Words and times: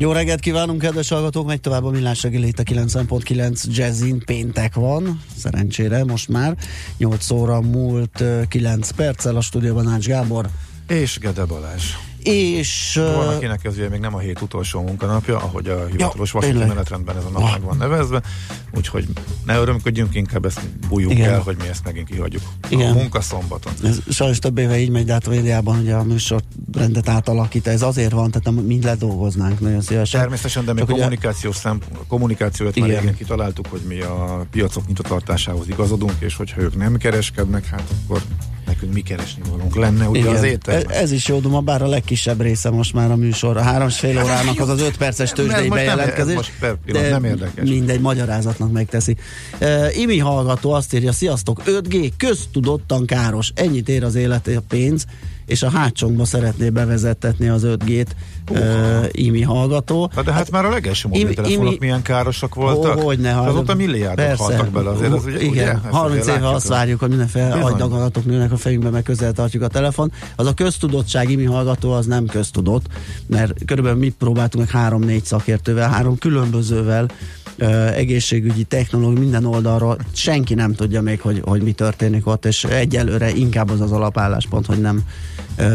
Jó 0.00 0.12
reggelt 0.12 0.40
kívánunk, 0.40 0.80
kedves 0.80 1.08
hallgatók! 1.08 1.46
Megy 1.46 1.60
tovább 1.60 1.84
a 1.84 1.90
millás 1.90 2.22
reggeli 2.22 2.46
itt 2.46 2.58
a 2.58 2.62
90.9 2.62 3.64
Jazzin. 3.64 4.22
Péntek 4.24 4.74
van, 4.74 5.22
szerencsére 5.36 6.04
most 6.04 6.28
már. 6.28 6.56
8 6.98 7.30
óra 7.30 7.60
múlt 7.60 8.24
9 8.48 8.90
perccel 8.90 9.36
a 9.36 9.40
stúdióban 9.40 9.88
Ács 9.88 10.06
Gábor. 10.06 10.48
És 10.88 11.18
Gede 11.18 11.44
Balázs. 11.44 12.07
És... 12.22 12.92
Van, 12.94 13.28
akinek 13.28 13.64
ez 13.64 13.74
ugye 13.74 13.88
még 13.88 14.00
nem 14.00 14.14
a 14.14 14.18
hét 14.18 14.40
utolsó 14.40 14.82
munkanapja, 14.82 15.36
ahogy 15.36 15.68
a 15.68 15.86
hivatalos 15.86 16.32
ja, 16.32 16.40
vasúti 16.40 16.58
menetrendben 16.58 17.16
ez 17.16 17.24
a 17.24 17.28
nap 17.28 17.42
ah. 17.42 17.50
meg 17.50 17.62
van 17.62 17.76
nevezve, 17.76 18.22
úgyhogy 18.76 19.08
ne 19.44 19.58
örömködjünk, 19.58 20.14
inkább 20.14 20.44
ezt 20.44 20.60
bújjunk 20.88 21.14
Igen. 21.14 21.32
el, 21.32 21.40
hogy 21.40 21.56
mi 21.60 21.68
ezt 21.68 21.84
megint 21.84 22.08
kihagyjuk. 22.08 22.42
Igen. 22.68 22.90
A 22.90 22.94
munkaszombaton. 22.94 23.72
Ez 23.84 23.98
sajnos 24.10 24.38
több 24.38 24.58
éve 24.58 24.78
így 24.78 24.90
megy, 24.90 25.04
de 25.04 25.12
hát 25.12 25.26
a 25.26 25.30
médiában 25.30 25.78
ugye 25.78 25.94
a 25.94 26.02
műsor 26.02 26.42
rendet 26.72 27.08
átalakít, 27.08 27.66
ez 27.66 27.82
azért 27.82 28.12
van, 28.12 28.30
tehát 28.30 28.44
nem 28.44 28.64
mind 28.64 28.84
ledolgoznánk 28.84 29.60
nagyon 29.60 29.80
szívesen. 29.80 30.20
Természetesen, 30.20 30.64
de 30.64 30.72
mi 30.72 30.80
kommunikációs 30.80 31.54
ugye... 31.54 31.62
szem, 31.62 31.80
kommunikációt 32.08 32.78
már 32.78 32.88
igen 32.88 33.16
kitaláltuk, 33.16 33.66
hogy 33.66 33.80
mi 33.88 34.00
a 34.00 34.46
piacok 34.50 34.86
nyitvatartásához 34.86 35.68
igazodunk, 35.68 36.14
és 36.18 36.36
hogyha 36.36 36.60
ők 36.60 36.76
nem 36.76 36.96
kereskednek, 36.96 37.66
hát 37.66 37.84
akkor 38.04 38.22
nekünk 38.68 38.92
mi 38.92 39.00
keresni 39.00 39.42
valunk 39.50 39.76
lenne, 39.76 40.08
ugye 40.08 40.18
Igen. 40.18 40.34
az 40.34 40.42
étterben. 40.42 40.90
Ez, 40.90 41.02
ez 41.02 41.12
is 41.12 41.28
jó 41.28 41.38
duma, 41.38 41.60
bár 41.60 41.82
a 41.82 41.86
legkisebb 41.86 42.40
része 42.40 42.70
most 42.70 42.92
már 42.92 43.10
a 43.10 43.16
műsor. 43.16 43.56
A 43.56 43.62
három 43.62 43.88
és 43.88 43.98
fél 43.98 44.22
órának 44.22 44.60
az 44.60 44.68
az 44.68 44.80
öt 44.80 44.96
perces 44.96 45.30
tőzsdei 45.30 45.68
bejelentkezés. 45.68 46.34
Most 46.34 46.52
per 46.60 46.76
pillanat, 46.84 47.10
nem 47.10 47.24
érdekes. 47.24 47.68
Mindegy, 47.68 48.00
magyarázatnak 48.00 48.72
megteszi. 48.72 49.16
Uh, 49.60 49.98
Imi 49.98 50.18
hallgató 50.18 50.72
azt 50.72 50.94
írja, 50.94 51.12
sziasztok, 51.12 51.62
5G 51.66 52.10
köztudottan 52.16 53.06
káros. 53.06 53.52
Ennyit 53.54 53.88
ér 53.88 54.04
az 54.04 54.14
élet 54.14 54.46
a 54.46 54.60
pénz 54.68 55.06
és 55.48 55.62
a 55.62 55.70
hátsónkba 55.70 56.24
szeretné 56.24 56.70
bevezettetni 56.70 57.48
az 57.48 57.62
5G-t 57.64 58.06
uh, 58.50 59.06
IMI 59.10 59.42
hallgató. 59.42 60.10
Na 60.14 60.22
de 60.22 60.30
hát, 60.30 60.38
hát 60.38 60.50
már 60.50 60.64
a 60.64 60.68
legelső 60.68 61.08
mobiltelefonok 61.08 61.66
imi, 61.66 61.76
milyen 61.80 62.02
károsak 62.02 62.54
voltak. 62.54 62.96
Ó, 62.96 63.00
hogy 63.00 63.18
ne, 63.18 63.38
Azóta 63.38 63.74
milliárdok 63.74 64.24
persze, 64.24 64.42
haltak 64.42 64.68
bele 64.68 64.90
azért. 64.90 65.12
Az 65.12 65.24
ugye, 65.24 65.40
igen, 65.40 65.76
ugye? 65.78 65.88
30 65.90 66.26
éve 66.26 66.48
azt 66.48 66.68
várjuk, 66.68 67.00
hogy 67.00 67.08
mindenféle 67.08 67.52
agydaganatok 67.52 68.24
nőnek 68.24 68.52
a 68.52 68.56
fejünkbe, 68.56 68.90
meg 68.90 69.02
közel 69.02 69.32
tartjuk 69.32 69.62
a 69.62 69.68
telefon. 69.68 70.12
Az 70.36 70.46
a 70.46 70.54
köztudottság 70.54 71.30
IMI 71.30 71.44
hallgató 71.44 71.92
az 71.92 72.06
nem 72.06 72.26
köztudott, 72.26 72.86
mert 73.26 73.64
körülbelül 73.64 73.98
mi 73.98 74.08
próbáltunk 74.08 74.64
meg 74.64 74.82
három-négy 74.82 75.24
szakértővel, 75.24 75.88
három 75.88 76.18
különbözővel 76.18 77.06
egészségügyi 77.94 78.64
technológia 78.64 79.20
minden 79.20 79.44
oldalról, 79.44 79.98
senki 80.12 80.54
nem 80.54 80.74
tudja 80.74 81.02
még, 81.02 81.20
hogy, 81.20 81.42
hogy 81.44 81.62
mi 81.62 81.72
történik 81.72 82.26
ott, 82.26 82.44
és 82.44 82.64
egyelőre 82.64 83.30
inkább 83.30 83.70
az 83.70 83.80
az 83.80 83.92
alapálláspont, 83.92 84.66
hogy 84.66 84.80
nem, 84.80 85.02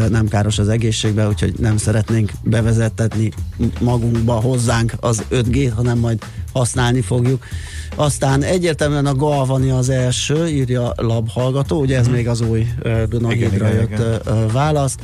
nem 0.08 0.28
káros 0.28 0.58
az 0.58 0.68
egészségbe, 0.68 1.28
úgyhogy 1.28 1.54
nem 1.58 1.76
szeretnénk 1.76 2.30
bevezetetni 2.42 3.32
magunkba, 3.80 4.32
hozzánk 4.32 4.92
az 5.00 5.22
5G, 5.30 5.72
hanem 5.74 5.98
majd 5.98 6.24
használni 6.52 7.00
fogjuk. 7.00 7.44
Aztán 7.94 8.42
egyértelműen 8.42 9.06
a 9.06 9.14
Galvani 9.14 9.70
az 9.70 9.88
első, 9.88 10.48
írja 10.48 10.92
Lab 10.96 11.28
hallgató, 11.28 11.80
ugye 11.80 11.98
ez 11.98 12.08
mm. 12.08 12.12
még 12.12 12.28
az 12.28 12.40
új 12.40 12.66
Dunagédra 13.08 13.68
jött 13.68 13.90
igen. 13.90 14.48
válasz, 14.52 14.96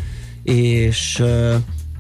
és 0.43 1.23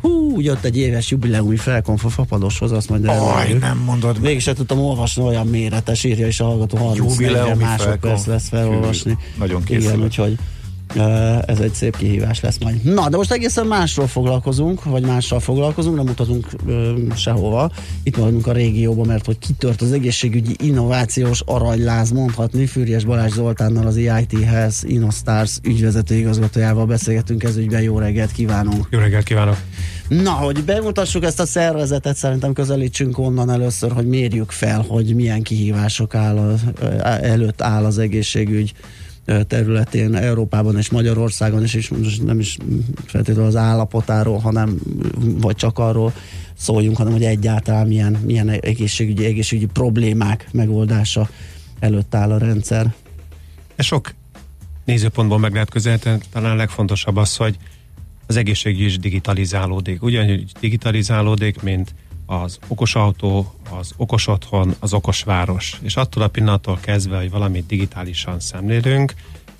Hú, 0.00 0.40
jött 0.40 0.64
egy 0.64 0.76
éves 0.76 1.10
jubileumi 1.10 1.56
felkonf 1.56 2.04
a 2.04 2.08
fapadoshoz, 2.08 2.72
azt 2.72 2.88
mondja. 2.88 3.34
Aj, 3.34 3.52
nem 3.52 3.78
mondod. 3.78 4.20
Mégis 4.20 4.42
sem 4.42 4.54
tudtam 4.54 4.78
olvasni, 4.78 5.22
olyan 5.22 5.46
méretes 5.46 6.04
írja, 6.04 6.26
és 6.26 6.40
a 6.40 6.44
hallgató 6.44 6.76
30 6.76 7.18
másodperc 7.58 8.26
lesz 8.26 8.48
felolvasni. 8.48 9.16
Nagyon 9.38 9.64
készül. 9.64 9.82
Igen, 9.82 10.02
úgyhogy 10.02 10.38
ez 11.46 11.58
egy 11.58 11.72
szép 11.72 11.96
kihívás 11.96 12.40
lesz 12.40 12.58
majd. 12.58 12.82
Na, 12.82 13.08
de 13.08 13.16
most 13.16 13.32
egészen 13.32 13.66
másról 13.66 14.06
foglalkozunk, 14.06 14.84
vagy 14.84 15.02
mással 15.02 15.40
foglalkozunk, 15.40 15.96
nem 15.96 16.06
utazunk 16.06 16.46
ö, 16.66 16.92
sehova. 17.16 17.70
Itt 18.02 18.16
vagyunk 18.16 18.46
a 18.46 18.52
régióban, 18.52 19.06
mert 19.06 19.26
hogy 19.26 19.38
kitört 19.38 19.82
az 19.82 19.92
egészségügyi 19.92 20.56
innovációs 20.58 21.42
aranyláz, 21.46 22.10
mondhatni. 22.10 22.66
Fürjes 22.66 23.04
Balázs 23.04 23.32
Zoltánnal 23.32 23.86
az 23.86 23.96
EIT 23.96 24.44
Health 24.44 24.76
InnoStars 24.82 25.58
ügyvezető 25.62 26.14
igazgatójával 26.14 26.86
beszélgetünk 26.86 27.42
ez 27.42 27.56
ügyben. 27.56 27.82
Jó 27.82 27.98
reggelt 27.98 28.32
kívánunk! 28.32 28.86
Jó 28.90 28.98
reggelt 28.98 29.24
kívánok! 29.24 29.56
Na, 30.08 30.30
hogy 30.30 30.64
bemutassuk 30.64 31.24
ezt 31.24 31.40
a 31.40 31.46
szervezetet, 31.46 32.16
szerintem 32.16 32.52
közelítsünk 32.52 33.18
onnan 33.18 33.50
először, 33.50 33.92
hogy 33.92 34.06
mérjük 34.06 34.50
fel, 34.50 34.84
hogy 34.88 35.14
milyen 35.14 35.42
kihívások 35.42 36.14
áll, 36.14 36.56
előtt 37.20 37.62
áll 37.62 37.84
az 37.84 37.98
egészségügy 37.98 38.72
területén, 39.46 40.14
Európában 40.14 40.76
és 40.76 40.90
Magyarországon 40.90 41.62
is, 41.62 41.74
és 41.74 41.88
most 41.88 42.24
nem 42.24 42.38
is 42.38 42.56
feltétlenül 43.04 43.48
az 43.48 43.56
állapotáról, 43.56 44.38
hanem 44.38 44.78
vagy 45.18 45.56
csak 45.56 45.78
arról 45.78 46.12
szóljunk, 46.56 46.96
hanem 46.96 47.12
hogy 47.12 47.24
egyáltalán 47.24 47.86
milyen, 47.86 48.12
milyen 48.12 48.48
egészségügyi, 48.48 49.24
egészségügyi 49.24 49.70
problémák 49.72 50.48
megoldása 50.52 51.28
előtt 51.78 52.14
áll 52.14 52.32
a 52.32 52.38
rendszer. 52.38 52.94
Ez 53.76 53.84
sok 53.84 54.14
nézőpontból 54.84 55.38
meg 55.38 55.52
lehet 55.52 55.70
közelíteni, 55.70 56.18
talán 56.32 56.52
a 56.52 56.54
legfontosabb 56.54 57.16
az, 57.16 57.36
hogy 57.36 57.56
az 58.26 58.36
egészségügy 58.36 58.84
is 58.84 58.98
digitalizálódik. 58.98 60.02
Ugyanúgy 60.02 60.52
digitalizálódik, 60.60 61.62
mint 61.62 61.94
az 62.30 62.58
okos 62.66 62.94
autó, 62.94 63.54
az 63.70 63.92
okos 63.96 64.26
otthon, 64.26 64.74
az 64.78 64.92
okos 64.92 65.22
város. 65.22 65.78
És 65.82 65.96
attól 65.96 66.22
a 66.22 66.28
pillanattól 66.28 66.78
kezdve, 66.80 67.16
hogy 67.16 67.30
valamit 67.30 67.66
digitálisan 67.66 68.40
szemlélünk, 68.40 69.14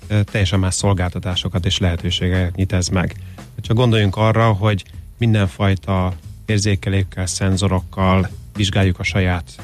teljesen 0.07 0.59
más 0.59 0.73
szolgáltatásokat 0.73 1.65
és 1.65 1.77
lehetőségeket 1.77 2.55
nyit 2.55 2.73
ez 2.73 2.87
meg. 2.87 3.15
Csak 3.61 3.75
gondoljunk 3.75 4.15
arra, 4.15 4.51
hogy 4.51 4.83
mindenfajta 5.17 6.13
érzékelékkel, 6.45 7.25
szenzorokkal 7.25 8.29
vizsgáljuk 8.55 8.99
a 8.99 9.03
saját 9.03 9.55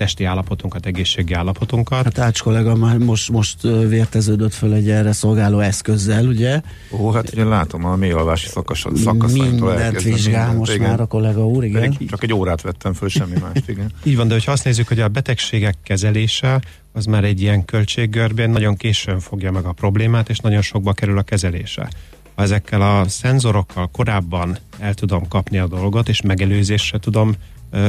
testi 0.00 0.24
állapotunkat, 0.24 0.86
egészségi 0.86 1.32
állapotunkat. 1.32 2.04
Hát 2.04 2.18
Ács 2.18 2.42
kollega 2.42 2.74
már 2.74 2.98
most, 2.98 3.30
most 3.30 3.62
vérteződött 3.62 4.54
föl 4.54 4.72
egy 4.72 4.90
erre 4.90 5.12
szolgáló 5.12 5.58
eszközzel, 5.58 6.26
ugye? 6.26 6.60
Ó, 6.90 7.10
hát 7.10 7.32
ugye 7.32 7.44
látom 7.44 7.84
a 7.84 7.96
mélyalvási 7.96 8.48
szakaszaitól 8.48 9.70
Mindent 9.70 10.02
vizsgál 10.02 10.38
mindent, 10.38 10.58
most 10.58 10.74
igen. 10.74 10.88
már 10.88 11.00
a 11.00 11.06
kollega 11.06 11.46
úr, 11.46 11.64
igen. 11.64 11.80
Pedig 11.80 12.08
csak 12.08 12.22
egy 12.22 12.32
órát 12.32 12.60
vettem 12.60 12.92
föl, 12.92 13.08
semmi 13.08 13.38
más, 13.40 13.62
igen. 13.66 13.92
Így 14.04 14.16
van, 14.16 14.28
de 14.28 14.34
hogyha 14.34 14.52
azt 14.52 14.64
nézzük, 14.64 14.88
hogy 14.88 15.00
a 15.00 15.08
betegségek 15.08 15.76
kezelése 15.82 16.60
az 16.92 17.04
már 17.04 17.24
egy 17.24 17.40
ilyen 17.40 17.64
költséggörbén 17.64 18.50
nagyon 18.50 18.76
későn 18.76 19.20
fogja 19.20 19.50
meg 19.50 19.64
a 19.64 19.72
problémát, 19.72 20.28
és 20.28 20.38
nagyon 20.38 20.62
sokba 20.62 20.92
kerül 20.92 21.18
a 21.18 21.22
kezelése. 21.22 21.90
Ha 22.34 22.42
ezekkel 22.42 22.82
a 22.82 23.08
szenzorokkal 23.08 23.88
korábban 23.92 24.58
el 24.78 24.94
tudom 24.94 25.28
kapni 25.28 25.58
a 25.58 25.66
dolgot, 25.66 26.08
és 26.08 26.20
megelőzésre 26.20 26.98
tudom 26.98 27.34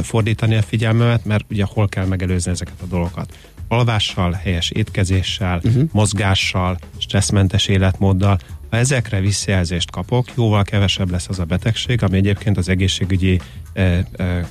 fordítani 0.02 0.54
a 0.54 0.62
figyelmemet, 0.62 1.24
mert 1.24 1.44
ugye 1.50 1.64
hol 1.64 1.88
kell 1.88 2.06
megelőzni 2.06 2.50
ezeket 2.50 2.80
a 2.82 2.86
dolgokat. 2.86 3.38
Alvással, 3.68 4.32
helyes 4.32 4.70
étkezéssel, 4.70 5.60
uh-huh. 5.64 5.82
mozgással, 5.92 6.78
stresszmentes 6.98 7.66
életmóddal. 7.66 8.38
Ha 8.70 8.76
ezekre 8.76 9.20
visszajelzést 9.20 9.90
kapok, 9.90 10.26
jóval 10.36 10.62
kevesebb 10.62 11.10
lesz 11.10 11.28
az 11.28 11.38
a 11.38 11.44
betegség, 11.44 12.02
ami 12.02 12.16
egyébként 12.16 12.56
az 12.56 12.68
egészségügyi 12.68 13.40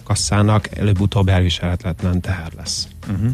kasszának 0.04 0.78
előbb-utóbb 0.78 1.30
elviselhetetlen 1.30 2.22
teher 2.22 2.52
lesz. 2.58 2.88
Uh-huh. 3.10 3.32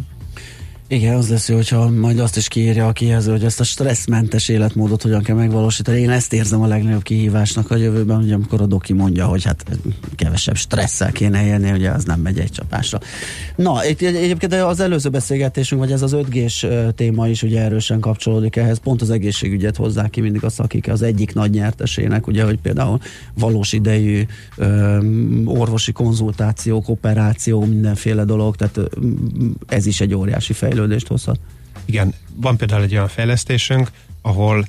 Igen, 0.90 1.16
az 1.16 1.30
lesz 1.30 1.50
jó, 1.50 1.56
hogyha 1.56 1.90
majd 1.90 2.20
azt 2.20 2.38
is 2.38 2.48
kiírja 2.48 2.88
a 2.88 2.92
kijelző, 2.92 3.32
hogy 3.32 3.44
ezt 3.44 3.60
a 3.60 3.64
stresszmentes 3.64 4.48
életmódot 4.48 5.02
hogyan 5.02 5.24
kell 5.24 5.36
megvalósítani. 5.36 6.00
Én 6.00 6.10
ezt 6.10 6.34
érzem 6.34 6.62
a 6.62 6.68
legnagyobb 6.68 7.04
kihívásnak 7.04 7.72
a 7.72 7.76
jövőben, 7.76 8.18
hogy 8.18 8.32
amikor 8.32 8.62
a 8.62 8.66
doki 8.66 8.94
mondja, 8.94 9.26
hogy 9.26 9.44
hát 9.44 9.66
kevesebb 10.16 10.56
stresszel 10.56 11.12
kéne 11.12 11.46
élni, 11.46 11.72
ugye 11.72 11.90
az 11.90 12.04
nem 12.04 12.20
megy 12.20 12.40
egy 12.40 12.52
csapásra. 12.52 13.00
Na, 13.56 13.82
egy, 13.82 14.04
egyébként 14.04 14.54
az 14.54 14.80
előző 14.80 15.10
beszélgetésünk, 15.10 15.82
vagy 15.82 15.92
ez 15.92 16.02
az 16.02 16.16
5G-s 16.16 16.68
téma 16.96 17.28
is 17.28 17.44
ugye 17.44 17.62
erősen 17.62 18.00
kapcsolódik 18.00 18.56
ehhez, 18.56 18.78
pont 18.78 19.02
az 19.02 19.10
egészségügyet 19.10 19.76
hozzá 19.76 20.08
ki 20.08 20.22
mindig 20.22 20.44
a 20.44 20.50
szakik 20.50 20.90
az 20.90 21.02
egyik 21.02 21.34
nagy 21.34 21.52
nyertesének, 21.52 22.28
ugye, 22.28 22.44
hogy 22.44 22.60
például 22.62 23.00
valós 23.34 23.74
idejű 23.74 24.26
ö, 24.56 24.98
orvosi 25.46 25.92
konzultációk, 25.92 26.90
operáció, 26.90 27.66
mindenféle 27.66 28.24
dolog, 28.24 28.56
tehát 28.56 28.80
ez 29.68 29.86
is 29.86 30.02
egy 30.02 30.14
óriási 30.14 30.54
fejlődés 30.54 30.76
fejlődést 30.78 31.08
hozhat. 31.08 31.40
Igen, 31.86 32.14
van 32.36 32.58
például 32.58 32.82
egy 32.84 32.94
olyan 32.94 33.08
fejlesztésünk, 33.08 33.92
ahol 34.22 34.68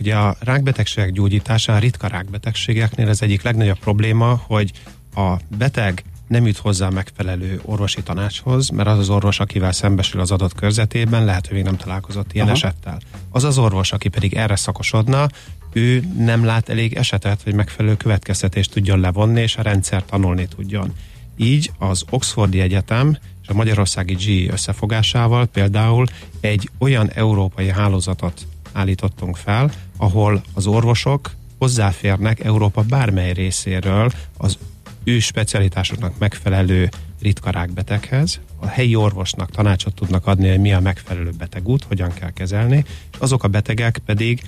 ugye 0.00 0.16
a 0.16 0.36
rákbetegségek 0.40 1.12
gyógyításán, 1.12 1.76
a 1.76 1.78
ritka 1.78 2.06
rákbetegségeknél 2.06 3.08
az 3.08 3.22
egyik 3.22 3.42
legnagyobb 3.42 3.78
probléma, 3.78 4.42
hogy 4.46 4.72
a 5.14 5.36
beteg 5.58 6.04
nem 6.28 6.46
jut 6.46 6.56
hozzá 6.56 6.88
megfelelő 6.88 7.60
orvosi 7.64 8.02
tanácshoz, 8.02 8.68
mert 8.68 8.88
az 8.88 8.98
az 8.98 9.08
orvos, 9.08 9.40
akivel 9.40 9.72
szembesül 9.72 10.20
az 10.20 10.30
adott 10.30 10.54
körzetében, 10.54 11.24
lehet, 11.24 11.46
hogy 11.46 11.56
még 11.56 11.64
nem 11.64 11.76
találkozott 11.76 12.32
ilyen 12.32 12.46
Aha. 12.46 12.54
esettel. 12.54 12.98
Az 13.30 13.44
az 13.44 13.58
orvos, 13.58 13.92
aki 13.92 14.08
pedig 14.08 14.34
erre 14.34 14.56
szakosodna, 14.56 15.28
ő 15.72 16.04
nem 16.18 16.44
lát 16.44 16.68
elég 16.68 16.94
esetet, 16.94 17.42
hogy 17.42 17.54
megfelelő 17.54 17.96
következtetést 17.96 18.72
tudjon 18.72 19.00
levonni, 19.00 19.40
és 19.40 19.56
a 19.56 19.62
rendszer 19.62 20.04
tanulni 20.04 20.46
tudjon. 20.46 20.92
Így 21.36 21.70
az 21.78 22.04
Oxfordi 22.10 22.60
Egyetem 22.60 23.16
a 23.50 23.54
Magyarországi 23.54 24.14
G 24.14 24.52
összefogásával 24.52 25.46
például 25.46 26.06
egy 26.40 26.70
olyan 26.78 27.10
európai 27.10 27.68
hálózatot 27.68 28.46
állítottunk 28.72 29.36
fel, 29.36 29.70
ahol 29.96 30.42
az 30.54 30.66
orvosok 30.66 31.30
hozzáférnek 31.58 32.44
Európa 32.44 32.82
bármely 32.82 33.32
részéről 33.32 34.10
az 34.36 34.58
ő 35.04 35.18
specialitásoknak 35.18 36.18
megfelelő 36.18 36.88
ritka 37.20 37.50
rákbeteghez, 37.50 38.40
a 38.58 38.66
helyi 38.66 38.94
orvosnak 38.94 39.50
tanácsot 39.50 39.94
tudnak 39.94 40.26
adni, 40.26 40.48
hogy 40.48 40.60
mi 40.60 40.72
a 40.72 40.80
megfelelő 40.80 41.30
betegút, 41.38 41.84
hogyan 41.84 42.12
kell 42.12 42.32
kezelni, 42.32 42.84
és 43.12 43.18
azok 43.18 43.44
a 43.44 43.48
betegek 43.48 43.98
pedig 44.06 44.42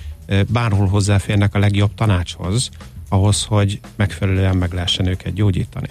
bárhol 0.47 0.87
hozzáférnek 0.87 1.55
a 1.55 1.59
legjobb 1.59 1.93
tanácshoz, 1.95 2.69
ahhoz, 3.09 3.43
hogy 3.43 3.79
megfelelően 3.95 4.57
meg 4.57 4.73
lehessen 4.73 5.05
őket 5.05 5.33
gyógyítani. 5.33 5.87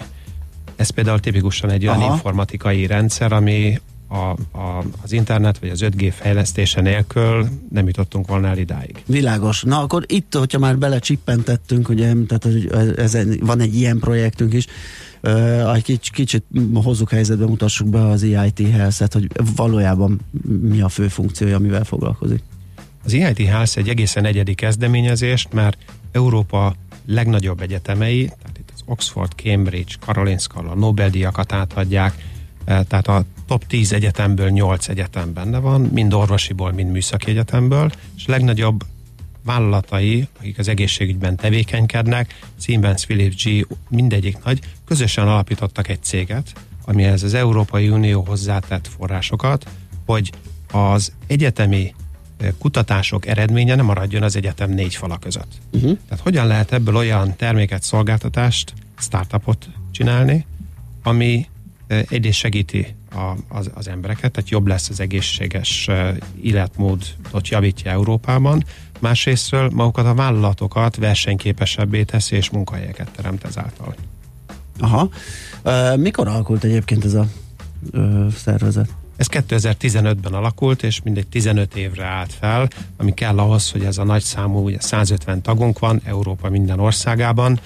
Ez 0.83 0.89
például 0.89 1.19
tipikusan 1.19 1.69
egy 1.69 1.87
olyan 1.87 2.01
Aha. 2.01 2.13
informatikai 2.13 2.85
rendszer, 2.85 3.31
ami 3.31 3.79
a, 4.07 4.15
a, 4.57 4.83
az 5.03 5.11
internet 5.11 5.59
vagy 5.59 5.69
az 5.69 5.79
5G 5.83 6.13
fejlesztése 6.15 6.81
nélkül 6.81 7.47
nem 7.69 7.87
jutottunk 7.87 8.27
volna 8.27 8.47
el 8.47 8.57
idáig. 8.57 9.03
Világos. 9.05 9.61
Na 9.61 9.79
akkor 9.79 10.05
itt, 10.07 10.35
hogyha 10.35 10.59
már 10.59 10.77
belecsippentettünk, 10.77 11.89
ugye, 11.89 12.13
tehát 12.27 12.47
ez, 12.97 13.17
van 13.39 13.59
egy 13.59 13.75
ilyen 13.75 13.99
projektünk 13.99 14.53
is, 14.53 14.65
uh, 15.21 15.75
egy 15.75 15.83
kicsit, 15.83 16.13
kicsit 16.13 16.43
hozzuk 16.73 17.09
helyzetbe, 17.09 17.45
mutassuk 17.45 17.87
be 17.87 18.07
az 18.07 18.23
EIT 18.23 18.59
Health-et, 18.71 19.13
hogy 19.13 19.27
valójában 19.55 20.19
mi 20.61 20.81
a 20.81 20.89
fő 20.89 21.07
funkciója, 21.07 21.55
amivel 21.55 21.83
foglalkozik. 21.83 22.43
Az 23.05 23.13
EIT 23.13 23.37
Health 23.37 23.77
egy 23.77 23.89
egészen 23.89 24.25
egyedi 24.25 24.53
kezdeményezést, 24.53 25.53
mert 25.53 25.77
Európa 26.11 26.75
legnagyobb 27.05 27.61
egyetemei, 27.61 28.31
Oxford, 28.85 29.31
Cambridge, 29.35 29.93
Karolinska, 29.99 30.59
a 30.59 30.75
Nobel-díjakat 30.75 31.51
átadják, 31.51 32.13
tehát 32.65 33.07
a 33.07 33.23
top 33.47 33.67
10 33.67 33.93
egyetemből 33.93 34.49
8 34.49 34.87
egyetem 34.87 35.33
benne 35.33 35.57
van, 35.57 35.81
mind 35.81 36.13
orvosiból, 36.13 36.71
mind 36.71 36.91
műszaki 36.91 37.29
egyetemből, 37.29 37.91
és 38.15 38.27
a 38.27 38.31
legnagyobb 38.31 38.83
vállalatai, 39.43 40.27
akik 40.39 40.59
az 40.59 40.67
egészségügyben 40.67 41.35
tevékenykednek, 41.35 42.39
Siemens, 42.59 43.05
Philips, 43.05 43.43
G, 43.43 43.67
mindegyik 43.89 44.43
nagy, 44.43 44.59
közösen 44.85 45.27
alapítottak 45.27 45.87
egy 45.87 46.03
céget, 46.03 46.53
amihez 46.85 47.23
az 47.23 47.33
Európai 47.33 47.89
Unió 47.89 48.23
hozzátett 48.27 48.87
forrásokat, 48.87 49.65
hogy 50.05 50.31
az 50.71 51.11
egyetemi 51.27 51.93
kutatások 52.57 53.25
eredménye 53.25 53.75
nem 53.75 53.85
maradjon 53.85 54.23
az 54.23 54.35
egyetem 54.35 54.69
négy 54.69 54.95
fala 54.95 55.17
között. 55.17 55.51
Uh-huh. 55.71 55.97
Tehát 56.07 56.23
hogyan 56.23 56.47
lehet 56.47 56.71
ebből 56.71 56.95
olyan 56.95 57.35
terméket, 57.35 57.83
szolgáltatást, 57.83 58.73
startupot 58.97 59.69
csinálni, 59.91 60.45
ami 61.03 61.47
egyrészt 61.87 62.37
segíti 62.37 62.95
a, 63.11 63.33
az, 63.47 63.69
az 63.73 63.87
embereket, 63.87 64.31
tehát 64.31 64.49
jobb 64.49 64.67
lesz 64.67 64.89
az 64.89 64.99
egészséges 64.99 65.89
életmódot 66.41 67.47
javítja 67.47 67.91
Európában, 67.91 68.63
másrésztről 68.99 69.69
magukat 69.73 70.05
a 70.05 70.13
vállalatokat 70.13 70.95
versenyképesebbé 70.95 72.03
teszi 72.03 72.35
és 72.35 72.49
munkahelyeket 72.49 73.09
teremt 73.15 73.43
ezáltal. 73.43 73.95
Aha. 74.79 75.09
Mikor 75.95 76.27
alakult 76.27 76.63
egyébként 76.63 77.05
ez 77.05 77.13
a 77.13 77.27
szervezet? 78.35 78.89
Ez 79.23 79.43
2015-ben 79.47 80.33
alakult, 80.33 80.83
és 80.83 81.01
mindegy 81.03 81.27
15 81.27 81.75
évre 81.75 82.05
állt 82.05 82.33
fel, 82.33 82.67
ami 82.97 83.13
kell 83.13 83.37
ahhoz, 83.39 83.71
hogy 83.71 83.83
ez 83.83 83.97
a 83.97 84.03
nagy 84.03 84.21
számú, 84.21 84.65
ugye 84.65 84.77
150 84.79 85.41
tagunk 85.41 85.79
van 85.79 86.01
Európa 86.05 86.49
minden 86.49 86.79
országában, 86.79 87.59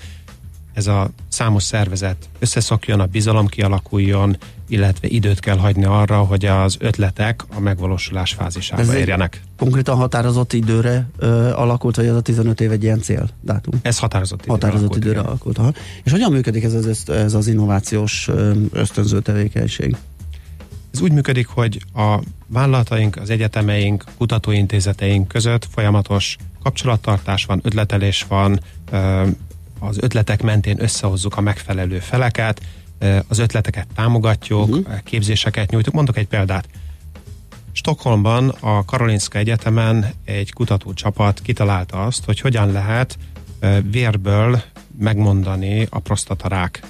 ez 0.74 0.88
a 0.88 1.10
számos 1.28 1.64
szervezet 1.64 2.30
összeszokjon, 2.40 3.00
a 3.00 3.06
bizalom 3.06 3.48
kialakuljon, 3.48 4.38
illetve 4.68 5.08
időt 5.08 5.40
kell 5.40 5.58
hagyni 5.58 5.86
arra, 5.86 6.18
hogy 6.18 6.46
az 6.46 6.78
ötletek 6.80 7.44
a 7.56 7.60
megvalósulás 7.60 8.34
fázisába 8.34 8.82
ez 8.82 8.94
érjenek. 8.94 9.42
Konkrétan 9.58 9.96
határozott 9.96 10.54
időre 10.54 11.10
ö, 11.18 11.52
alakult, 11.54 11.96
vagy 11.96 12.06
ez 12.06 12.16
a 12.16 12.22
15 12.22 12.62
év 12.62 12.72
egy 12.72 12.84
ilyen 12.84 13.02
cél 13.02 13.30
dátum? 13.42 13.80
Ez 13.82 14.00
határozott 14.00 14.40
időre 14.40 14.54
határozott 14.54 14.90
alakult. 14.90 15.04
Időre 15.04 15.20
alakult 15.20 15.58
aha. 15.58 15.72
És 16.04 16.12
hogyan 16.12 16.32
működik 16.32 16.64
ez 16.64 16.74
az, 16.74 17.10
ez 17.10 17.34
az 17.34 17.48
innovációs 17.48 18.30
ösztönző 18.72 19.22
tevékenység? 19.22 19.96
Ez 20.98 21.04
úgy 21.04 21.12
működik, 21.12 21.48
hogy 21.48 21.82
a 21.94 22.20
vállalataink, 22.48 23.16
az 23.16 23.30
egyetemeink, 23.30 24.04
kutatóintézeteink 24.18 25.28
között 25.28 25.68
folyamatos 25.72 26.38
kapcsolattartás 26.64 27.46
van, 27.46 27.60
ötletelés 27.64 28.26
van, 28.28 28.60
az 29.80 29.98
ötletek 30.00 30.42
mentén 30.42 30.82
összehozzuk 30.82 31.38
a 31.38 31.42
megfelelő 31.42 32.00
feleket, 32.00 32.62
az 33.28 33.40
ötleteket 33.40 33.88
támogatjuk, 33.96 34.68
uh-huh. 34.68 35.04
képzéseket 35.04 35.72
nyújtunk. 35.72 35.96
Mondok 35.96 36.18
egy 36.18 36.28
példát. 36.28 36.68
Stockholmban 37.72 38.50
a 38.50 38.86
Karolinska 38.86 39.38
Egyetemen 39.38 40.14
egy 40.26 40.54
kutatócsapat 40.54 41.42
kitalálta 41.42 42.06
azt, 42.06 42.26
hogy 42.26 42.40
hogyan 42.40 42.72
lehet 42.72 43.18
vérből 43.84 44.62
megmondani 45.00 45.88
a 45.90 46.00
prostatarák 46.00 46.82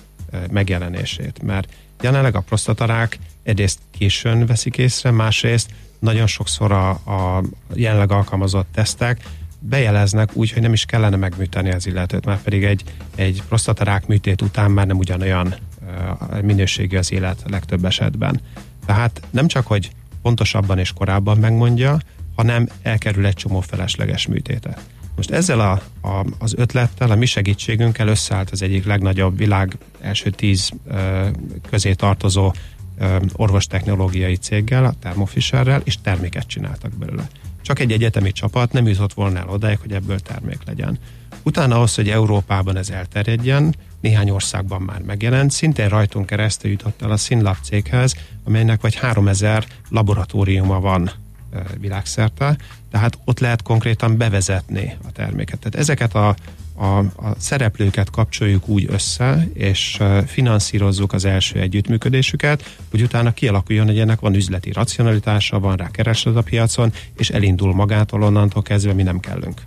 megjelenését. 0.49 1.41
Mert 1.41 1.73
jelenleg 2.01 2.35
a 2.35 2.41
prostatarák 2.41 3.19
egyrészt 3.43 3.79
későn 3.97 4.45
veszik 4.45 4.77
észre, 4.77 5.11
másrészt 5.11 5.69
nagyon 5.99 6.27
sokszor 6.27 6.71
a, 6.71 6.89
a 6.89 7.43
jelenleg 7.73 8.11
alkalmazott 8.11 8.67
tesztek 8.73 9.21
bejeleznek 9.59 10.29
úgy, 10.33 10.51
hogy 10.51 10.61
nem 10.61 10.73
is 10.73 10.85
kellene 10.85 11.15
megműteni 11.15 11.71
az 11.71 11.87
illetőt, 11.87 12.25
már 12.25 12.41
pedig 12.41 12.63
egy, 12.63 12.83
egy 13.15 13.43
prostatarák 13.47 14.07
műtét 14.07 14.41
után 14.41 14.71
már 14.71 14.87
nem 14.87 14.97
ugyanolyan 14.97 15.55
uh, 15.81 16.41
minőségű 16.41 16.97
az 16.97 17.11
élet 17.11 17.43
legtöbb 17.49 17.85
esetben. 17.85 18.41
Tehát 18.85 19.21
nem 19.29 19.47
csak, 19.47 19.67
hogy 19.67 19.91
pontosabban 20.21 20.79
és 20.79 20.93
korábban 20.93 21.37
megmondja, 21.37 21.97
hanem 22.35 22.67
elkerül 22.81 23.25
egy 23.25 23.33
csomó 23.33 23.59
felesleges 23.59 24.27
műtétet. 24.27 24.79
Most 25.15 25.31
ezzel 25.31 25.59
a, 25.59 25.71
a, 26.07 26.25
az 26.39 26.53
ötlettel, 26.57 27.11
a 27.11 27.15
mi 27.15 27.25
segítségünkkel 27.25 28.07
összeállt 28.07 28.49
az 28.49 28.61
egyik 28.61 28.85
legnagyobb 28.85 29.37
világ 29.37 29.77
első 30.01 30.29
tíz 30.29 30.71
uh, 30.83 31.27
közé 31.69 31.93
tartozó 31.93 32.53
orvostechnológiai 33.33 34.35
céggel, 34.35 34.85
a 34.85 34.93
Thermo 34.99 35.25
Fisherrel, 35.25 35.81
és 35.83 35.97
terméket 36.01 36.47
csináltak 36.47 36.91
belőle. 36.91 37.27
Csak 37.61 37.79
egy 37.79 37.91
egyetemi 37.91 38.31
csapat 38.31 38.71
nem 38.71 38.87
jutott 38.87 39.13
volna 39.13 39.39
el 39.39 39.49
odáig, 39.49 39.79
hogy 39.79 39.91
ebből 39.91 40.19
termék 40.19 40.59
legyen. 40.65 40.99
Utána 41.43 41.75
ahhoz, 41.75 41.95
hogy 41.95 42.09
Európában 42.09 42.77
ez 42.77 42.89
elterjedjen, 42.89 43.75
néhány 43.99 44.29
országban 44.29 44.81
már 44.81 45.01
megjelent, 45.01 45.51
szintén 45.51 45.89
rajtunk 45.89 46.25
keresztül 46.25 46.71
jutott 46.71 47.01
el 47.01 47.11
a 47.11 47.17
Synlab 47.17 47.57
céghez, 47.61 48.15
amelynek 48.43 48.81
vagy 48.81 48.95
3000 48.95 49.65
laboratóriuma 49.89 50.79
van 50.79 51.11
világszerte, 51.79 52.57
tehát 52.91 53.17
ott 53.25 53.39
lehet 53.39 53.61
konkrétan 53.61 54.17
bevezetni 54.17 54.97
a 55.07 55.11
terméket. 55.11 55.59
Tehát 55.59 55.79
ezeket 55.79 56.15
a 56.15 56.35
a, 56.77 56.97
a 56.97 57.35
szereplőket 57.37 58.09
kapcsoljuk 58.09 58.67
úgy 58.67 58.85
össze, 58.89 59.47
és 59.53 59.99
finanszírozzuk 60.25 61.13
az 61.13 61.25
első 61.25 61.59
együttműködésüket, 61.59 62.77
hogy 62.89 63.01
utána 63.01 63.31
kialakuljon, 63.31 63.85
hogy 63.85 63.99
ennek 63.99 64.19
van 64.19 64.35
üzleti 64.35 64.71
racionalitása, 64.71 65.59
van 65.59 65.75
rá 65.75 65.91
kereslet 65.91 66.35
a 66.35 66.41
piacon, 66.41 66.93
és 67.17 67.29
elindul 67.29 67.73
magától 67.73 68.23
onnantól 68.23 68.61
kezdve 68.61 68.93
mi 68.93 69.03
nem 69.03 69.19
kellünk. 69.19 69.61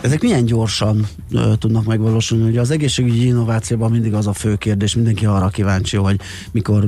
Ezek 0.00 0.22
milyen 0.22 0.44
gyorsan 0.44 1.06
ö, 1.32 1.52
tudnak 1.58 1.84
megvalósulni? 1.84 2.48
Ugye 2.48 2.60
az 2.60 2.70
egészségügyi 2.70 3.26
innovációban 3.26 3.90
mindig 3.90 4.14
az 4.14 4.26
a 4.26 4.32
fő 4.32 4.56
kérdés, 4.56 4.94
mindenki 4.94 5.26
arra 5.26 5.48
kíváncsi, 5.48 5.96
hogy 5.96 6.20
mikor 6.50 6.84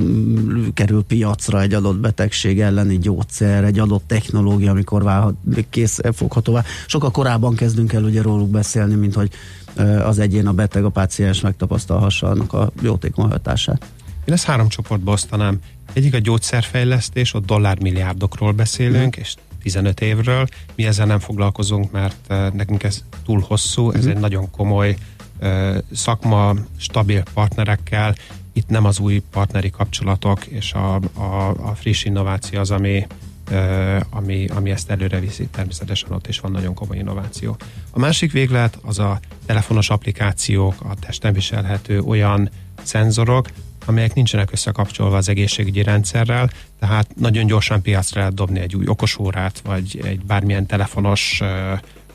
kerül 0.73 1.03
piacra 1.03 1.61
egy 1.61 1.73
adott 1.73 1.97
betegség 1.97 2.61
elleni 2.61 2.97
gyógyszer, 2.97 3.63
egy 3.63 3.79
adott 3.79 4.03
technológia, 4.07 4.71
amikor 4.71 5.03
válhat, 5.03 5.35
kész 5.69 5.99
foghatóvá. 6.13 6.63
Sokkal 6.87 7.11
korábban 7.11 7.55
kezdünk 7.55 7.93
el 7.93 8.03
ugye 8.03 8.21
róluk 8.21 8.49
beszélni, 8.49 8.95
mint 8.95 9.13
hogy 9.13 9.29
ö, 9.75 9.83
az 9.83 10.19
egyén, 10.19 10.47
a 10.47 10.53
beteg, 10.53 10.83
a 10.83 10.89
páciens 10.89 11.41
megtapasztalhassa 11.41 12.27
annak 12.27 12.53
a 12.53 12.71
jótékony 12.81 13.29
hatását. 13.29 13.85
Én 14.25 14.33
ezt 14.33 14.45
három 14.45 14.67
csoportba 14.67 15.11
osztanám. 15.11 15.59
Egyik 15.93 16.13
a 16.13 16.19
gyógyszerfejlesztés, 16.19 17.33
ott 17.33 17.45
dollármilliárdokról 17.45 18.51
beszélünk, 18.51 19.17
mm. 19.17 19.21
és 19.21 19.35
15 19.61 20.01
évről. 20.01 20.47
Mi 20.75 20.85
ezzel 20.85 21.05
nem 21.05 21.19
foglalkozunk, 21.19 21.91
mert 21.91 22.15
uh, 22.29 22.51
nekünk 22.53 22.83
ez 22.83 23.03
túl 23.25 23.43
hosszú, 23.47 23.91
ez 23.91 24.05
mm. 24.05 24.09
egy 24.09 24.17
nagyon 24.17 24.51
komoly 24.51 24.95
uh, 25.41 25.77
szakma, 25.93 26.53
stabil 26.77 27.23
partnerekkel. 27.33 28.15
Itt 28.53 28.67
nem 28.67 28.85
az 28.85 28.99
új 28.99 29.21
partneri 29.31 29.69
kapcsolatok 29.69 30.45
és 30.45 30.73
a, 30.73 30.95
a, 31.13 31.49
a 31.49 31.75
friss 31.75 32.03
innováció 32.03 32.59
az, 32.59 32.71
ami, 32.71 33.07
uh, 33.51 33.99
ami, 34.09 34.47
ami 34.47 34.69
ezt 34.69 34.89
előre 34.89 35.19
viszi. 35.19 35.47
Természetesen 35.47 36.11
ott 36.11 36.27
is 36.27 36.39
van 36.39 36.51
nagyon 36.51 36.73
komoly 36.73 36.97
innováció. 36.97 37.57
A 37.91 37.99
másik 37.99 38.31
véglet 38.31 38.77
az 38.81 38.99
a 38.99 39.19
telefonos 39.45 39.89
applikációk, 39.89 40.75
a 40.81 40.95
testen 40.99 41.33
viselhető 41.33 41.99
olyan 41.99 42.49
szenzorok, 42.83 43.47
amelyek 43.85 44.13
nincsenek 44.13 44.51
összekapcsolva 44.51 45.17
az 45.17 45.29
egészségügyi 45.29 45.83
rendszerrel, 45.83 46.49
tehát 46.79 47.07
nagyon 47.15 47.45
gyorsan 47.45 47.81
piacra 47.81 48.19
lehet 48.19 48.35
dobni 48.35 48.59
egy 48.59 48.75
új 48.75 48.87
okosórát, 48.87 49.61
vagy 49.65 50.01
egy 50.03 50.25
bármilyen 50.25 50.65
telefonos 50.65 51.39
ö, 51.41 51.73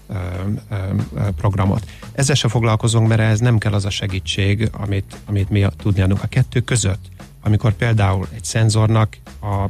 ö, 0.08 0.14
ö, 0.70 0.76
programot. 1.36 1.86
Ezzel 2.12 2.34
se 2.34 2.48
foglalkozunk, 2.48 3.08
mert 3.08 3.20
ez 3.20 3.40
nem 3.40 3.58
kell 3.58 3.72
az 3.72 3.84
a 3.84 3.90
segítség, 3.90 4.68
amit, 4.72 5.16
amit 5.24 5.50
mi 5.50 5.66
tudni. 5.76 6.02
A 6.02 6.26
kettő 6.28 6.60
között, 6.60 7.04
amikor 7.42 7.72
például 7.72 8.28
egy 8.34 8.44
szenzornak 8.44 9.16
a, 9.40 9.68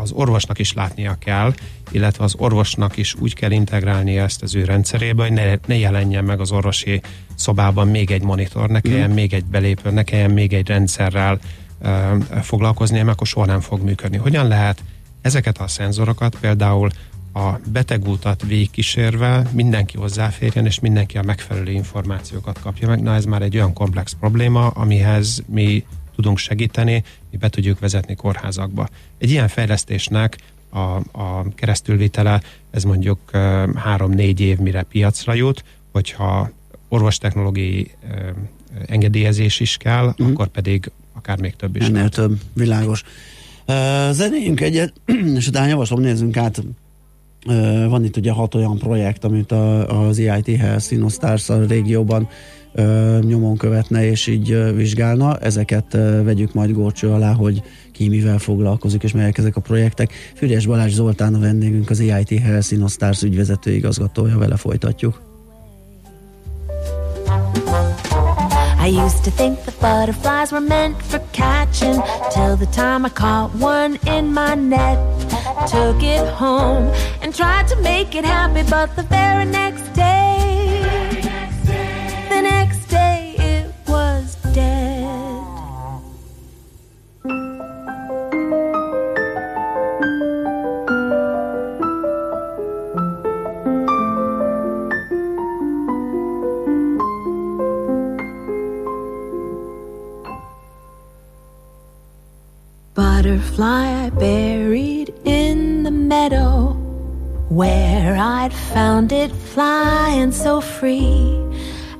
az 0.00 0.12
orvosnak 0.12 0.58
is 0.58 0.72
látnia 0.72 1.16
kell, 1.18 1.54
illetve 1.90 2.24
az 2.24 2.34
orvosnak 2.38 2.96
is 2.96 3.14
úgy 3.14 3.34
kell 3.34 3.50
integrálni 3.50 4.18
ezt 4.18 4.42
az 4.42 4.54
ő 4.54 4.64
rendszerébe, 4.64 5.22
hogy 5.22 5.32
ne, 5.32 5.54
ne 5.66 5.76
jelenjen 5.76 6.24
meg 6.24 6.40
az 6.40 6.52
orvosi 6.52 7.00
szobában 7.34 7.88
még 7.88 8.10
egy 8.10 8.22
monitor, 8.22 8.68
ne 8.68 8.80
kelljen 8.80 9.10
mm. 9.10 9.14
még 9.14 9.32
egy 9.32 9.44
belépő, 9.44 9.90
ne 9.90 10.02
kelljen 10.02 10.30
még 10.30 10.52
egy 10.52 10.68
rendszerrel 10.68 11.38
uh, 11.82 11.90
foglalkozni, 12.42 12.96
mert 12.96 13.10
akkor 13.10 13.26
soha 13.26 13.46
nem 13.46 13.60
fog 13.60 13.82
működni. 13.82 14.16
Hogyan 14.16 14.48
lehet 14.48 14.82
ezeket 15.20 15.58
a 15.58 15.68
szenzorokat 15.68 16.36
például 16.40 16.90
a 17.36 17.58
betegútat 17.72 18.42
végigkísérve 18.42 19.48
mindenki 19.52 19.96
hozzáférjen, 19.96 20.66
és 20.66 20.80
mindenki 20.80 21.18
a 21.18 21.22
megfelelő 21.22 21.70
információkat 21.70 22.60
kapja 22.60 22.88
meg. 22.88 23.02
Na 23.02 23.14
ez 23.14 23.24
már 23.24 23.42
egy 23.42 23.56
olyan 23.56 23.72
komplex 23.72 24.16
probléma, 24.20 24.66
amihez 24.66 25.42
mi 25.46 25.84
tudunk 26.16 26.38
segíteni, 26.38 27.04
mi 27.30 27.36
be 27.36 27.48
tudjuk 27.48 27.78
vezetni 27.78 28.14
kórházakba. 28.14 28.88
Egy 29.18 29.30
ilyen 29.30 29.48
fejlesztésnek 29.48 30.36
a, 30.68 30.96
a 31.22 31.48
keresztülvitele, 31.54 32.42
ez 32.70 32.84
mondjuk 32.84 33.18
három-négy 33.74 34.40
év 34.40 34.58
mire 34.58 34.82
piacra 34.82 35.34
jut, 35.34 35.64
hogyha 35.92 36.50
orvostechnológiai 36.88 37.90
engedélyezés 38.86 39.60
is 39.60 39.76
kell, 39.76 40.14
mm. 40.22 40.26
akkor 40.26 40.48
pedig 40.48 40.90
akár 41.12 41.40
még 41.40 41.56
több 41.56 41.76
is. 41.76 41.82
Ennél 41.82 41.94
lehet. 41.94 42.12
több, 42.12 42.38
világos. 42.52 43.02
Uh, 43.66 44.10
zenéljünk 44.10 44.60
egyet, 44.60 44.92
és 45.36 45.46
utána 45.46 45.66
javaslom, 45.66 46.00
nézzünk 46.00 46.36
át. 46.36 46.62
Uh, 47.46 47.88
van 47.88 48.04
itt 48.04 48.16
ugye 48.16 48.32
hat 48.32 48.54
olyan 48.54 48.78
projekt, 48.78 49.24
amit 49.24 49.52
a, 49.52 50.06
az 50.06 50.18
EIT 50.18 50.56
Health 50.56 50.84
Sinostars 50.84 51.48
a 51.48 51.66
régióban 51.66 52.28
nyomon 53.20 53.56
követne 53.56 54.04
és 54.10 54.26
így 54.26 54.74
vizsgálna. 54.74 55.36
Ezeket 55.36 55.92
vegyük 56.24 56.54
majd 56.54 56.72
górcső 56.72 57.10
alá, 57.10 57.32
hogy 57.32 57.62
ki 57.92 58.08
mivel 58.08 58.38
foglalkozik, 58.38 59.02
és 59.02 59.12
melyek 59.12 59.38
ezek 59.38 59.56
a 59.56 59.60
projektek. 59.60 60.12
Füriás 60.34 60.66
Balázs 60.66 60.92
Zoltán 60.92 61.34
a 61.34 61.38
vendégünk, 61.38 61.90
az 61.90 62.00
EIT 62.00 62.28
Health 62.28 62.66
Sinostars 62.66 63.22
ügyvezető 63.22 63.72
igazgatója, 63.72 64.38
vele 64.38 64.56
folytatjuk. 64.56 65.34
I 68.86 68.88
used 68.88 69.24
to 69.24 69.30
think 69.32 69.58
the 69.64 69.72
butterflies 69.80 70.52
were 70.52 70.60
meant 70.60 71.02
for 71.02 71.18
catching 71.32 72.00
till 72.30 72.56
the 72.56 72.66
time 72.66 73.04
I 73.04 73.08
caught 73.08 73.50
one 73.60 73.98
in 74.06 74.32
my 74.32 74.54
net. 74.54 74.98
Took 75.66 76.02
it 76.04 76.24
home 76.28 76.92
and 77.20 77.34
tried 77.34 77.66
to 77.66 77.76
make 77.82 78.14
it 78.14 78.24
happy, 78.24 78.62
but 78.70 78.94
the 78.94 79.02
very 79.02 79.44
next 79.44 79.92
day, 79.94 80.35
butterfly 103.26 104.06
I 104.06 104.10
buried 104.10 105.12
in 105.24 105.82
the 105.82 105.90
meadow 105.90 106.74
where 107.48 108.16
I'd 108.16 108.52
found 108.52 109.10
it 109.10 109.32
flying 109.32 110.30
so 110.30 110.60
free. 110.60 111.36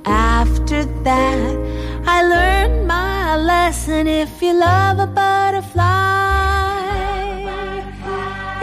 After 0.05 0.85
that, 1.03 1.57
I 2.07 2.23
learned 2.23 2.87
my 2.87 3.37
lesson 3.37 4.07
if 4.07 4.41
you 4.41 4.53
love 4.55 5.01
a 5.01 5.09
butterfly, 5.09 5.83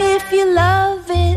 if 0.00 0.32
you 0.32 0.46
love 0.54 1.04
it, 1.10 1.33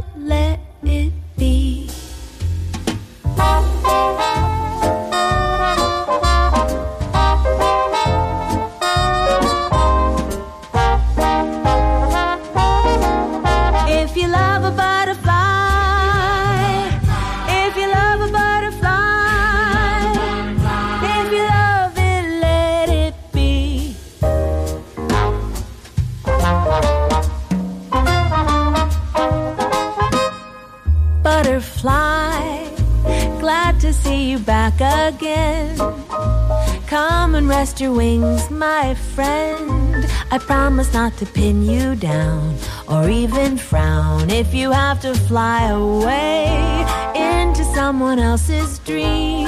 I 40.37 40.39
promise 40.39 40.93
not 40.93 41.17
to 41.17 41.25
pin 41.25 41.63
you 41.63 41.95
down 41.95 42.57
or 42.87 43.09
even 43.09 43.57
frown 43.57 44.29
if 44.29 44.53
you 44.53 44.69
have 44.71 45.01
to 45.01 45.15
fly 45.15 45.69
away 45.69 46.45
into 47.15 47.63
someone 47.73 48.19
else's 48.19 48.77
dream. 48.77 49.47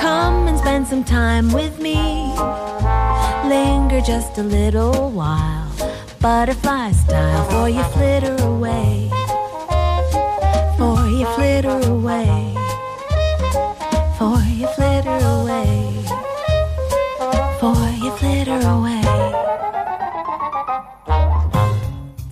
Come 0.00 0.48
and 0.48 0.56
spend 0.56 0.86
some 0.86 1.04
time 1.04 1.52
with 1.52 1.80
me. 1.80 1.96
Linger 3.44 4.00
just 4.00 4.38
a 4.38 4.42
little 4.42 5.10
while, 5.10 5.70
butterfly 6.18 6.92
style, 6.92 7.44
for 7.50 7.68
you 7.68 7.84
flitter 7.92 8.36
away. 8.42 9.10
For 10.78 10.96
you 11.08 11.26
flitter 11.36 11.78
away. 11.92 12.54
For 14.16 14.38
you 14.48 14.66
flitter 14.68 15.18
away. 15.36 16.06
For 17.60 17.76
you 18.02 18.10
flitter 18.16 18.60
away. 18.66 19.03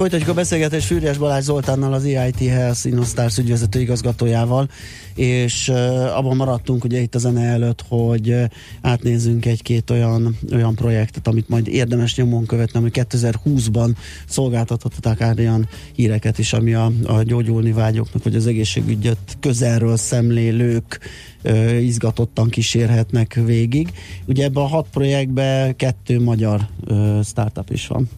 Folytatjuk 0.02 0.30
a 0.30 0.34
beszélgetést 0.34 0.86
Fűrjes 0.86 1.18
Balázs 1.18 1.44
Zoltánnal, 1.44 1.92
az 1.92 2.04
EIT 2.04 2.38
Health 2.38 2.86
Innostars 2.86 3.38
ügyvezető 3.38 3.80
igazgatójával, 3.80 4.68
és 5.14 5.68
uh, 5.68 6.16
abban 6.16 6.36
maradtunk 6.36 6.84
ugye 6.84 7.00
itt 7.00 7.14
a 7.14 7.18
zene 7.18 7.42
előtt, 7.42 7.84
hogy 7.88 8.28
uh, 8.28 8.44
átnézzünk 8.80 9.46
egy-két 9.46 9.90
olyan, 9.90 10.38
olyan 10.52 10.74
projektet, 10.74 11.26
amit 11.26 11.48
majd 11.48 11.68
érdemes 11.68 12.16
nyomon 12.16 12.46
követni, 12.46 12.78
ami 12.78 12.90
2020-ban 12.92 13.94
szolgáltathatott 14.28 15.06
akár 15.06 15.38
olyan 15.38 15.68
híreket 15.94 16.38
is, 16.38 16.52
ami 16.52 16.74
a, 16.74 16.92
a 17.06 17.22
gyógyulni 17.22 17.72
vágyoknak, 17.72 18.22
vagy 18.22 18.34
az 18.36 18.46
egészségügyet 18.46 19.36
közelről 19.40 19.96
szemlélők 19.96 21.00
uh, 21.44 21.82
izgatottan 21.82 22.48
kísérhetnek 22.48 23.34
végig. 23.44 23.92
Ugye 24.26 24.44
ebben 24.44 24.62
a 24.62 24.66
hat 24.66 24.86
projektben 24.92 25.76
kettő 25.76 26.20
magyar 26.20 26.60
uh, 26.86 27.24
startup 27.24 27.70
is 27.70 27.86
van. 27.86 28.08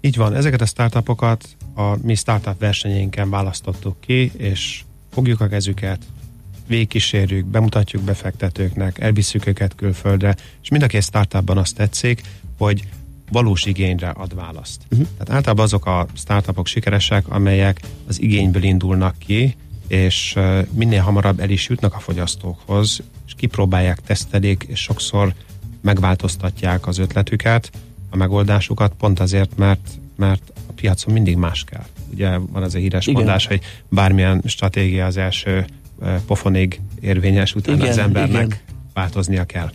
Így 0.00 0.16
van, 0.16 0.34
ezeket 0.34 0.60
a 0.60 0.66
startupokat 0.66 1.56
a 1.74 1.96
mi 2.02 2.14
startup 2.14 2.58
versenyénken 2.58 3.30
választottuk 3.30 4.00
ki, 4.00 4.32
és 4.36 4.82
fogjuk 5.10 5.40
a 5.40 5.48
kezüket, 5.48 6.02
végigkísérjük, 6.66 7.46
bemutatjuk 7.46 8.02
befektetőknek, 8.02 8.98
elviszük 8.98 9.46
őket 9.46 9.74
külföldre, 9.74 10.36
és 10.62 10.68
mind 10.68 10.82
a 10.82 10.86
két 10.86 11.02
startupban 11.02 11.58
azt 11.58 11.74
tetszik, 11.74 12.22
hogy 12.58 12.82
valós 13.30 13.64
igényre 13.64 14.08
ad 14.08 14.34
választ. 14.34 14.82
Uh-huh. 14.90 15.08
Tehát 15.12 15.30
általában 15.30 15.64
azok 15.64 15.86
a 15.86 16.06
startupok 16.14 16.66
sikeresek, 16.66 17.28
amelyek 17.28 17.80
az 18.08 18.20
igényből 18.20 18.62
indulnak 18.62 19.18
ki, 19.18 19.56
és 19.86 20.38
minél 20.70 21.02
hamarabb 21.02 21.40
el 21.40 21.50
is 21.50 21.68
jutnak 21.68 21.94
a 21.94 21.98
fogyasztókhoz, 21.98 23.00
és 23.26 23.32
kipróbálják, 23.36 24.00
tesztelik, 24.00 24.64
és 24.68 24.80
sokszor 24.80 25.34
megváltoztatják 25.80 26.86
az 26.86 26.98
ötletüket, 26.98 27.70
a 28.10 28.16
megoldásukat, 28.16 28.92
pont 28.98 29.20
azért, 29.20 29.56
mert, 29.56 29.88
mert 30.16 30.52
a 30.68 30.72
piacon 30.72 31.12
mindig 31.12 31.36
más 31.36 31.64
kell. 31.64 31.84
Ugye 32.12 32.38
van 32.38 32.62
az 32.62 32.74
a 32.74 32.78
híres 32.78 33.06
Igen. 33.06 33.22
mondás, 33.22 33.46
hogy 33.46 33.60
bármilyen 33.88 34.42
stratégia 34.44 35.06
az 35.06 35.16
első 35.16 35.66
pofonig 36.26 36.80
érvényes, 37.00 37.54
utána 37.54 37.76
igen, 37.76 37.88
az 37.88 37.98
embernek 37.98 38.44
igen. 38.44 38.58
változnia 38.92 39.44
kell. 39.44 39.70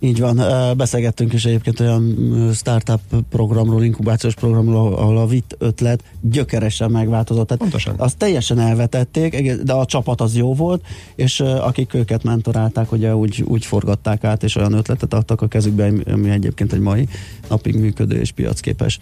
Így 0.00 0.20
van, 0.20 0.40
beszélgettünk 0.76 1.32
is 1.32 1.44
egyébként 1.44 1.80
olyan 1.80 2.16
startup 2.54 3.00
programról, 3.28 3.84
inkubációs 3.84 4.34
programról, 4.34 4.94
ahol 4.94 5.18
a 5.18 5.26
VIT 5.26 5.56
ötlet 5.58 6.02
gyökeresen 6.20 6.90
megváltozott. 6.90 7.46
Tehát 7.46 7.62
Pontosan. 7.62 7.94
Azt 7.96 8.16
teljesen 8.16 8.58
elvetették, 8.58 9.54
de 9.62 9.72
a 9.72 9.84
csapat 9.84 10.20
az 10.20 10.36
jó 10.36 10.54
volt, 10.54 10.84
és 11.14 11.40
akik 11.40 11.94
őket 11.94 12.22
mentorálták, 12.22 12.92
ugye 12.92 13.16
úgy, 13.16 13.42
úgy 13.46 13.66
forgatták 13.66 14.24
át, 14.24 14.42
és 14.42 14.56
olyan 14.56 14.72
ötletet 14.72 15.14
adtak 15.14 15.42
a 15.42 15.48
kezükbe, 15.48 15.92
ami 16.06 16.30
egyébként 16.30 16.72
egy 16.72 16.80
mai 16.80 17.08
napig 17.48 17.74
működő 17.74 18.20
és 18.20 18.30
piacképes 18.30 18.98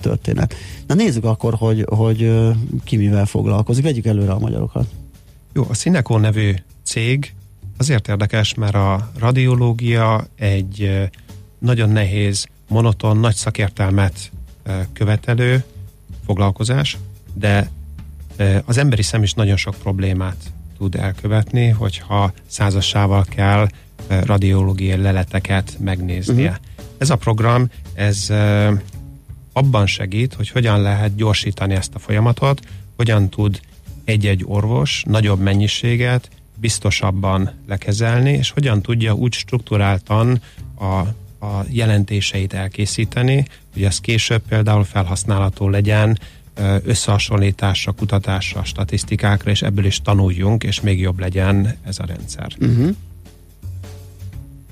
történet. 0.00 0.54
Na 0.86 0.94
nézzük 0.94 1.24
akkor, 1.24 1.54
hogy, 1.54 1.84
hogy 1.88 2.32
ki 2.84 2.96
mivel 2.96 3.26
foglalkozik. 3.26 3.84
Vegyük 3.84 4.06
előre 4.06 4.32
a 4.32 4.38
magyarokat. 4.38 4.86
Jó, 5.52 5.66
a 5.68 5.74
Cineco 5.74 6.18
nevű 6.18 6.54
cég 6.82 7.34
azért 7.78 8.08
érdekes, 8.08 8.54
mert 8.54 8.74
a 8.74 9.10
radiológia 9.18 10.26
egy 10.36 11.08
nagyon 11.58 11.90
nehéz, 11.90 12.46
monoton, 12.68 13.16
nagy 13.16 13.34
szakértelmet 13.34 14.30
követelő 14.92 15.64
foglalkozás, 16.26 16.96
de 17.34 17.70
az 18.64 18.78
emberi 18.78 19.02
szem 19.02 19.22
is 19.22 19.32
nagyon 19.32 19.56
sok 19.56 19.74
problémát 19.74 20.36
tud 20.78 20.94
elkövetni, 20.94 21.68
hogyha 21.68 22.32
százassával 22.46 23.24
kell 23.24 23.68
radiológiai 24.08 24.96
leleteket 24.96 25.76
megnéznie. 25.80 26.50
Uh-huh. 26.50 26.64
Ez 26.98 27.10
a 27.10 27.16
program, 27.16 27.70
ez 27.94 28.32
abban 29.52 29.86
segít, 29.86 30.34
hogy 30.34 30.48
hogyan 30.48 30.82
lehet 30.82 31.14
gyorsítani 31.14 31.74
ezt 31.74 31.94
a 31.94 31.98
folyamatot, 31.98 32.60
hogyan 32.96 33.28
tud 33.28 33.60
egy-egy 34.04 34.44
orvos 34.46 35.02
nagyobb 35.06 35.40
mennyiséget 35.40 36.28
biztosabban 36.60 37.50
lekezelni, 37.66 38.30
és 38.32 38.50
hogyan 38.50 38.82
tudja 38.82 39.12
úgy 39.12 39.32
strukturáltan 39.32 40.40
a, 40.74 40.84
a 41.46 41.64
jelentéseit 41.68 42.52
elkészíteni, 42.52 43.46
hogy 43.72 43.84
ez 43.84 44.00
később 44.00 44.42
például 44.48 44.84
felhasználható 44.84 45.68
legyen 45.68 46.18
összehasonlításra, 46.84 47.92
kutatásra, 47.92 48.64
statisztikákra, 48.64 49.50
és 49.50 49.62
ebből 49.62 49.84
is 49.84 50.00
tanuljunk, 50.02 50.64
és 50.64 50.80
még 50.80 51.00
jobb 51.00 51.18
legyen 51.18 51.76
ez 51.84 51.98
a 51.98 52.04
rendszer. 52.06 52.46
Uh-huh. 52.60 52.96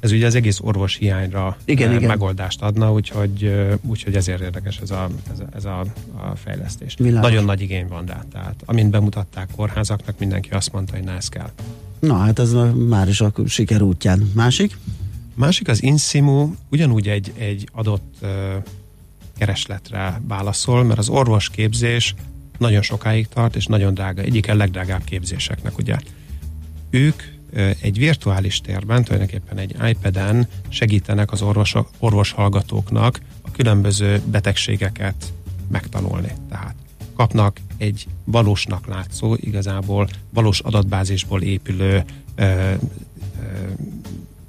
Ez 0.00 0.12
ugye 0.12 0.26
az 0.26 0.34
egész 0.34 0.58
orvos 0.60 0.96
hiányra 0.96 1.56
igen, 1.64 1.94
igen. 1.94 2.08
megoldást 2.08 2.62
adna, 2.62 2.92
úgyhogy, 2.92 3.52
úgyhogy 3.82 4.14
ezért 4.14 4.40
érdekes 4.40 4.78
ez 4.78 4.90
a, 4.90 5.08
ez 5.32 5.38
a, 5.38 5.46
ez 5.54 5.64
a, 5.64 5.80
a 6.16 6.36
fejlesztés. 6.44 6.94
Világos. 6.98 7.30
Nagyon 7.30 7.44
nagy 7.44 7.60
igény 7.60 7.88
van 7.88 8.06
rá, 8.06 8.24
tehát 8.32 8.62
amint 8.64 8.90
bemutatták 8.90 9.48
kórházaknak, 9.56 10.18
mindenki 10.18 10.50
azt 10.50 10.72
mondta, 10.72 10.94
hogy 10.94 11.04
na 11.04 11.12
ez 11.12 11.28
kell. 11.28 11.50
Na 11.98 12.16
hát 12.16 12.38
ez 12.38 12.52
már 12.88 13.08
is 13.08 13.20
a 13.20 13.32
siker 13.46 13.82
útján. 13.82 14.30
Másik? 14.34 14.78
Másik 15.34 15.68
az 15.68 15.82
Insimu 15.82 16.54
ugyanúgy 16.70 17.08
egy, 17.08 17.32
egy 17.38 17.68
adott 17.72 18.14
uh, 18.22 18.28
keresletre 19.38 20.20
válaszol, 20.26 20.84
mert 20.84 20.98
az 20.98 21.08
orvosképzés 21.08 22.14
nagyon 22.58 22.82
sokáig 22.82 23.28
tart, 23.28 23.56
és 23.56 23.66
nagyon 23.66 23.94
drága, 23.94 24.22
egyik 24.22 24.48
a 24.48 24.54
legdrágább 24.54 25.04
képzéseknek, 25.04 25.78
ugye. 25.78 25.96
Ők 26.90 27.22
egy 27.80 27.98
virtuális 27.98 28.60
térben, 28.60 29.04
tulajdonképpen 29.04 29.58
egy 29.58 29.76
iPad-en 29.88 30.48
segítenek 30.68 31.32
az 31.32 31.42
orvosok, 31.42 31.90
orvoshallgatóknak 31.98 33.20
a 33.42 33.50
különböző 33.50 34.22
betegségeket 34.30 35.32
megtanulni. 35.68 36.32
Tehát 36.48 36.74
kapnak 37.16 37.60
egy 37.76 38.06
valósnak 38.24 38.86
látszó, 38.86 39.36
igazából 39.40 40.08
valós 40.30 40.60
adatbázisból 40.60 41.42
épülő 41.42 42.04
ö, 42.34 42.44
ö, 42.44 42.74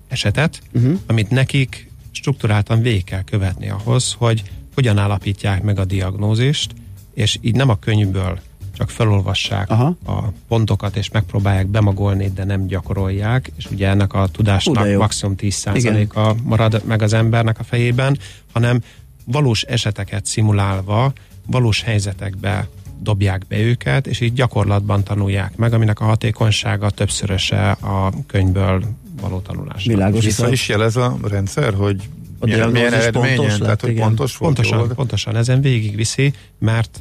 esetet, 0.07 0.61
uh-huh. 0.73 0.99
amit 1.05 1.29
nekik 1.29 1.89
strukturáltan 2.11 2.81
végig 2.81 3.03
kell 3.03 3.23
követni 3.23 3.69
ahhoz, 3.69 4.15
hogy 4.17 4.43
hogyan 4.73 4.97
állapítják 4.97 5.63
meg 5.63 5.79
a 5.79 5.85
diagnózist, 5.85 6.73
és 7.13 7.37
így 7.41 7.55
nem 7.55 7.69
a 7.69 7.79
könyvből 7.79 8.39
csak 8.77 8.89
felolvassák 8.89 9.69
Aha. 9.69 9.95
a 10.05 10.21
pontokat, 10.47 10.95
és 10.95 11.09
megpróbálják 11.09 11.67
bemagolni, 11.67 12.31
de 12.35 12.43
nem 12.43 12.67
gyakorolják, 12.67 13.51
és 13.55 13.65
ugye 13.71 13.87
ennek 13.87 14.13
a 14.13 14.27
tudásnak 14.27 14.97
maximum 14.97 15.35
10%-a 15.39 16.33
marad 16.43 16.81
meg 16.85 17.01
az 17.01 17.13
embernek 17.13 17.59
a 17.59 17.63
fejében, 17.63 18.17
hanem 18.53 18.81
valós 19.25 19.63
eseteket 19.63 20.25
szimulálva, 20.25 21.13
valós 21.45 21.81
helyzetekbe 21.81 22.67
dobják 22.99 23.45
be 23.47 23.59
őket, 23.59 24.07
és 24.07 24.19
így 24.19 24.33
gyakorlatban 24.33 25.03
tanulják 25.03 25.55
meg, 25.55 25.73
aminek 25.73 25.99
a 25.99 26.05
hatékonysága 26.05 26.89
többszöröse 26.89 27.71
a 27.71 28.13
könyvből 28.27 28.83
való 29.21 29.39
tanulás. 29.39 29.85
Világos. 29.85 30.25
Vissza 30.25 30.51
is 30.51 30.67
jelez 30.67 30.95
a 30.95 31.17
rendszer, 31.23 31.73
hogy 31.73 32.09
a 32.39 32.45
milyen, 32.45 32.69
milyen 32.69 32.93
eredményen, 32.93 33.35
pontos 33.35 33.53
lett, 33.53 33.61
tehát 33.61 33.81
hogy 33.81 33.89
igen. 33.89 34.03
pontos 34.03 34.37
volt 34.37 34.53
Pontosan, 34.53 34.79
jól. 34.79 34.95
pontosan, 34.95 35.35
ezen 35.35 35.61
végigviszi, 35.61 36.33
mert, 36.59 36.97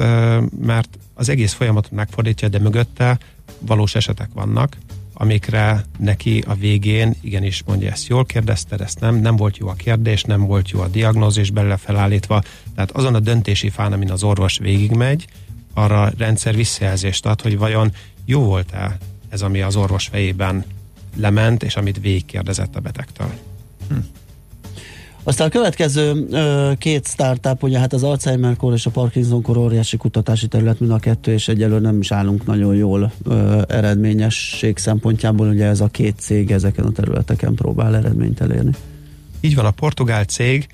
mert 0.61 0.99
az 1.15 1.29
egész 1.29 1.53
folyamatot 1.53 1.91
megfordítja, 1.91 2.49
de 2.49 2.59
mögötte 2.59 3.19
valós 3.59 3.95
esetek 3.95 4.29
vannak, 4.35 4.77
amikre 5.13 5.85
neki 5.99 6.45
a 6.47 6.55
végén 6.55 7.15
igenis 7.21 7.63
mondja, 7.67 7.91
ezt 7.91 8.07
jól 8.07 8.25
kérdezted, 8.25 8.81
ezt 8.81 9.01
nem, 9.01 9.15
nem 9.15 9.37
volt 9.37 9.57
jó 9.57 9.69
a 9.69 9.75
kérdés, 9.75 10.23
nem 10.23 10.47
volt 10.47 10.71
jó 10.71 10.81
a 10.81 10.89
diagnózis 10.89 11.51
belőle 11.51 11.77
felállítva. 11.77 12.43
Tehát 12.75 12.91
azon 12.91 13.15
a 13.15 13.21
döntési 13.21 13.71
fán, 13.71 13.93
amin 13.93 14.11
az 14.11 14.23
orvos 14.23 14.59
végigmegy, 14.59 15.27
arra 15.75 16.03
a 16.03 16.13
rendszer 16.19 16.55
visszajelzést 16.55 17.27
ad, 17.27 17.41
hogy 17.41 17.59
vajon 17.59 17.93
jó 18.25 18.41
volt-e 18.41 18.97
ez, 19.29 19.43
ami 19.43 19.61
az 19.61 19.77
orvos 19.77 20.07
fejében 20.07 20.65
lement, 21.17 21.63
és 21.63 21.77
amit 21.77 22.01
végigkérdezett 22.01 22.77
a 22.77 22.81
betegtől. 22.81 23.31
Hm. 23.89 23.97
Aztán 25.27 25.47
a 25.47 25.51
következő 25.51 26.27
ö, 26.31 26.73
két 26.79 27.07
startup, 27.07 27.63
ugye 27.63 27.79
hát 27.79 27.93
az 27.93 28.03
Alzheimer-kor 28.03 28.73
és 28.73 28.87
a 28.87 28.91
Parkinson-kor 28.91 29.57
óriási 29.57 29.97
kutatási 29.97 30.49
terület 30.49 30.81
mind 30.81 30.93
a 30.93 30.99
kettő, 30.99 31.33
és 31.33 31.49
egyelőre 31.49 31.81
nem 31.81 31.99
is 32.01 32.13
állunk 32.13 32.47
nagyon 32.47 32.75
jól 32.75 33.13
ö, 33.25 33.63
eredményesség 33.69 34.79
szempontjából, 34.79 35.49
ugye 35.49 35.67
ez 35.67 35.81
a 35.81 35.87
két 35.87 36.19
cég 36.19 36.51
ezeken 36.51 36.85
a 36.85 36.91
területeken 36.91 37.55
próbál 37.55 37.97
eredményt 37.97 38.41
elérni. 38.41 38.71
Így 39.41 39.55
van, 39.55 39.65
a 39.65 39.71
portugál 39.71 40.25
cég, 40.25 40.67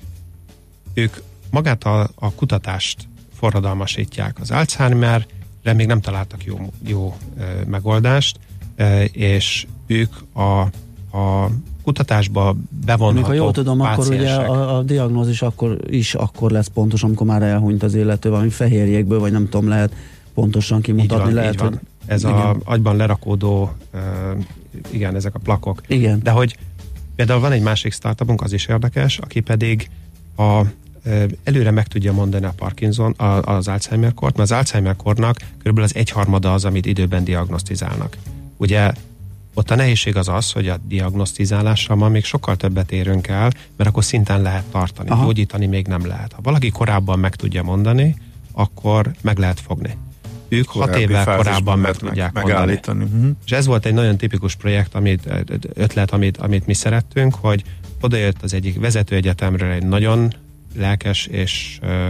ők 0.93 1.17
magát 1.51 1.83
a, 1.83 2.09
a 2.15 2.31
kutatást 2.33 3.07
forradalmasítják. 3.33 4.39
Az 4.39 4.51
Alzheimer-re 4.51 5.73
még 5.73 5.87
nem 5.87 6.01
találtak 6.01 6.43
jó, 6.43 6.57
jó 6.87 7.17
ö, 7.37 7.43
megoldást, 7.67 8.39
ö, 8.75 9.01
és 9.03 9.67
ők 9.87 10.13
a, 10.33 10.59
a 11.17 11.49
kutatásba 11.83 12.55
bevonható 12.85 13.27
Ha 13.27 13.33
jól 13.33 13.51
tudom, 13.51 13.77
páciensek. 13.77 14.37
akkor 14.39 14.49
ugye 14.49 14.61
a, 14.61 14.77
a 14.77 14.81
diagnózis 14.81 15.41
akkor 15.41 15.77
is 15.89 16.15
akkor 16.15 16.51
lesz 16.51 16.67
pontos, 16.67 17.03
amikor 17.03 17.27
már 17.27 17.41
elhunyt 17.41 17.83
az 17.83 17.95
illető, 17.95 18.29
valami 18.29 18.49
fehérjékből, 18.49 19.19
vagy 19.19 19.31
nem 19.31 19.49
tudom, 19.49 19.67
lehet 19.67 19.95
pontosan 20.33 20.81
kimutatni. 20.81 21.15
Így 21.15 21.23
van, 21.23 21.33
lehet, 21.33 21.53
így 21.53 21.59
van. 21.59 21.69
Hogy, 21.69 21.79
Ez 22.05 22.23
igen. 22.23 22.35
a 22.35 22.55
agyban 22.63 22.95
lerakódó, 22.95 23.71
uh, 23.93 23.99
igen, 24.89 25.15
ezek 25.15 25.35
a 25.35 25.39
plakok. 25.39 25.81
Igen. 25.87 26.19
De 26.23 26.31
hogy 26.31 26.57
például 27.15 27.39
van 27.39 27.51
egy 27.51 27.61
másik 27.61 27.93
startupunk, 27.93 28.41
az 28.41 28.53
is 28.53 28.65
érdekes, 28.65 29.17
aki 29.17 29.39
pedig 29.39 29.89
a 30.37 30.61
előre 31.43 31.71
meg 31.71 31.87
tudja 31.87 32.13
mondani 32.13 32.45
a 32.45 32.53
Parkinson, 32.55 33.13
az 33.41 33.67
Alzheimer-kort, 33.67 34.37
mert 34.37 34.51
az 34.51 34.57
Alzheimer-kornak 34.57 35.37
körülbelül 35.57 35.89
az 35.89 35.95
egyharmada 35.95 36.53
az, 36.53 36.65
amit 36.65 36.85
időben 36.85 37.23
diagnosztizálnak. 37.23 38.17
Ugye 38.57 38.91
ott 39.53 39.71
a 39.71 39.75
nehézség 39.75 40.15
az 40.15 40.27
az, 40.27 40.51
hogy 40.51 40.67
a 40.67 40.77
diagnosztizálással 40.87 41.95
ma 41.95 42.09
még 42.09 42.23
sokkal 42.23 42.55
többet 42.55 42.91
érünk 42.91 43.27
el, 43.27 43.51
mert 43.75 43.89
akkor 43.89 44.03
szinten 44.03 44.41
lehet 44.41 44.63
tartani. 44.63 45.09
Aha. 45.09 45.23
Gyógyítani 45.23 45.65
még 45.65 45.87
nem 45.87 46.05
lehet. 46.05 46.31
Ha 46.31 46.41
valaki 46.41 46.69
korábban 46.69 47.19
meg 47.19 47.35
tudja 47.35 47.63
mondani, 47.63 48.15
akkor 48.51 49.11
meg 49.21 49.37
lehet 49.37 49.59
fogni. 49.59 49.97
Ők 50.47 50.65
Korábbi 50.65 50.91
hat 50.91 51.01
évvel 51.01 51.35
korábban 51.35 51.79
meg 51.79 51.95
tudják 51.95 52.33
meg, 52.33 52.43
megállítani. 52.43 52.99
mondani. 52.99 53.21
Uh-huh. 53.21 53.35
És 53.45 53.51
ez 53.51 53.65
volt 53.65 53.85
egy 53.85 53.93
nagyon 53.93 54.17
tipikus 54.17 54.55
projekt, 54.55 54.95
amit, 54.95 55.29
ötlet, 55.73 56.11
amit, 56.11 56.37
amit 56.37 56.65
mi 56.65 56.73
szerettünk, 56.73 57.35
hogy 57.35 57.63
odajött 58.01 58.41
az 58.41 58.53
egyik 58.53 58.79
vezető 58.79 59.15
egyetemről 59.15 59.71
egy 59.71 59.85
nagyon 59.85 60.33
lelkes 60.75 61.25
és 61.25 61.79
ö, 61.81 62.07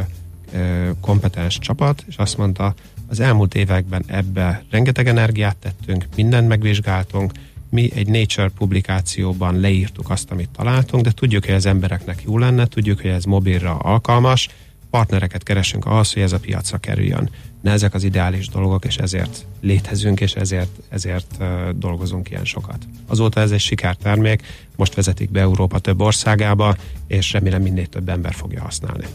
ö, 0.53 0.89
kompetens 1.01 1.60
csapat, 1.60 2.03
és 2.08 2.15
azt 2.15 2.38
mondta, 2.38 2.73
az 3.13 3.19
elmúlt 3.19 3.56
években 3.56 4.04
ebbe 4.08 4.63
rengeteg 4.69 5.08
energiát 5.08 5.56
tettünk, 5.56 6.06
mindent 6.15 6.47
megvizsgáltunk, 6.47 7.32
mi 7.69 7.91
egy 7.95 8.08
Nature 8.08 8.49
publikációban 8.58 9.60
leírtuk 9.60 10.10
azt, 10.10 10.32
amit 10.32 10.49
találtunk, 10.49 11.04
de 11.04 11.12
tudjuk, 11.12 11.45
hogy 11.45 11.54
az 11.54 11.65
embereknek 11.65 12.21
jó 12.26 12.38
lenne, 12.38 12.67
tudjuk, 12.67 13.02
hogy 13.02 13.10
ez 13.10 13.23
mobilra 13.23 13.78
alkalmas, 13.78 14.49
partnereket 14.89 15.43
keresünk 15.43 15.86
ahhoz, 15.86 16.13
hogy 16.13 16.21
ez 16.21 16.32
a 16.32 16.39
piacra 16.39 16.78
kerüljön. 16.78 17.30
Ne 17.62 17.71
ezek 17.71 17.93
az 17.93 18.04
ideális 18.04 18.47
dolgok, 18.47 18.86
és 18.86 18.97
ezért 18.97 19.45
létezünk, 19.62 20.21
és 20.21 20.34
ezért, 20.34 20.80
ezért 20.89 21.43
dolgozunk 21.76 22.30
ilyen 22.30 22.45
sokat. 22.45 22.88
Azóta 23.08 23.39
ez 23.39 23.52
egy 23.52 23.60
sikertermék, 23.60 24.41
most 24.76 24.95
vezetik 24.95 25.32
be 25.32 25.39
Európa 25.39 25.80
több 25.80 26.02
országába, 26.02 26.76
és 27.08 27.32
remélem 27.32 27.62
minél 27.62 27.88
több 27.88 28.10
ember 28.10 28.34
fogja 28.34 28.62
használni. 28.62 29.06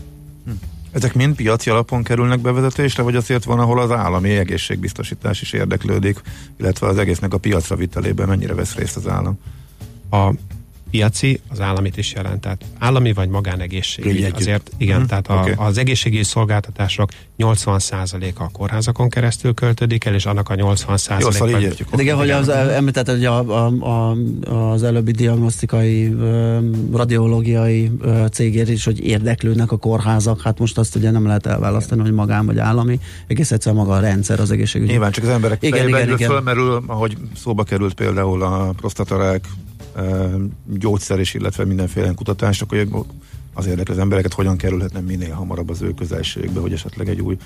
Hm. 0.45 0.53
Ezek 0.91 1.15
mind 1.15 1.37
piaci 1.37 1.71
alapon 1.71 2.03
kerülnek 2.03 2.41
bevezetésre, 2.41 3.03
vagy 3.03 3.17
azért 3.17 3.45
van, 3.45 3.59
ahol 3.59 3.81
az 3.81 3.91
állami 3.91 4.31
egészségbiztosítás 4.31 5.41
is 5.41 5.53
érdeklődik, 5.53 6.21
illetve 6.57 6.87
az 6.87 6.99
egésznek 6.99 7.35
a 7.35 7.39
piacra 7.39 7.77
vitelében 7.77 8.29
mennyire 8.29 8.55
vesz 8.55 8.75
részt 8.75 8.97
az 8.97 9.09
állam? 9.09 9.39
A 10.11 10.33
piaci, 10.91 11.41
az 11.49 11.61
államit 11.61 11.97
is 11.97 12.13
jelent. 12.13 12.41
Tehát 12.41 12.65
állami 12.79 13.13
vagy 13.13 13.29
magánegészségügy. 13.29 14.33
Azért 14.35 14.71
igen, 14.77 14.95
uh-huh. 14.95 15.09
tehát 15.09 15.29
a, 15.29 15.35
okay. 15.35 15.53
az 15.57 15.79
egészségügyi 15.79 16.23
szolgáltatások 16.23 17.11
80%-a 17.39 18.43
a 18.43 18.49
kórházakon 18.53 19.09
keresztül 19.09 19.55
költődik 19.55 20.05
el, 20.05 20.15
és 20.15 20.27
annak 20.27 20.49
a 20.49 20.55
80%-a... 20.55 21.17
Jó, 21.21 21.31
szóval 21.31 21.61
így 21.61 21.63
értjük. 21.63 21.89
Igen, 21.97 22.17
hogy 22.17 22.31
az, 22.31 22.49
említett, 22.49 23.11
hogy 23.11 23.25
a, 23.25 23.67
a, 23.67 23.67
a, 23.67 24.17
az 24.73 24.83
előbbi 24.83 25.11
diagnosztikai, 25.11 26.17
radiológiai 26.93 27.91
cégért 28.33 28.69
is, 28.69 28.85
hogy 28.85 29.01
érdeklődnek 29.05 29.73
a 29.73 29.77
kórházak, 29.77 30.43
hát 30.43 30.59
most 30.59 30.79
azt 30.79 30.97
ugye 30.97 31.11
nem 31.11 31.27
lehet 31.27 31.47
elválasztani, 31.47 32.01
hogy 32.01 32.13
magán 32.13 32.47
vagy 32.47 32.59
állami, 32.59 32.99
egész 33.27 33.51
egyszerűen 33.51 33.85
maga 33.85 33.97
a 33.97 34.01
rendszer 34.01 34.41
az 34.41 34.51
egészségügyi. 34.51 34.91
Nyilván 34.91 35.11
csak 35.11 35.25
az 35.25 35.31
emberek 35.31 35.63
igen, 35.63 35.89
igen, 35.89 36.13
igen. 36.13 36.31
fölmerül, 36.31 36.83
ahogy 36.87 37.17
szóba 37.37 37.63
került 37.63 37.95
például 37.95 38.43
a 38.43 38.73
prostatarák 38.77 39.45
gyógyszer 40.79 41.21
illetve 41.33 41.65
mindenféle 41.65 42.13
kutatás, 42.15 42.63
akkor 42.63 42.87
az 43.55 43.67
érdekel 43.67 43.95
az 43.95 44.01
embereket, 44.01 44.33
hogyan 44.33 44.57
kerülhetne 44.57 45.01
minél 45.01 45.35
hamarabb 45.35 45.71
az 45.71 45.83
ő 45.83 45.95
közelségbe, 45.95 46.61
hogy 46.61 46.73
esetleg 46.73 47.09
egy 47.09 47.21
új 47.21 47.37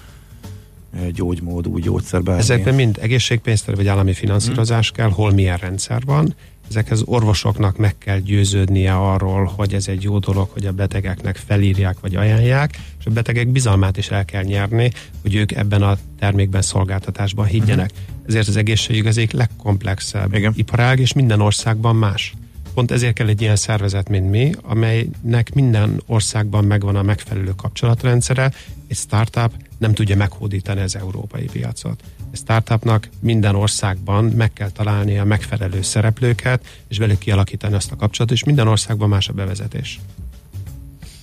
gyógymód, 1.15 1.67
új 1.67 1.81
gyógyszer 1.81 2.23
bármi. 2.23 2.41
Ezekben 2.41 2.75
mind 2.75 2.99
egészségpénztár 3.01 3.77
vagy 3.77 3.87
állami 3.87 4.13
finanszírozás 4.13 4.89
hmm. 4.89 4.97
kell, 4.97 5.11
hol 5.11 5.33
milyen 5.33 5.57
rendszer 5.57 6.03
van. 6.05 6.35
Ezekhez 6.69 7.03
orvosoknak 7.05 7.77
meg 7.77 7.99
kell 7.99 8.19
győződnie 8.19 8.95
arról, 8.95 9.45
hogy 9.57 9.75
ez 9.75 9.89
egy 9.89 10.03
jó 10.03 10.19
dolog, 10.19 10.49
hogy 10.51 10.67
a 10.67 10.73
betegeknek 10.73 11.37
felírják 11.37 12.01
vagy 12.01 12.15
ajánlják, 12.15 12.79
és 12.99 13.07
a 13.07 13.11
betegek 13.11 13.49
bizalmát 13.49 13.97
is 13.97 14.09
el 14.09 14.25
kell 14.25 14.43
nyerni, 14.43 14.91
hogy 15.23 15.35
ők 15.35 15.53
ebben 15.53 15.83
a 15.83 15.97
termékben, 16.19 16.63
szolgáltatásban 16.63 17.47
higgyenek. 17.47 17.91
Hmm. 17.91 18.12
Ezért 18.27 18.49
az 18.49 18.57
egészségügy 18.57 19.07
az 19.07 19.17
egyik 19.17 19.33
legkomplexebb 19.33 20.35
Igen. 20.35 20.53
iparág, 20.57 20.99
és 20.99 21.13
minden 21.13 21.41
országban 21.41 21.97
más. 21.97 22.35
Pont 22.75 22.91
ezért 22.91 23.15
kell 23.15 23.29
egy 23.29 23.41
ilyen 23.41 23.57
szervezet, 23.57 24.09
mint 24.09 24.31
mi, 24.31 24.53
amelynek 24.63 25.55
minden 25.55 26.03
országban 26.07 26.65
megvan 26.65 26.97
a 26.97 27.03
megfelelő 27.03 27.53
kapcsolatrendszere. 27.57 28.53
Egy 28.89 28.97
startup 28.97 29.53
nem 29.79 29.95
tudja 29.95 30.17
meghódítani 30.17 30.81
az 30.81 30.97
európai 30.97 31.45
piacot. 31.45 32.03
Egy 32.33 32.39
startupnak 32.39 33.09
minden 33.21 33.55
országban 33.55 34.25
meg 34.25 34.53
kell 34.53 34.71
találni 34.71 35.19
a 35.19 35.25
megfelelő 35.25 35.83
szereplőket, 35.83 36.67
és 36.89 36.99
velük 36.99 37.19
kialakítani 37.19 37.75
azt 37.75 37.93
a 37.93 37.97
kapcsolatot, 37.97 38.37
és 38.37 38.45
minden 38.45 38.69
országban 38.69 39.09
más 39.09 39.29
a 39.29 39.33
bevezetés. 39.33 40.01